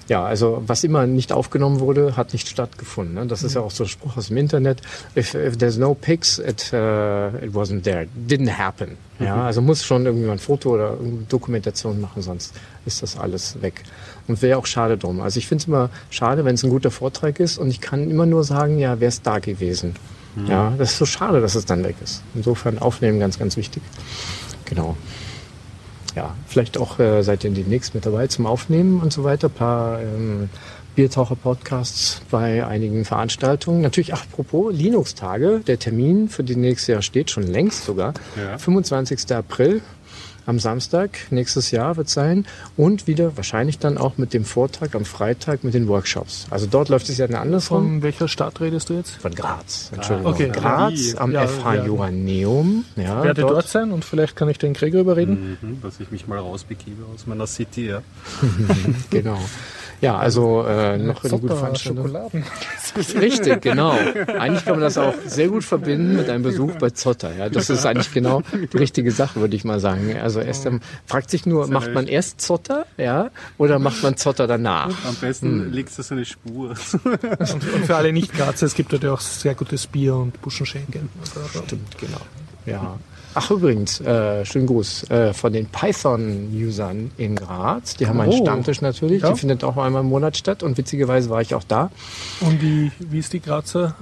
[0.08, 3.14] Ja, also was immer nicht aufgenommen wurde, hat nicht stattgefunden.
[3.14, 3.26] Ne?
[3.26, 4.80] Das ist ja auch so ein Spruch aus dem Internet.
[5.16, 8.06] If, if there's no pics, it, uh, it wasn't there.
[8.28, 8.96] Didn't happen.
[9.18, 9.42] Ja, mhm.
[9.42, 10.96] also muss schon irgendwie ein Foto oder
[11.28, 12.54] Dokumentation machen, sonst
[12.86, 13.82] ist das alles weg.
[14.28, 15.20] Und wäre auch schade drum.
[15.20, 18.10] Also ich finde es immer schade, wenn es ein guter Vortrag ist und ich kann
[18.10, 19.94] immer nur sagen, ja, wer ist da gewesen?
[20.34, 20.46] Mhm.
[20.46, 22.22] Ja, das ist so schade, dass es dann weg ist.
[22.34, 23.82] Insofern aufnehmen ganz, ganz wichtig.
[24.64, 24.96] Genau
[26.14, 29.48] ja, vielleicht auch äh, seid ihr demnächst mit dabei zum Aufnehmen und so weiter.
[29.48, 30.48] Ein paar ähm,
[30.94, 33.80] Biertaucher-Podcasts bei einigen Veranstaltungen.
[33.80, 38.12] Natürlich, ach, apropos Linux-Tage, der Termin für die nächste Jahr steht schon längst sogar.
[38.36, 38.58] Ja.
[38.58, 39.34] 25.
[39.34, 39.80] April
[40.46, 42.46] am Samstag nächstes Jahr wird sein
[42.76, 46.46] und wieder wahrscheinlich dann auch mit dem Vortrag am Freitag mit den Workshops.
[46.50, 49.12] Also dort läuft es ja eine andere Von welcher Stadt redest du jetzt?
[49.16, 49.90] Von Graz.
[49.94, 50.32] Entschuldigung.
[50.32, 50.50] Ah, okay.
[50.50, 51.84] Graz am ja, FH ja.
[51.84, 52.84] Joanneum.
[52.96, 53.54] Ja, ich werde dort.
[53.54, 55.58] dort sein und vielleicht kann ich den Gregor überreden.
[55.60, 58.02] Mhm, dass ich mich mal rausbegebe aus meiner City, ja.
[59.10, 59.38] genau.
[60.02, 62.06] Ja, also äh, noch eine gute Veranstaltung.
[62.08, 62.44] Schokoladen.
[63.20, 63.92] Richtig, genau.
[64.36, 67.32] Eigentlich kann man das auch sehr gut verbinden mit einem Besuch bei Zotter.
[67.36, 70.16] Ja, das ist eigentlich genau die richtige Sache, würde ich mal sagen.
[70.20, 74.48] Also erst ähm, fragt sich nur, macht man erst Zotter, ja, oder macht man Zotter
[74.48, 74.92] danach?
[75.06, 75.72] Am besten hm.
[75.72, 76.70] legst du so eine Spur.
[76.70, 77.04] und,
[77.38, 81.02] und für alle Nicht-Grazer, es gibt dort ja auch sehr gutes Bier und Buschenschenkel.
[81.64, 82.20] Stimmt, genau.
[82.66, 82.98] Ja.
[83.34, 87.96] Ach übrigens, äh, schönen Gruß äh, von den Python-Usern in Graz.
[87.96, 88.22] Die haben oh.
[88.22, 89.32] einen Stammtisch natürlich, ja.
[89.32, 91.90] die findet auch einmal im Monat statt und witzigerweise war ich auch da.
[92.40, 93.94] Und wie, wie ist die Grazer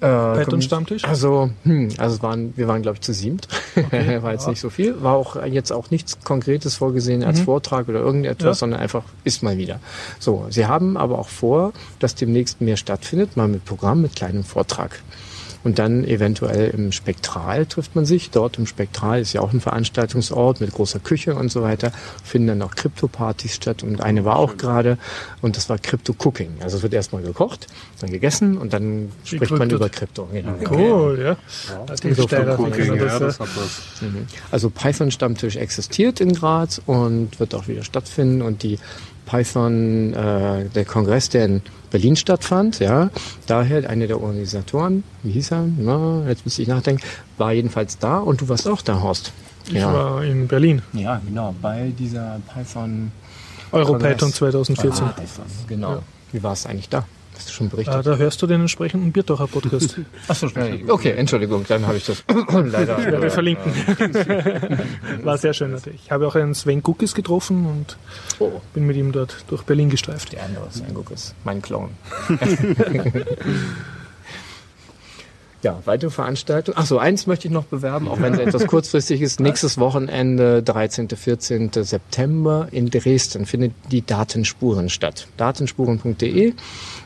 [0.00, 1.04] äh, Python-Stammtisch?
[1.04, 3.48] Also, hm, also es waren, wir waren glaube ich zu siebt.
[3.76, 4.22] Okay.
[4.22, 4.50] war jetzt ja.
[4.50, 5.02] nicht so viel.
[5.02, 7.44] War auch jetzt auch nichts Konkretes vorgesehen als mhm.
[7.44, 8.54] Vortrag oder irgendetwas, ja.
[8.54, 9.80] sondern einfach ist mal wieder.
[10.18, 14.44] So, sie haben aber auch vor, dass demnächst mehr stattfindet, mal mit Programm, mit kleinem
[14.44, 15.00] Vortrag.
[15.68, 18.30] Und dann eventuell im Spektral trifft man sich.
[18.30, 21.92] Dort im Spektral ist ja auch ein Veranstaltungsort mit großer Küche und so weiter.
[22.24, 23.82] Finden dann auch Krypto-Partys statt.
[23.82, 24.96] Und eine war auch gerade.
[25.42, 26.62] Und das war Crypto-Cooking.
[26.62, 27.66] Also es wird erstmal gekocht,
[28.00, 30.26] dann gegessen und dann spricht man über Krypto.
[30.32, 30.54] Genau.
[30.70, 31.36] Cool, ja.
[34.00, 34.26] Mhm.
[34.50, 38.40] Also Python-Stammtisch existiert in Graz und wird auch wieder stattfinden.
[38.40, 38.78] Und die
[39.28, 43.10] Python, äh, der Kongress, der in Berlin stattfand, ja,
[43.46, 45.64] daher einer der Organisatoren, wie hieß er?
[45.76, 47.02] Na, jetzt muss ich nachdenken,
[47.36, 49.32] war jedenfalls da und du warst auch da, Horst.
[49.66, 49.92] Ich ja.
[49.92, 50.82] war in Berlin.
[50.94, 53.12] Ja, genau, bei dieser Python
[53.70, 55.04] Europython 2014.
[55.04, 55.14] Ah,
[55.66, 55.90] genau.
[55.92, 56.02] Ja.
[56.32, 57.04] Wie war es eigentlich da?
[57.38, 57.94] Hast du schon berichtet?
[57.94, 60.00] Ah, da hörst du den entsprechenden Biertocher Podcast.
[60.28, 60.48] Achso,
[60.88, 62.98] okay, Entschuldigung, dann habe ich das leider.
[62.98, 63.72] Ich werde verlinken.
[65.22, 66.00] War sehr schön natürlich.
[66.06, 67.96] Ich habe auch einen Sven Guckes getroffen und
[68.40, 68.60] oh.
[68.74, 70.32] bin mit ihm dort durch Berlin gestreift.
[70.32, 71.90] Der andere Sven Guckes, mein Clown.
[75.62, 76.78] Ja, weitere Veranstaltungen.
[76.78, 79.40] Achso, eins möchte ich noch bewerben, auch wenn es etwas kurzfristig ist.
[79.40, 81.08] Nächstes Wochenende, 13.
[81.08, 81.70] 14.
[81.72, 85.26] September in Dresden findet die Datenspuren statt.
[85.36, 86.54] Datenspuren.de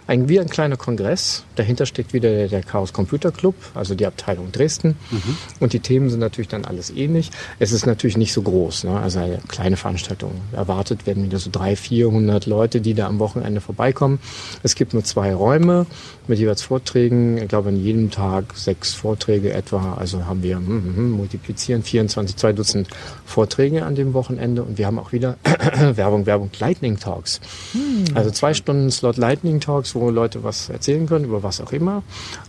[0.07, 1.45] ein, wie ein kleiner Kongress.
[1.57, 4.97] Dahinter steckt wieder der, der Chaos Computer Club, also die Abteilung Dresden.
[5.11, 5.37] Mhm.
[5.61, 7.31] Und die Themen sind natürlich dann alles ähnlich.
[7.59, 8.99] Es ist natürlich nicht so groß, ne?
[8.99, 10.33] also eine kleine Veranstaltung.
[10.53, 14.19] Erwartet werden wieder so drei, vierhundert Leute, die da am Wochenende vorbeikommen.
[14.62, 15.87] Es gibt nur zwei Räume
[16.29, 17.39] mit jeweils Vorträgen.
[17.39, 19.95] Ich glaube, an jedem Tag sechs Vorträge etwa.
[19.95, 22.89] Also haben wir hm, hm, multiplizieren 24, zwei Dutzend
[23.24, 24.62] Vorträge an dem Wochenende.
[24.62, 25.37] Und wir haben auch wieder
[25.95, 27.41] Werbung, Werbung, Lightning Talks.
[27.73, 28.05] Hm.
[28.15, 32.02] Also zwei Stunden Slot Lightning Talks, wo Leute was erzählen können, über was auch immer.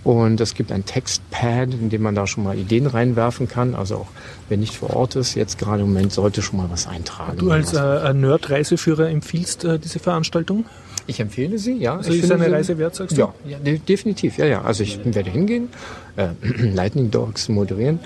[0.04, 3.76] Und es gibt ein Textpad, in dem man da schon mal Ideen reinwerfen kann.
[3.76, 4.08] Also auch
[4.50, 7.38] wer nicht vor Ort ist, jetzt gerade im Moment sollte schon mal was eintragen.
[7.38, 10.66] Du als äh, Nerd-Reiseführer empfiehlst äh, diese Veranstaltung?
[11.06, 11.98] Ich empfehle sie, ja.
[11.98, 13.22] Also ist eine Reise wert, sagst du?
[13.22, 14.62] Ja, ja definitiv, ja, ja.
[14.62, 15.70] Also ich werde hingehen,
[16.16, 16.30] äh,
[16.74, 18.00] Lightning Dogs moderieren.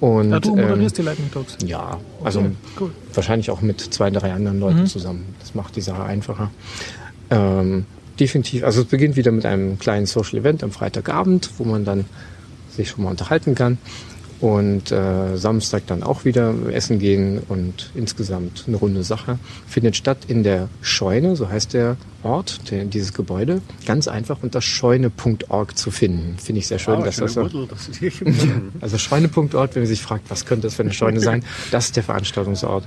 [0.00, 1.56] Und, ja, du moderierst ähm, die Lightning Dogs?
[1.64, 2.50] Ja, also okay,
[2.80, 2.90] cool.
[3.14, 4.86] wahrscheinlich auch mit zwei, drei anderen Leuten mhm.
[4.86, 5.34] zusammen.
[5.38, 6.50] Das macht die Sache einfacher.
[7.30, 7.86] Ähm,
[8.18, 12.04] definitiv, also es beginnt wieder mit einem kleinen Social Event am Freitagabend, wo man dann
[12.70, 13.78] sich schon mal unterhalten kann
[14.42, 19.38] und äh, Samstag dann auch wieder essen gehen und insgesamt eine runde Sache.
[19.68, 24.60] Findet statt in der Scheune, so heißt der Ort, der, dieses Gebäude, ganz einfach unter
[24.60, 26.36] scheune.org zu finden.
[26.38, 27.48] Finde ich sehr schön, ah, dass das so.
[28.80, 31.96] Also scheune.org, wenn man sich fragt, was könnte das für eine Scheune sein, das ist
[31.96, 32.84] der Veranstaltungsort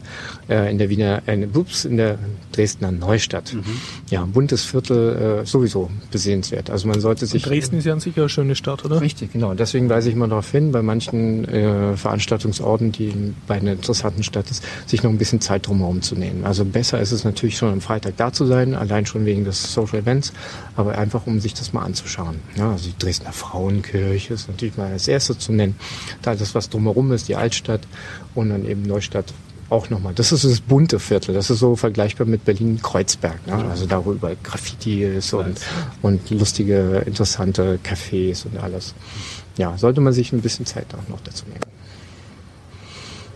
[0.49, 2.17] äh, in der Wiener, äh, ups, in der
[2.51, 3.53] Dresdner Neustadt.
[3.53, 3.63] Mhm.
[4.09, 6.69] Ja, ein buntes Viertel äh, sowieso besehenswert.
[6.69, 7.45] Also man sollte sich.
[7.45, 8.99] Und Dresden ist ja an sich eine schöne Stadt, oder?
[8.99, 9.53] Richtig, genau.
[9.53, 14.49] Deswegen weise ich mal darauf hin, bei manchen äh, Veranstaltungsorten, die bei einer interessanten Stadt
[14.51, 16.45] ist, sich noch ein bisschen Zeit drumherum zu nehmen.
[16.45, 19.73] Also besser ist es natürlich schon am Freitag da zu sein, allein schon wegen des
[19.73, 20.33] Social Events,
[20.75, 22.39] aber einfach um sich das mal anzuschauen.
[22.55, 25.75] Ja, also die Dresdner Frauenkirche ist natürlich mal das erste zu nennen.
[26.21, 27.81] Da das, was drumherum ist, die Altstadt
[28.33, 29.33] und dann eben Neustadt
[29.69, 30.13] auch nochmal.
[30.13, 31.33] Das ist das bunte Viertel.
[31.33, 33.47] Das ist so vergleichbar mit Berlin-Kreuzberg.
[33.47, 33.65] Ne?
[33.69, 35.59] Also da, wo überall Graffiti ist und,
[36.01, 38.93] und lustige, interessante Cafés und alles.
[39.57, 41.61] Ja, sollte man sich ein bisschen Zeit auch noch dazu nehmen.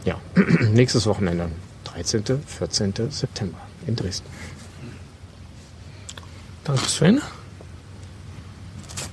[0.06, 0.16] Ja,
[0.72, 1.50] nächstes Wochenende,
[1.86, 2.94] 13., 14.
[3.10, 4.28] September in Dresden.
[6.64, 7.22] Danke Sven.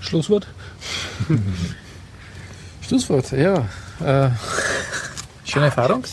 [0.01, 0.47] Schlusswort?
[2.87, 3.69] Schlusswort, ja.
[4.01, 4.31] Äh,
[5.45, 6.05] schöne Erfahrung.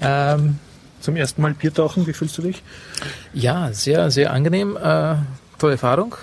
[0.00, 0.58] Ähm,
[1.04, 2.62] Zum ersten Mal Bier tauchen, wie fühlst du dich?
[3.34, 4.74] Ja, sehr, sehr angenehm.
[4.78, 5.16] Äh,
[5.58, 6.14] tolle Erfahrung.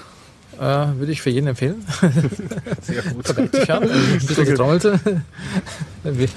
[0.60, 1.86] Äh, würde ich für jeden empfehlen.
[2.82, 3.28] Sehr gut.
[3.28, 3.84] Vorbeizuschauen.
[3.84, 4.84] Ein bisschen getrommelt.
[6.04, 6.30] wir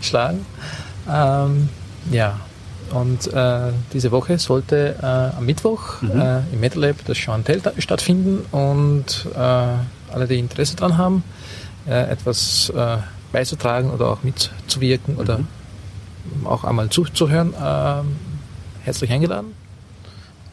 [0.00, 0.46] schlagen.
[1.10, 1.68] Ähm,
[2.12, 2.38] ja,
[2.92, 6.20] und äh, diese Woche sollte äh, am Mittwoch mhm.
[6.20, 11.24] äh, im Metal Lab das Tell stattfinden und äh, alle, die Interesse daran haben,
[11.88, 12.98] äh, etwas äh,
[13.32, 15.20] beizutragen oder auch mitzuwirken mhm.
[15.20, 15.40] oder
[16.44, 17.54] auch einmal zuzuhören,
[18.84, 19.52] herzlich eingeladen.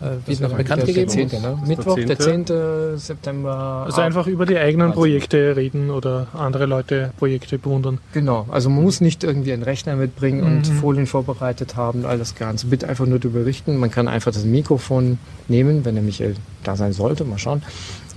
[0.01, 1.09] Äh, wird noch bekannt gegeben.
[1.09, 1.27] 10.
[1.41, 1.59] Ne?
[1.67, 2.45] Mittwoch, der 10.
[2.45, 2.97] der 10.
[2.97, 3.83] September.
[3.85, 7.99] Also einfach über die eigenen Projekte reden oder andere Leute Projekte bewundern.
[8.11, 10.47] Genau, also man muss nicht irgendwie einen Rechner mitbringen mhm.
[10.47, 12.65] und Folien vorbereitet haben, all das Ganze.
[12.67, 13.77] Bitte einfach nur darüber berichten.
[13.77, 17.61] Man kann einfach das Mikrofon nehmen, wenn der Michael da sein sollte, mal schauen.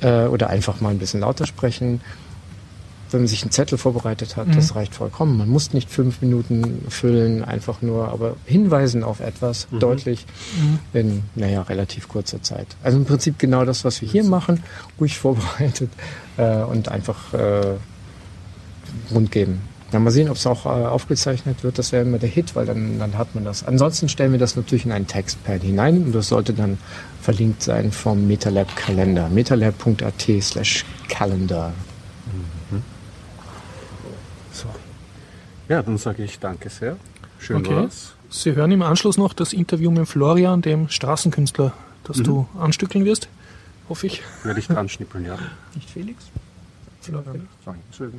[0.01, 2.01] Äh, oder einfach mal ein bisschen lauter sprechen
[3.15, 4.53] wenn man sich einen Zettel vorbereitet hat, mhm.
[4.53, 5.39] das reicht vollkommen.
[5.39, 9.79] Man muss nicht fünf Minuten füllen, einfach nur, aber hinweisen auf etwas mhm.
[9.79, 10.27] deutlich
[10.61, 10.79] mhm.
[10.93, 12.67] in, naja, relativ kurzer Zeit.
[12.83, 14.63] Also im Prinzip genau das, was wir hier machen,
[15.01, 15.91] ruhig vorbereitet
[16.37, 17.77] äh, und einfach äh,
[19.15, 19.63] rund geben.
[19.93, 21.79] Ja, mal sehen, ob es auch äh, aufgezeichnet wird.
[21.79, 23.65] Das wäre immer der Hit, weil dann, dann hat man das.
[23.65, 26.79] Ansonsten stellen wir das natürlich in ein Textpad hinein und das sollte dann
[27.23, 29.29] verlinkt sein vom MetaLab Kalender.
[29.29, 31.73] metalab.at slash Calendar.
[35.69, 36.97] Ja, dann sage ich danke sehr.
[37.39, 37.77] Schön okay.
[37.77, 38.15] war's.
[38.31, 41.73] Sie hören im Anschluss noch das Interview mit Florian, dem Straßenkünstler,
[42.05, 42.25] das mhm.
[42.25, 43.29] du anstückeln wirst,
[43.89, 44.23] hoffe ich.
[44.43, 45.39] Werde ich dran schnippeln, ja.
[45.75, 46.25] Nicht Felix?
[47.01, 47.49] Florian.
[47.93, 48.15] Felix.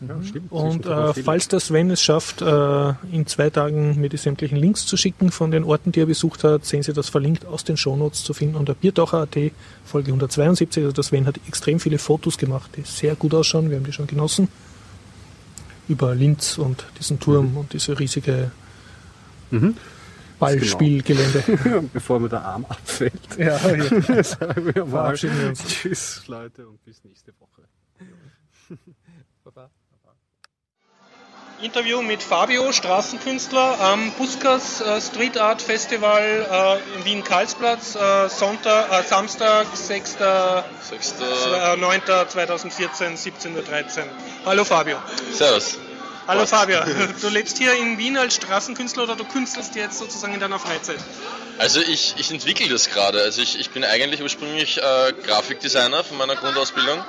[0.00, 0.24] Ja, mhm.
[0.24, 0.52] stimmt.
[0.52, 4.86] Und äh, falls der Sven es schafft, äh, in zwei Tagen mir die sämtlichen Links
[4.86, 7.76] zu schicken von den Orten, die er besucht hat, sehen Sie das verlinkt aus den
[7.76, 9.36] Shownotes zu finden unter Biertaucher.at,
[9.84, 10.84] Folge 172.
[10.84, 13.70] Also der Sven hat extrem viele Fotos gemacht, die sehr gut ausschauen.
[13.70, 14.48] Wir haben die schon genossen
[15.88, 17.56] über Linz und diesen Turm mhm.
[17.58, 18.50] und diese riesige
[19.50, 19.76] mhm.
[20.38, 21.42] Ballspielgelände.
[21.62, 21.82] Genau.
[21.92, 23.12] Bevor mir der Arm abfällt.
[23.38, 24.22] Ja, ja.
[24.22, 27.62] sagen wir mal Tschüss, Leute, und bis nächste Woche.
[31.62, 38.92] Interview mit Fabio, Straßenkünstler am Buskas äh, Street Art Festival äh, in Wien-Karlsplatz, äh, Sonntag,
[38.92, 40.16] äh, Samstag, 6.
[40.90, 41.14] 6.
[41.78, 42.02] 9.
[42.28, 44.04] 2014, 17.13 Uhr.
[44.44, 44.98] Hallo Fabio.
[45.32, 45.78] Servus.
[46.28, 46.80] Hallo Fabio,
[47.22, 50.98] du lebst hier in Wien als Straßenkünstler oder du künstelst jetzt sozusagen in deiner Freizeit?
[51.56, 53.22] Also ich, ich entwickle das gerade.
[53.22, 54.78] Also ich, ich bin eigentlich ursprünglich
[55.24, 57.02] Grafikdesigner von meiner Grundausbildung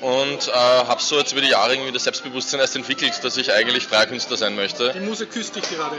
[0.00, 3.52] und äh, habe so jetzt über die Jahre irgendwie das Selbstbewusstsein erst entwickelt, dass ich
[3.52, 4.92] eigentlich freier Künstler sein möchte.
[4.94, 5.96] Die Muse küsst dich gerade.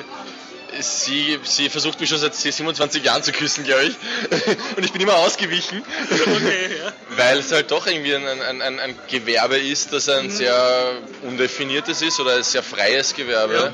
[0.80, 3.95] Sie, sie versucht mich schon seit 27 Jahren zu küssen, glaube ich.
[4.77, 5.84] Und ich bin immer ausgewichen.
[6.11, 6.93] Okay, ja.
[7.17, 10.31] Weil es halt doch irgendwie ein, ein, ein, ein Gewerbe ist, das ein mhm.
[10.31, 10.91] sehr
[11.23, 13.73] undefiniertes ist oder ein sehr freies Gewerbe.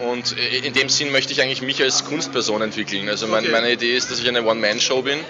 [0.00, 0.06] Ja.
[0.06, 3.08] Und in dem Sinn möchte ich eigentlich mich als Kunstperson entwickeln.
[3.08, 3.52] Also mein, okay.
[3.52, 5.20] meine Idee ist, dass ich eine One-Man-Show bin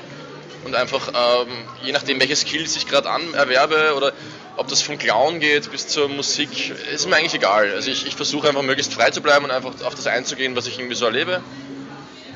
[0.66, 1.48] und einfach ähm,
[1.84, 4.12] je nachdem, welche Skills ich gerade erwerbe oder
[4.56, 7.70] ob das vom Clown geht bis zur Musik, ist mir eigentlich egal.
[7.72, 10.66] Also ich, ich versuche einfach möglichst frei zu bleiben und einfach auf das einzugehen, was
[10.66, 11.40] ich irgendwie so erlebe.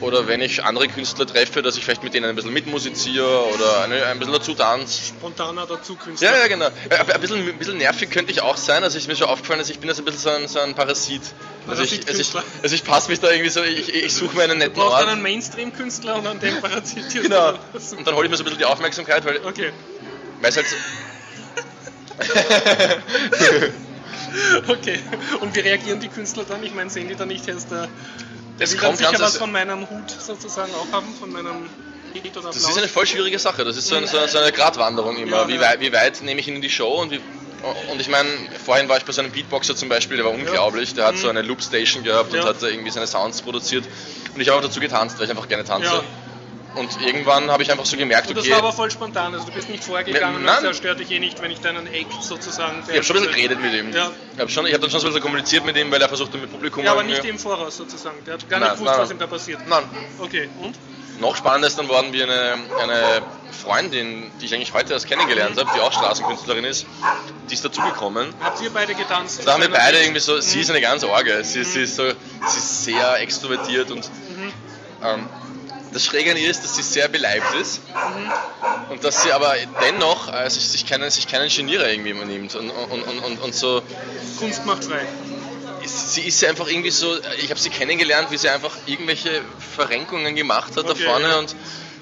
[0.00, 3.82] Oder wenn ich andere Künstler treffe, dass ich vielleicht mit denen ein bisschen mitmusiziere oder
[3.82, 5.08] ein bisschen dazu tanze.
[5.08, 6.30] Spontaner dazu Künstler.
[6.30, 6.66] Ja, ja, genau.
[6.66, 8.82] Ein bisschen, ein bisschen nervig könnte ich auch sein.
[8.82, 10.74] Also ist mir schon aufgefallen, dass ich bin also ein bisschen so ein, so ein
[10.74, 11.22] Parasit.
[11.66, 14.44] Also ich, also ich, also ich passe mich da irgendwie so, ich, ich suche mir
[14.44, 15.08] einen netten du brauchst Ort.
[15.08, 17.50] einen Mainstream-Künstler und an dem parazitierst Genau.
[17.50, 19.72] Und dann hole ich mir so ein bisschen die Aufmerksamkeit, weil, okay.
[20.40, 20.76] weil halt so
[24.68, 24.98] okay.
[25.40, 26.62] Und wie reagieren die Künstler dann?
[26.62, 27.88] Ich meine, sehen die dann nicht erst der.
[28.60, 31.66] Es dann sicher was von meinem Hut sozusagen auch haben, von meinem
[32.34, 33.64] Das ist eine voll schwierige Sache.
[33.64, 35.38] Das ist so eine, so eine Gratwanderung immer.
[35.38, 37.20] Ja, wie, weit, wie weit nehme ich ihn in die Show und wie,
[37.90, 38.28] und ich meine,
[38.64, 41.24] vorhin war ich bei so einem Beatboxer zum Beispiel, der war unglaublich, der hat so
[41.24, 41.36] mhm.
[41.36, 43.84] eine Loopstation gehabt und hat da irgendwie seine Sounds produziert.
[44.34, 45.88] Und ich habe auch dazu getanzt, weil ich einfach gerne tanze.
[45.88, 46.02] Ja.
[46.74, 48.38] Und irgendwann habe ich einfach so gemerkt, okay.
[48.38, 51.10] Und das war aber voll spontan, also du bist nicht vorgegangen, ja, das stört dich
[51.10, 52.82] eh nicht, wenn ich deinen Act sozusagen.
[52.86, 53.92] Ich habe schon ein bisschen geredet mit ihm.
[53.92, 54.10] Ja.
[54.34, 56.50] Ich habe hab dann schon so ein bisschen kommuniziert mit ihm, weil er versucht mit
[56.50, 56.84] Publikum.
[56.84, 58.24] Ja, aber nicht im Voraus sozusagen.
[58.24, 59.60] Der hat gar nein, nicht gewusst, nein, was ihm da passiert.
[59.68, 59.82] Nein.
[60.18, 60.76] Okay, und?
[61.20, 63.22] Noch spannender ist dann worden, wie eine, eine
[63.52, 66.86] Freundin, die ich eigentlich heute erst kennengelernt habe, die auch Straßenkünstlerin ist,
[67.50, 68.32] die ist dazugekommen.
[68.40, 69.42] Habt ihr beide getanzt?
[69.44, 71.64] Da haben wir beide irgendwie so, sie ist eine ganz Orge, sie, mhm.
[71.64, 74.52] sie, ist so, sie ist sehr extrovertiert und mhm.
[75.04, 75.28] ähm,
[75.92, 78.92] das Schräge an ihr ist, dass sie sehr beleibt ist mhm.
[78.92, 83.02] und dass sie aber dennoch äh, sich, keinen, sich keinen Genierer irgendwie nimmt und, und,
[83.02, 83.82] und, und, und so.
[84.38, 85.06] Kunst macht frei.
[85.84, 89.42] Sie ist einfach irgendwie so, ich habe sie kennengelernt, wie sie einfach irgendwelche
[89.74, 91.38] Verrenkungen gemacht hat okay, da vorne ja.
[91.38, 91.56] und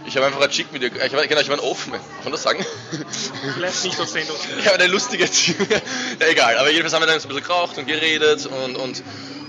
[0.07, 2.03] ich habe einfach ein Chick mit ihr, ich war, genau, ich war ein Offen, kann
[2.25, 2.65] man das sagen?
[3.55, 4.37] Vielleicht nicht auf Sendung.
[4.59, 5.25] Ich habe eine lustige,
[6.21, 9.03] ja, egal, aber jedenfalls haben wir dann ein bisschen geraucht und geredet und, und,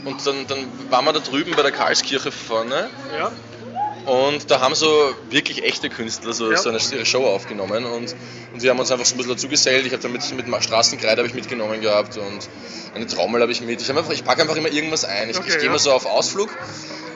[0.06, 2.90] und dann, dann waren wir da drüben bei der Karlskirche vorne.
[3.18, 3.32] Ja.
[4.10, 6.58] Und da haben so wirklich echte Künstler so, ja.
[6.58, 8.16] so eine Show aufgenommen und,
[8.54, 9.86] und wir haben uns einfach so ein bisschen dazu gesellt.
[9.86, 12.50] Ich habe dann mit, mit Straßenkreide ich mitgenommen gehabt und
[12.96, 13.80] eine Trommel habe ich mit.
[13.80, 15.30] Ich, ich packe einfach immer irgendwas ein.
[15.30, 15.72] Ich, okay, ich gehe ja.
[15.72, 16.50] mal so auf Ausflug.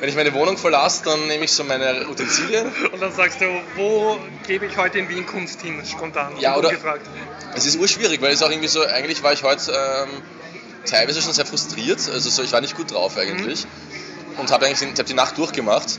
[0.02, 2.72] Wenn ich meine Wohnung verlasse, dann nehme ich so meine Utensilien.
[2.92, 3.46] Und dann sagst du,
[3.76, 6.34] wo gebe ich heute in Wien Kunst hin, spontan?
[6.40, 6.70] Ja, oder?
[6.70, 7.08] Gefragt.
[7.56, 10.22] Es ist urschwierig, weil es auch irgendwie so, eigentlich war ich heute ähm,
[10.86, 12.08] teilweise schon sehr frustriert.
[12.08, 13.66] Also so, ich war nicht gut drauf eigentlich.
[13.66, 14.40] Mhm.
[14.42, 15.98] Und habe eigentlich ich hab die Nacht durchgemacht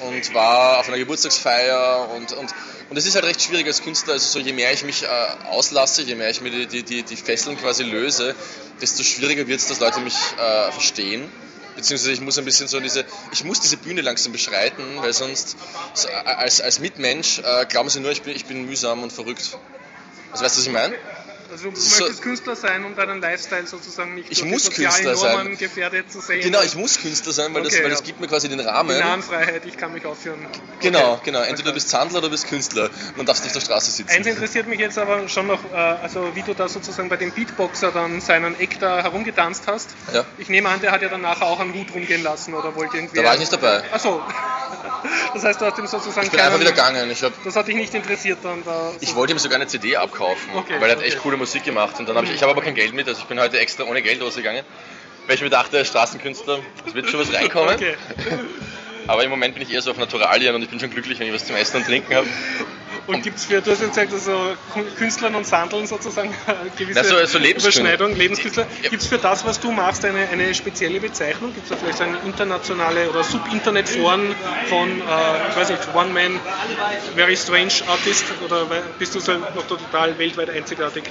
[0.00, 2.54] und war auf einer Geburtstagsfeier und, und,
[2.90, 5.06] und es ist halt recht schwierig als Künstler, also so je mehr ich mich äh,
[5.48, 8.34] auslasse, je mehr ich mir die, die, die, Fesseln quasi löse,
[8.80, 11.30] desto schwieriger wird es, dass Leute mich äh, verstehen.
[11.74, 15.56] Beziehungsweise ich muss ein bisschen so diese, ich muss diese Bühne langsam beschreiten, weil sonst
[15.92, 19.58] so, als, als Mitmensch äh, glauben sie nur, ich bin, ich bin mühsam und verrückt.
[20.32, 20.94] Also weißt du, was ich meine?
[21.50, 25.56] Also du möchtest so, Künstler sein, um deinen Lifestyle sozusagen nicht ich muss Künstler sein.
[25.56, 26.42] gefährdet zu sehen.
[26.42, 27.90] Genau, ich muss Künstler sein, weil, okay, das, weil ja.
[27.90, 28.96] das gibt mir quasi den Rahmen.
[28.96, 30.38] Die Nahenfreiheit, ich kann mich aufführen.
[30.48, 30.60] Okay.
[30.80, 31.42] Genau, genau.
[31.42, 32.90] Entweder du bist Zandler oder du bist Künstler.
[33.16, 34.10] Man darf nicht auf der Straße sitzen.
[34.10, 37.32] Eins interessiert mich jetzt aber schon noch, äh, also wie du da sozusagen bei dem
[37.32, 39.90] Beatboxer dann seinen Eck da herumgetanzt hast.
[40.12, 40.24] Ja.
[40.38, 42.96] Ich nehme an, der hat ja dann nachher auch einen Hut rumgehen lassen oder wollte
[42.96, 43.16] irgendwie...
[43.16, 43.82] Da war ich nicht dabei.
[43.92, 44.22] Achso.
[45.34, 46.26] Das heißt, du hast ihm sozusagen.
[46.26, 47.10] Ich bin einfach wieder gegangen.
[47.10, 48.90] Ich hab, das hat dich nicht interessiert dann da.
[48.92, 51.64] So ich wollte ihm sogar eine CD abkaufen, okay, weil er hat echt coole Musik
[51.64, 51.98] gemacht.
[51.98, 53.84] Und dann habe ich, ich habe aber kein Geld mit, also ich bin heute extra
[53.84, 54.64] ohne Geld losgegangen.
[55.26, 57.74] Weil ich mir dachte, Straßenkünstler, es wird schon was reinkommen.
[57.74, 57.96] Okay.
[59.08, 61.28] Aber im Moment bin ich eher so auf Naturalien und ich bin schon glücklich, wenn
[61.28, 62.26] ich was zum Essen und Trinken habe.
[63.06, 64.56] Und gibt es für, du hast jetzt gesagt, also
[64.96, 66.34] Künstlern und Sandeln sozusagen
[66.76, 68.66] gewisse Na, so, so Überschneidung, Lebenskünstler.
[68.82, 71.54] Gibt es für das, was du machst, eine, eine spezielle Bezeichnung?
[71.54, 74.34] Gibt es da vielleicht eine internationale oder Sub-Internet-Foren
[74.68, 76.40] von, äh, ich weiß nicht, One Man,
[77.14, 78.24] Very Strange Artist?
[78.44, 78.66] Oder
[78.98, 81.04] bist du so noch total weltweit einzigartig?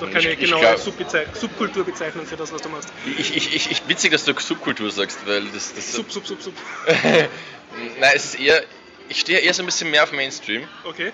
[0.00, 2.92] noch keine ich, genaue Subkulturbezeichnung für das, was du machst.
[3.18, 5.74] Ich, ich, ich, ich, witzig, dass du Subkultur sagst, weil das.
[5.74, 6.54] das sub, sub, sub, sub.
[6.86, 8.62] Nein, es ist eher
[9.12, 10.66] ich stehe eher so ein bisschen mehr auf Mainstream.
[10.84, 11.12] Okay.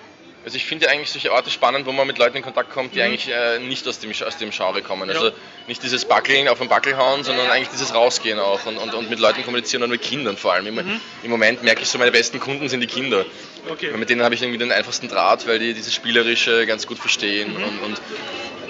[0.49, 2.97] Also ich finde eigentlich solche Orte spannend, wo man mit Leuten in Kontakt kommt, die
[2.97, 3.05] mhm.
[3.05, 5.07] eigentlich äh, nicht aus dem, aus dem Genre kommen.
[5.07, 5.33] Also ja.
[5.67, 9.11] nicht dieses Backeln auf den Backel hauen, sondern eigentlich dieses Rausgehen auch und, und, und
[9.11, 10.65] mit Leuten kommunizieren und mit Kindern vor allem.
[10.65, 11.01] Im, mhm.
[11.21, 13.27] Im, Moment merke ich so, meine besten Kunden sind die Kinder.
[13.69, 13.91] Okay.
[13.95, 17.53] Mit denen habe ich irgendwie den einfachsten Draht, weil die dieses Spielerische ganz gut verstehen.
[17.55, 17.63] Mhm.
[17.63, 18.01] Und, und,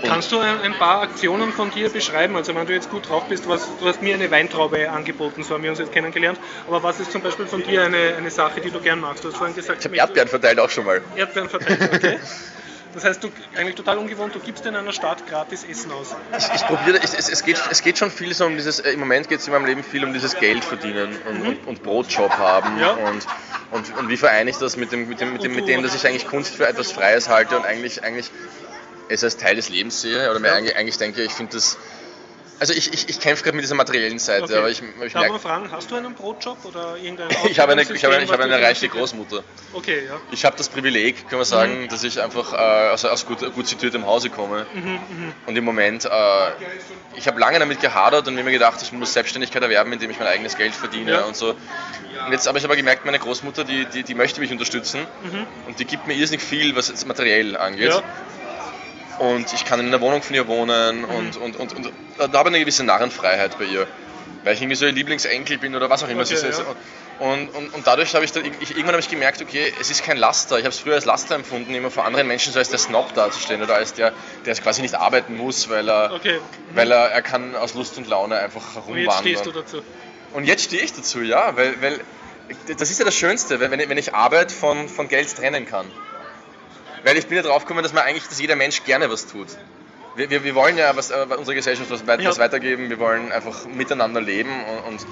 [0.04, 2.36] Kannst du ein, paar Aktionen von dir beschreiben?
[2.36, 5.54] Also wenn du jetzt gut drauf bist, was, du hast mir eine Weintraube angeboten, so
[5.54, 6.40] haben wir uns jetzt kennengelernt.
[6.68, 9.24] Aber was ist zum Beispiel von dir eine, eine Sache, die du gern machst?
[9.24, 11.02] Du hast vorhin gesagt, ich habe Erdbeeren verteilt auch schon mal.
[11.16, 12.20] Erdbeeren verteilt, okay.
[12.94, 16.16] Das heißt, du eigentlich total ungewohnt, du gibst in einer Stadt gratis Essen aus.
[16.36, 19.00] Ich, ich probiere, es, es, geht, es geht schon viel so um dieses, äh, im
[19.00, 21.48] Moment geht es in meinem Leben viel um dieses Geld verdienen und, mhm.
[21.48, 22.94] und, und Brotjob haben ja.
[22.94, 23.28] und,
[23.72, 25.94] und, und wie vereine ich das mit dem, mit dem, mit dem, mit dem, dass
[25.94, 28.32] ich eigentlich Kunst für etwas Freies halte und eigentlich, eigentlich
[29.08, 31.78] es als Teil des Lebens sehe oder mir eigentlich, eigentlich denke, ich finde das
[32.60, 34.56] also ich, ich, ich kämpfe gerade mit dieser materiellen Seite, okay.
[34.58, 37.84] aber ich, ich Darf man fragen, hast du einen Brotjob oder irgendein Ich habe eine,
[37.84, 39.44] ich habe eine, ich habe eine reiche Großmutter.
[39.74, 40.20] Okay, ja.
[40.32, 41.88] Ich habe das Privileg, kann man sagen, mhm.
[41.88, 44.66] dass ich einfach äh, aus, aus gut, gut situiertem Hause komme.
[44.74, 45.00] Mhm, mh.
[45.46, 46.10] Und im Moment, äh,
[47.16, 50.28] ich habe lange damit gehadert und mir gedacht, ich muss Selbstständigkeit erwerben, indem ich mein
[50.28, 51.22] eigenes Geld verdiene ja.
[51.22, 51.52] und so.
[52.26, 55.48] Und jetzt habe ich aber gemerkt, meine Großmutter, die, die, die möchte mich unterstützen mhm.
[55.68, 57.92] und die gibt mir irrsinnig viel, was jetzt materiell angeht.
[57.92, 58.04] Ja
[59.20, 62.50] und ich kann in der Wohnung von ihr wohnen und, und, und, und, da habe
[62.50, 63.88] ich eine gewisse Narrenfreiheit bei ihr,
[64.44, 66.60] weil ich irgendwie so ihr Lieblingsenkel bin oder was auch immer okay, sie ist.
[66.60, 66.66] Ja.
[67.20, 70.06] Und, und, und dadurch habe ich, dann, ich, irgendwann habe ich gemerkt, okay, es ist
[70.06, 70.58] kein Laster.
[70.58, 73.14] Ich habe es früher als Laster empfunden, immer vor anderen Menschen so als der Snob
[73.14, 74.14] dazustehen oder als der,
[74.46, 76.40] der quasi nicht arbeiten muss, weil er, okay.
[76.40, 76.76] mhm.
[76.76, 78.96] weil er, er kann aus Lust und Laune einfach herumwandern.
[78.96, 79.82] Und jetzt stehst du dazu.
[80.32, 82.00] Und jetzt stehe ich dazu, ja, weil, weil
[82.78, 85.92] das ist ja das Schönste, wenn ich, wenn ich Arbeit von, von Geld trennen kann.
[87.04, 89.48] Weil ich bin ja drauf gekommen, dass man eigentlich, dass jeder Mensch gerne was tut.
[90.16, 92.30] Wir, wir, wir wollen ja was, äh, unserer Gesellschaft was, weit, ja.
[92.30, 95.06] was, weitergeben, wir wollen einfach miteinander leben und, und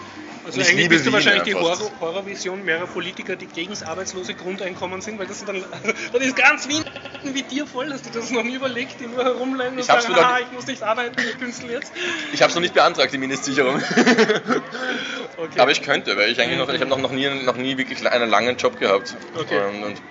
[0.48, 4.34] also eigentlich liebe bist du wahrscheinlich die Horror, Horrorvision mehrerer Politiker, die gegen das arbeitslose
[4.34, 5.64] Grundeinkommen sind, weil das sind dann,
[6.14, 6.86] dann ist ganz Wien
[7.24, 10.14] wie dir voll, dass du das noch nie überlegt, die nur herumrennen und ich sagen,
[10.16, 11.92] ah, ich muss nicht arbeiten, ich künstler jetzt.
[12.32, 13.76] Ich habe es noch nicht beantragt, die Mindestsicherung.
[15.38, 15.60] okay.
[15.60, 18.10] Aber ich könnte, weil ich eigentlich noch, ich habe noch, noch, nie, noch nie wirklich
[18.10, 19.16] einen langen Job gehabt.
[19.36, 19.60] Okay.
[19.68, 20.02] Und, und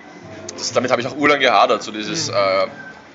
[0.57, 2.29] das, damit habe ich auch urlang gehadert, so dieses.
[2.29, 2.35] Mhm.
[2.35, 2.67] Äh,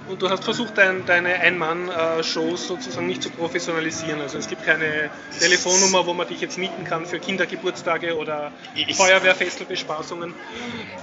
[0.08, 4.20] und du hast versucht, dein, deine Ein-Mann-Shows sozusagen nicht zu professionalisieren.
[4.20, 8.50] Also es gibt keine Telefonnummer, wo man dich jetzt mieten kann für Kindergeburtstage oder
[8.96, 10.34] Feuerwehrfestelbespaßungen.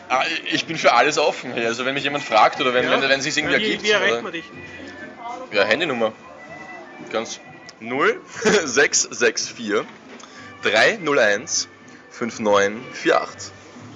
[0.10, 1.54] Ah, ich bin für alles offen.
[1.54, 2.92] Also wenn mich jemand fragt oder wenn, ja.
[2.92, 3.84] wenn, wenn es sich irgendwie ja, ergibt.
[3.84, 4.44] Wie erreicht man dich?
[5.54, 6.12] Ja, Handynummer.
[7.10, 7.40] Ganz
[7.80, 9.86] 0664
[10.62, 11.70] 301
[12.12, 13.52] 5948.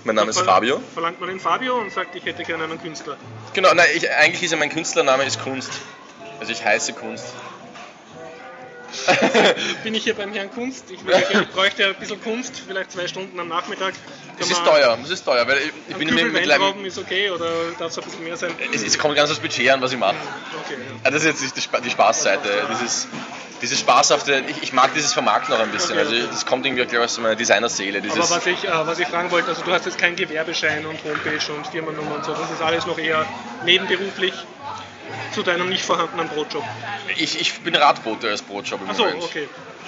[0.05, 0.81] Mein Name ist Fabio.
[0.93, 3.15] Verlangt man den Fabio und sagt, ich hätte gerne einen Künstler?
[3.53, 5.71] Genau, nein, ich, eigentlich ist ja mein Künstlername ist Kunst.
[6.39, 7.33] Also ich heiße Kunst.
[9.83, 10.85] Bin ich hier beim Herrn Kunst?
[10.91, 13.93] Ich, ich bräuchte ein bisschen Kunst, vielleicht zwei Stunden am Nachmittag.
[14.39, 17.29] Es ist teuer, es ist teuer, weil ich, ich bin mit, mit Weintrauben ist okay
[17.29, 17.45] oder
[17.77, 18.51] darf es ein bisschen mehr sein?
[18.73, 20.15] Es, es kommt ganz aufs Budget an, was ich mache.
[20.65, 21.11] Okay, ja.
[21.11, 22.67] Das ist jetzt die, die Spaßseite.
[22.71, 23.07] Dieses,
[23.61, 25.97] dieses spaßhafte, ich, ich, mag dieses Vermarkten noch ein bisschen.
[25.97, 26.07] Okay.
[26.07, 28.01] Also das kommt irgendwie aus meiner Designerseele.
[28.11, 31.03] Aber was ich, äh, was ich fragen wollte, also du hast jetzt keinen Gewerbeschein und
[31.03, 33.25] Homepage und Firmennummer und so, das ist alles noch eher
[33.63, 34.33] nebenberuflich
[35.33, 36.63] zu deinem nicht vorhandenen Brotjob.
[37.17, 39.47] Ich, ich bin Radbote als Brotjob im Achso, okay.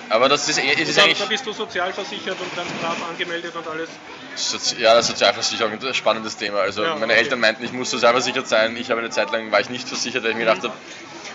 [0.09, 1.19] Aber das ist, ist und eigentlich.
[1.19, 3.89] Da bist du sozialversichert und ganz brav angemeldet und alles.
[4.35, 6.59] Sozi ja, Sozialversicherung, ein spannendes Thema.
[6.59, 7.23] Also ja, meine okay.
[7.23, 8.77] Eltern meinten, ich muss sozialversichert sein.
[8.77, 10.73] Ich habe eine Zeit lang war ich nicht versichert, weil ich mir gedacht habe,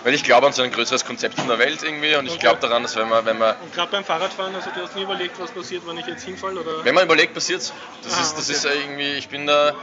[0.04, 2.40] weil ich glaube an so ein größeres Konzept von der Welt irgendwie und ich okay.
[2.40, 3.56] glaube daran, dass wenn man, wenn man.
[3.56, 6.60] Und gerade beim Fahrradfahren, also du hast nie überlegt, was passiert, wenn ich jetzt hinfalle?
[6.60, 6.84] Oder?
[6.84, 7.72] Wenn man überlegt, passiert es.
[8.04, 8.56] Das, ah, ist, das okay.
[8.56, 9.74] ist irgendwie, ich bin da.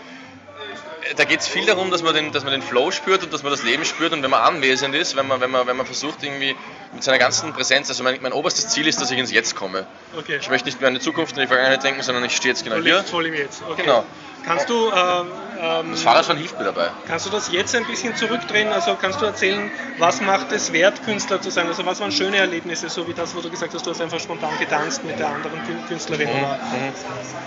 [1.15, 3.43] Da geht es viel darum, dass man, den, dass man den Flow spürt und dass
[3.43, 5.85] man das Leben spürt und wenn man anwesend ist, wenn man, wenn man, wenn man
[5.85, 6.55] versucht irgendwie
[6.93, 9.85] mit seiner ganzen Präsenz, also mein, mein oberstes Ziel ist, dass ich ins Jetzt komme.
[10.17, 10.37] Okay.
[10.41, 12.63] Ich möchte nicht mehr an die Zukunft und die Vergangenheit denken, sondern ich stehe jetzt
[12.63, 13.03] genau du hier.
[13.03, 13.61] voll im Jetzt.
[13.67, 13.83] Okay.
[13.83, 14.05] Genau.
[14.45, 15.27] Kannst du ähm,
[15.59, 16.89] ähm, das Fahrradfahren hilft mir dabei.
[17.07, 18.69] Kannst du das jetzt ein bisschen zurückdrehen?
[18.69, 21.67] Also kannst du erzählen, was macht es wert, Künstler zu sein?
[21.67, 24.19] Also was waren schöne Erlebnisse, so wie das, wo du gesagt hast, du hast einfach
[24.19, 26.29] spontan getanzt mit der anderen Künstlerin?
[26.29, 26.45] Mhm.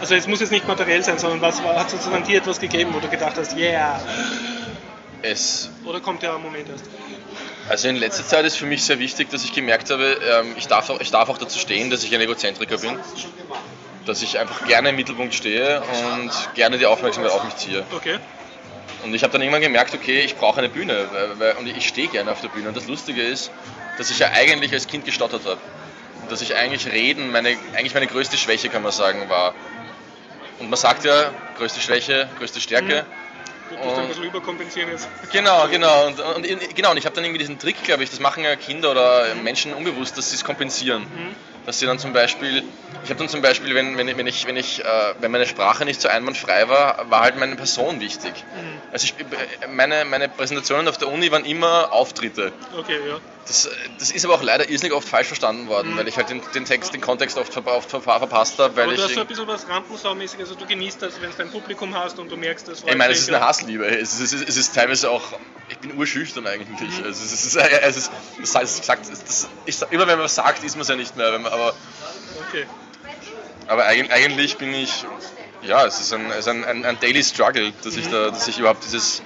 [0.00, 3.00] Also es muss jetzt nicht materiell sein, sondern was hat sozusagen dir etwas gegeben, wo
[3.00, 4.00] du gedacht hast, yeah.
[5.22, 6.86] Es Oder kommt der Moment erst?
[7.68, 10.66] Also in letzter Zeit ist für mich sehr wichtig, dass ich gemerkt habe, ähm, ich
[10.66, 12.98] darf auch, ich darf auch dazu stehen, dass ich ein Egozentriker bin
[14.06, 17.84] dass ich einfach gerne im Mittelpunkt stehe und gerne die Aufmerksamkeit auf mich ziehe.
[17.94, 18.18] Okay.
[19.04, 21.08] Und ich habe dann irgendwann gemerkt, okay, ich brauche eine Bühne
[21.38, 22.68] weil, und ich stehe gerne auf der Bühne.
[22.68, 23.50] Und das Lustige ist,
[23.98, 25.60] dass ich ja eigentlich als Kind gestottert habe.
[26.22, 29.54] Und dass ich eigentlich reden, meine, eigentlich meine größte Schwäche, kann man sagen, war.
[30.58, 33.04] Und man sagt ja, größte Schwäche, größte Stärke.
[33.04, 33.20] Mhm.
[33.70, 35.08] Du musst ein bisschen überkompensieren jetzt.
[35.32, 36.08] Genau, genau.
[36.08, 38.56] Und, und, genau, und ich habe dann irgendwie diesen Trick, glaube ich, das machen ja
[38.56, 41.02] Kinder oder Menschen unbewusst, dass sie es kompensieren.
[41.02, 42.64] Mhm dass sie dann zum Beispiel,
[43.04, 45.84] ich habe dann zum Beispiel, wenn, wenn, wenn ich, wenn ich, äh, wenn meine Sprache
[45.84, 48.32] nicht so einwandfrei war, war halt meine Person wichtig.
[48.92, 49.14] Also ich,
[49.68, 52.52] meine, meine Präsentationen auf der Uni waren immer Auftritte.
[52.76, 53.20] Okay, ja.
[53.46, 53.68] Das,
[53.98, 56.64] das ist aber auch leider irrsinnig oft falsch verstanden worden, weil ich halt den, den
[56.66, 58.98] Text, den Kontext oft, ver- oft ver- verpasst habe, weil Aber ich...
[58.98, 61.94] du hast so ein bisschen was Rampensaumäßiges, also du genießt das, wenn du dein Publikum
[61.94, 63.86] hast und du merkst, das Ich meine, es ist eine Hassliebe.
[63.86, 65.40] Es ist, es ist, es ist teilweise auch.
[65.68, 67.02] Ich bin urschüchtern eigentlich.
[67.04, 68.10] Also es ist, es ist,
[68.40, 71.16] das heißt, gesagt, das, ich, immer wenn man was sagt, ist man es ja nicht
[71.16, 71.32] mehr.
[71.32, 71.74] Wenn man, aber
[72.48, 72.66] Okay.
[73.66, 75.04] aber eigen- eigentlich bin ich.
[75.62, 78.48] Ja, es ist ein, es ist ein, ein, ein Daily Struggle, dass ich da, dass
[78.48, 79.22] ich überhaupt dieses.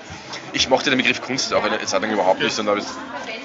[0.52, 2.58] Ich mochte den Begriff Kunst auch eine Zeit lang überhaupt nicht.
[2.58, 2.84] Da hab ich,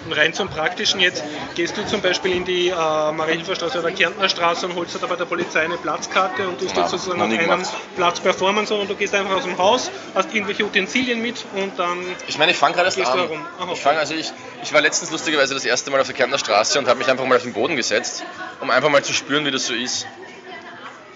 [0.06, 1.24] Und rein zum Praktischen jetzt,
[1.56, 5.16] gehst du zum Beispiel in die äh, Marienhilferstraße oder Kärntner Straße und holst da bei
[5.16, 7.64] der Polizei eine Platzkarte und tust Nein, jetzt sozusagen auf einem.
[7.96, 11.98] Platz performen, sondern du gehst einfach aus dem Haus, hast irgendwelche Utensilien mit und dann
[12.28, 13.20] ich meine, ich fange gerade erst an.
[13.60, 13.74] Aha.
[13.74, 14.32] Ich fange, also ich,
[14.64, 17.26] ich war letztens lustigerweise das erste Mal auf der Kärntner Straße und habe mich einfach
[17.26, 18.24] mal auf den Boden gesetzt,
[18.62, 20.08] um einfach mal zu spüren, wie das so ist.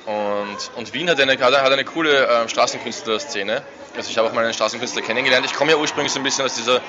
[0.06, 3.64] Und, und Wien hat eine, hat eine coole ähm, Straßenkünstlerszene.
[3.96, 5.46] Also ich habe auch mal einen Straßenkünstler kennengelernt.
[5.46, 6.82] Ich komme ja ursprünglich so ein bisschen aus dieser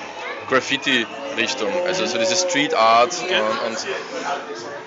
[0.47, 3.77] Graffiti-Richtung, also so diese Street Art und, und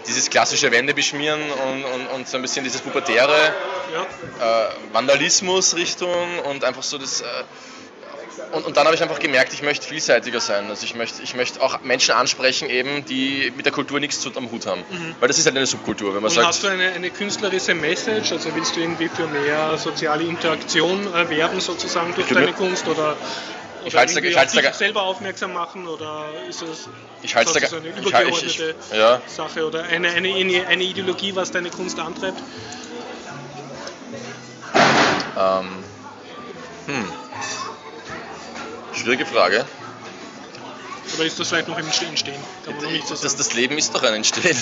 [0.07, 3.53] dieses klassische Wände beschmieren und, und, und so ein bisschen dieses pubertäre
[3.93, 7.21] ja, äh, Vandalismus-Richtung und einfach so das.
[7.21, 7.25] Äh,
[8.53, 10.71] und, und dann habe ich einfach gemerkt, ich möchte vielseitiger sein.
[10.71, 14.31] Also ich möchte, ich möchte auch Menschen ansprechen, eben, die mit der Kultur nichts zu,
[14.37, 14.83] am Hut haben.
[15.21, 16.47] Weil das ist halt eine Subkultur, wenn man Und sagt.
[16.47, 18.33] hast du eine, eine künstlerische Message?
[18.33, 23.17] Also willst du irgendwie für mehr soziale Interaktion äh, werben sozusagen durch deine Kunst oder,
[23.89, 26.89] Ich halt's da- ich auf halt's da selber aufmerksam machen oder ist es
[27.23, 30.29] Ich halte da das eine halt- ich, übergeordnete ich, ja, Sache oder eine, eine,
[30.67, 32.41] eine, Ideologie, was deine Kunst antreibt?
[35.37, 35.85] ähm,
[36.87, 37.13] hm.
[38.93, 39.65] Schwierige Frage.
[41.15, 42.15] Oder ist das vielleicht noch im Entstehen?
[42.65, 43.35] Kann man noch nicht so Das, sagen.
[43.39, 44.57] das Leben ist doch ein Entstehen.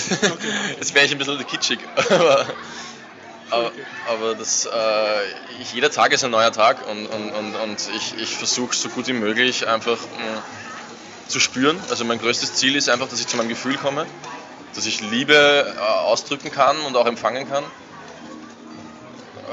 [0.79, 1.79] Jetzt wäre ich ein bisschen kitschig.
[2.09, 2.45] Aber,
[3.49, 3.71] aber,
[4.07, 4.71] aber das, äh,
[5.73, 9.07] jeder Tag ist ein neuer Tag und, und, und, und ich, ich versuche so gut
[9.07, 10.43] wie möglich einfach mh,
[11.27, 11.79] zu spüren.
[11.89, 14.05] Also mein größtes Ziel ist einfach, dass ich zu meinem Gefühl komme,
[14.75, 17.63] dass ich Liebe äh, ausdrücken kann und auch empfangen kann.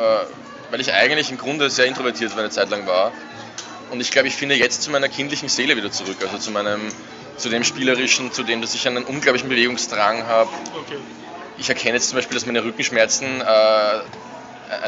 [0.01, 0.27] Äh,
[0.71, 3.12] weil ich eigentlich im Grunde sehr introvertiert eine Zeit lang war.
[3.91, 6.16] Und ich glaube, ich finde jetzt zu meiner kindlichen Seele wieder zurück.
[6.21, 6.81] Also zu meinem,
[7.37, 10.51] zu dem Spielerischen, zu dem, dass ich einen unglaublichen Bewegungsdrang habe.
[10.77, 10.99] Okay.
[11.57, 14.01] Ich erkenne jetzt zum Beispiel, dass meine Rückenschmerzen äh,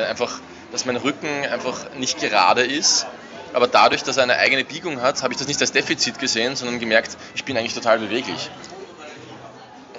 [0.08, 0.40] einfach,
[0.72, 3.06] dass mein Rücken einfach nicht gerade ist.
[3.52, 6.56] Aber dadurch, dass er eine eigene Biegung hat, habe ich das nicht als Defizit gesehen,
[6.56, 8.50] sondern gemerkt, ich bin eigentlich total beweglich.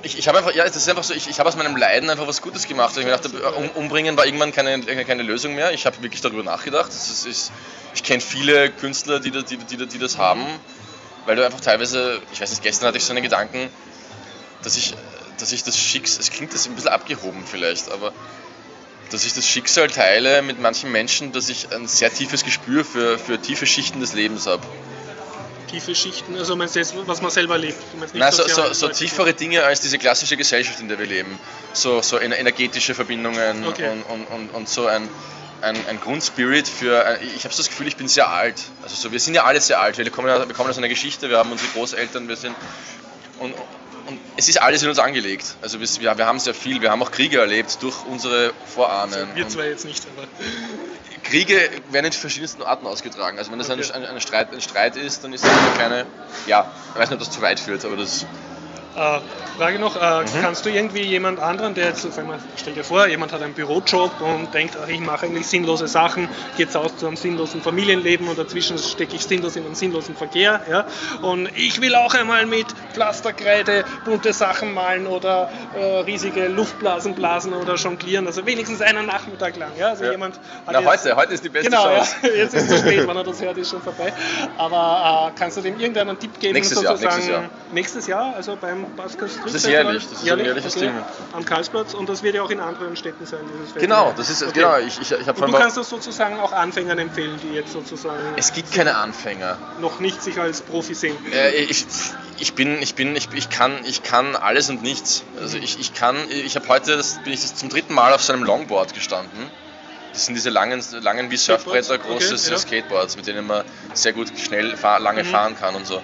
[0.04, 2.10] Ich, ich habe einfach, ja, es ist einfach so, ich, ich habe aus meinem Leiden
[2.10, 2.96] einfach was Gutes gemacht.
[2.98, 5.72] Ich mir dachte, um, umbringen war irgendwann keine, keine Lösung mehr.
[5.74, 6.88] Ich habe wirklich darüber nachgedacht.
[6.90, 7.52] Das ist, ist,
[7.96, 10.46] ich kenne viele Künstler, die, das- die, die, die das haben,
[11.26, 13.70] weil du einfach teilweise, ich weiß nicht, gestern hatte ich so einen Gedanken,
[14.64, 14.94] dass ich,
[15.38, 18.14] dass ich das Schicksal, es klingt das ein bisschen abgehoben vielleicht, aber
[19.12, 23.18] dass ich das Schicksal teile mit manchen Menschen, dass ich ein sehr tiefes Gespür für,
[23.18, 24.64] für tiefe Schichten des Lebens habe.
[25.70, 27.78] Tiefe Schichten, also meinst du jetzt, was man selber lebt?
[28.00, 31.38] Nicht Nein, so, so, so tiefere Dinge als diese klassische Gesellschaft, in der wir leben.
[31.74, 33.90] So, so ener- energetische Verbindungen Okay.
[33.90, 35.10] und, und, und, und so ein,
[35.62, 37.20] ein, ein Grundspirit für.
[37.36, 38.62] Ich habe so das Gefühl, ich bin sehr alt.
[38.82, 39.98] Also so, wir sind ja alle sehr alt.
[39.98, 42.56] Wir kommen, wir kommen aus einer Geschichte, wir haben unsere Großeltern, wir sind.
[43.40, 43.54] Und,
[44.08, 45.56] und es ist alles in uns angelegt.
[45.62, 49.28] Also wir, wir haben sehr viel, wir haben auch Kriege erlebt durch unsere Vorahnen.
[49.36, 50.28] Wir Und- zwar jetzt nicht, aber
[51.24, 51.60] Kriege
[51.92, 53.38] werden in verschiedensten Arten ausgetragen.
[53.38, 56.06] Also wenn das ein, ein, ein, Streit, ein Streit ist, dann ist das eine kleine,
[56.46, 58.26] ja, ich weiß nicht, ob das zu weit führt, aber das,
[58.98, 59.20] Äh,
[59.60, 60.26] Frage noch, äh, Mhm.
[60.42, 62.08] kannst du irgendwie jemand anderen, der jetzt,
[62.58, 66.28] stell dir vor, jemand hat einen Bürojob und denkt, ach, ich mache eigentlich sinnlose Sachen,
[66.58, 70.62] geht aus zu einem sinnlosen Familienleben und dazwischen stecke ich sinnlos in einen sinnlosen Verkehr,
[70.70, 70.86] ja,
[71.22, 77.54] und ich will auch einmal mit Pflasterkreide bunte Sachen malen oder äh, riesige Luftblasen blasen
[77.54, 80.12] oder jonglieren, also wenigstens einen Nachmittag lang, ja, also Ja.
[80.12, 80.42] jemand hat
[80.74, 81.98] na jetzt- heute, heute ist die beste Genau, ja.
[81.98, 82.16] Chance.
[82.36, 84.12] jetzt ist es zu spät, wenn er das hört, ist schon vorbei.
[84.58, 87.16] Aber äh, kannst du dem irgendeinen Tipp geben, Nächstes Jahr, sozusagen?
[87.18, 87.50] nächstes Jahr.
[87.72, 90.92] Nächstes Jahr, also beim Baskers Das ist jährlich, das ist ein jährliches Ding.
[91.34, 93.98] Am Karlsplatz und das wird ja auch in anderen Städten sein, dieses Festival.
[94.06, 94.52] Genau, das ist, Okay.
[94.54, 97.74] genau, ich, ich, ich habe Und du kannst das sozusagen auch Anfängern empfehlen, die jetzt
[97.74, 99.58] sozusagen es gibt keine Anfänger.
[99.80, 101.18] noch nicht sich als Profi sehen.
[101.32, 101.86] Äh, ich,
[102.40, 105.24] ich bin, ich bin, ich, ich kann, ich kann alles und nichts.
[105.40, 108.22] Also ich, ich kann, ich habe heute, das, bin ich das zum dritten Mal auf
[108.24, 109.50] so einem Longboard gestanden.
[110.14, 112.30] Das sind diese langen, langen wie Surfbretter, Skateboards?
[112.30, 112.58] große Okay, ja.
[112.58, 115.28] Skateboards, mit denen man sehr gut schnell fahr, lange Mhm.
[115.28, 116.02] fahren kann und so.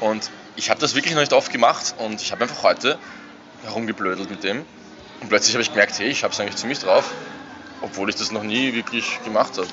[0.00, 2.98] Und ich habe das wirklich noch nicht oft gemacht und ich habe einfach heute
[3.64, 4.64] herumgeblödelt mit dem.
[5.20, 7.10] Und plötzlich habe ich gemerkt, hey, ich habe es eigentlich ziemlich drauf,
[7.82, 9.68] obwohl ich das noch nie wirklich gemacht habe.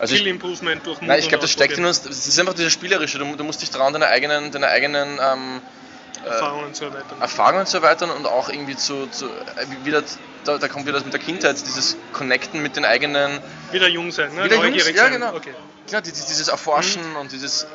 [0.00, 2.70] Also Skill Improvement durch Nein, ich glaube, das steckt in uns, das ist einfach dieser
[2.70, 5.60] Spielerische, du, du musst dich trauen, deine eigenen, deine eigenen ähm,
[6.24, 7.20] Erfahrungen zu erweitern.
[7.20, 10.02] Erfahrungen zu erweitern und auch irgendwie zu, zu äh, wieder,
[10.44, 13.40] da, da kommt wieder das mit der Kindheit, dieses Connecten mit den eigenen,
[13.70, 14.44] Wieder jung sein, ne?
[14.44, 15.12] Wieder jung Neugierig ja, sein.
[15.12, 15.34] genau.
[15.34, 15.54] Okay.
[15.86, 17.66] genau, dieses, dieses Erforschen und dieses, äh,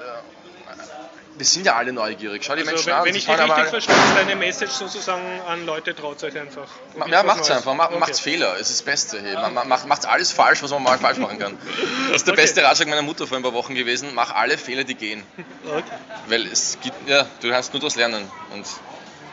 [1.36, 2.44] wir sind ja alle neugierig.
[2.44, 5.42] Schau die Also, Menschen wenn, an, wenn ich dich richtig verstehe, ist deine Message sozusagen
[5.48, 6.68] an Leute, traut euch einfach.
[6.96, 7.58] Ma- Ja, macht's Neues.
[7.58, 7.98] einfach, ma Okay.
[8.00, 9.22] macht's Fehler, es ist das Beste.
[9.22, 9.34] Hey.
[9.36, 11.58] Ma- ma- Macht, macht's alles falsch, was man mal falsch machen kann.
[12.10, 12.42] Das ist der Okay.
[12.44, 14.10] beste Ratschlag meiner Mutter vor ein paar Wochen gewesen.
[14.14, 15.24] Mach alle Fehler, die gehen.
[15.66, 15.84] Okay.
[16.28, 18.30] Weil es gibt, ja, du kannst nur daraus lernen.
[18.52, 18.66] Und,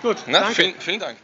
[0.03, 1.19] Gut, na, vielen, vielen Dank.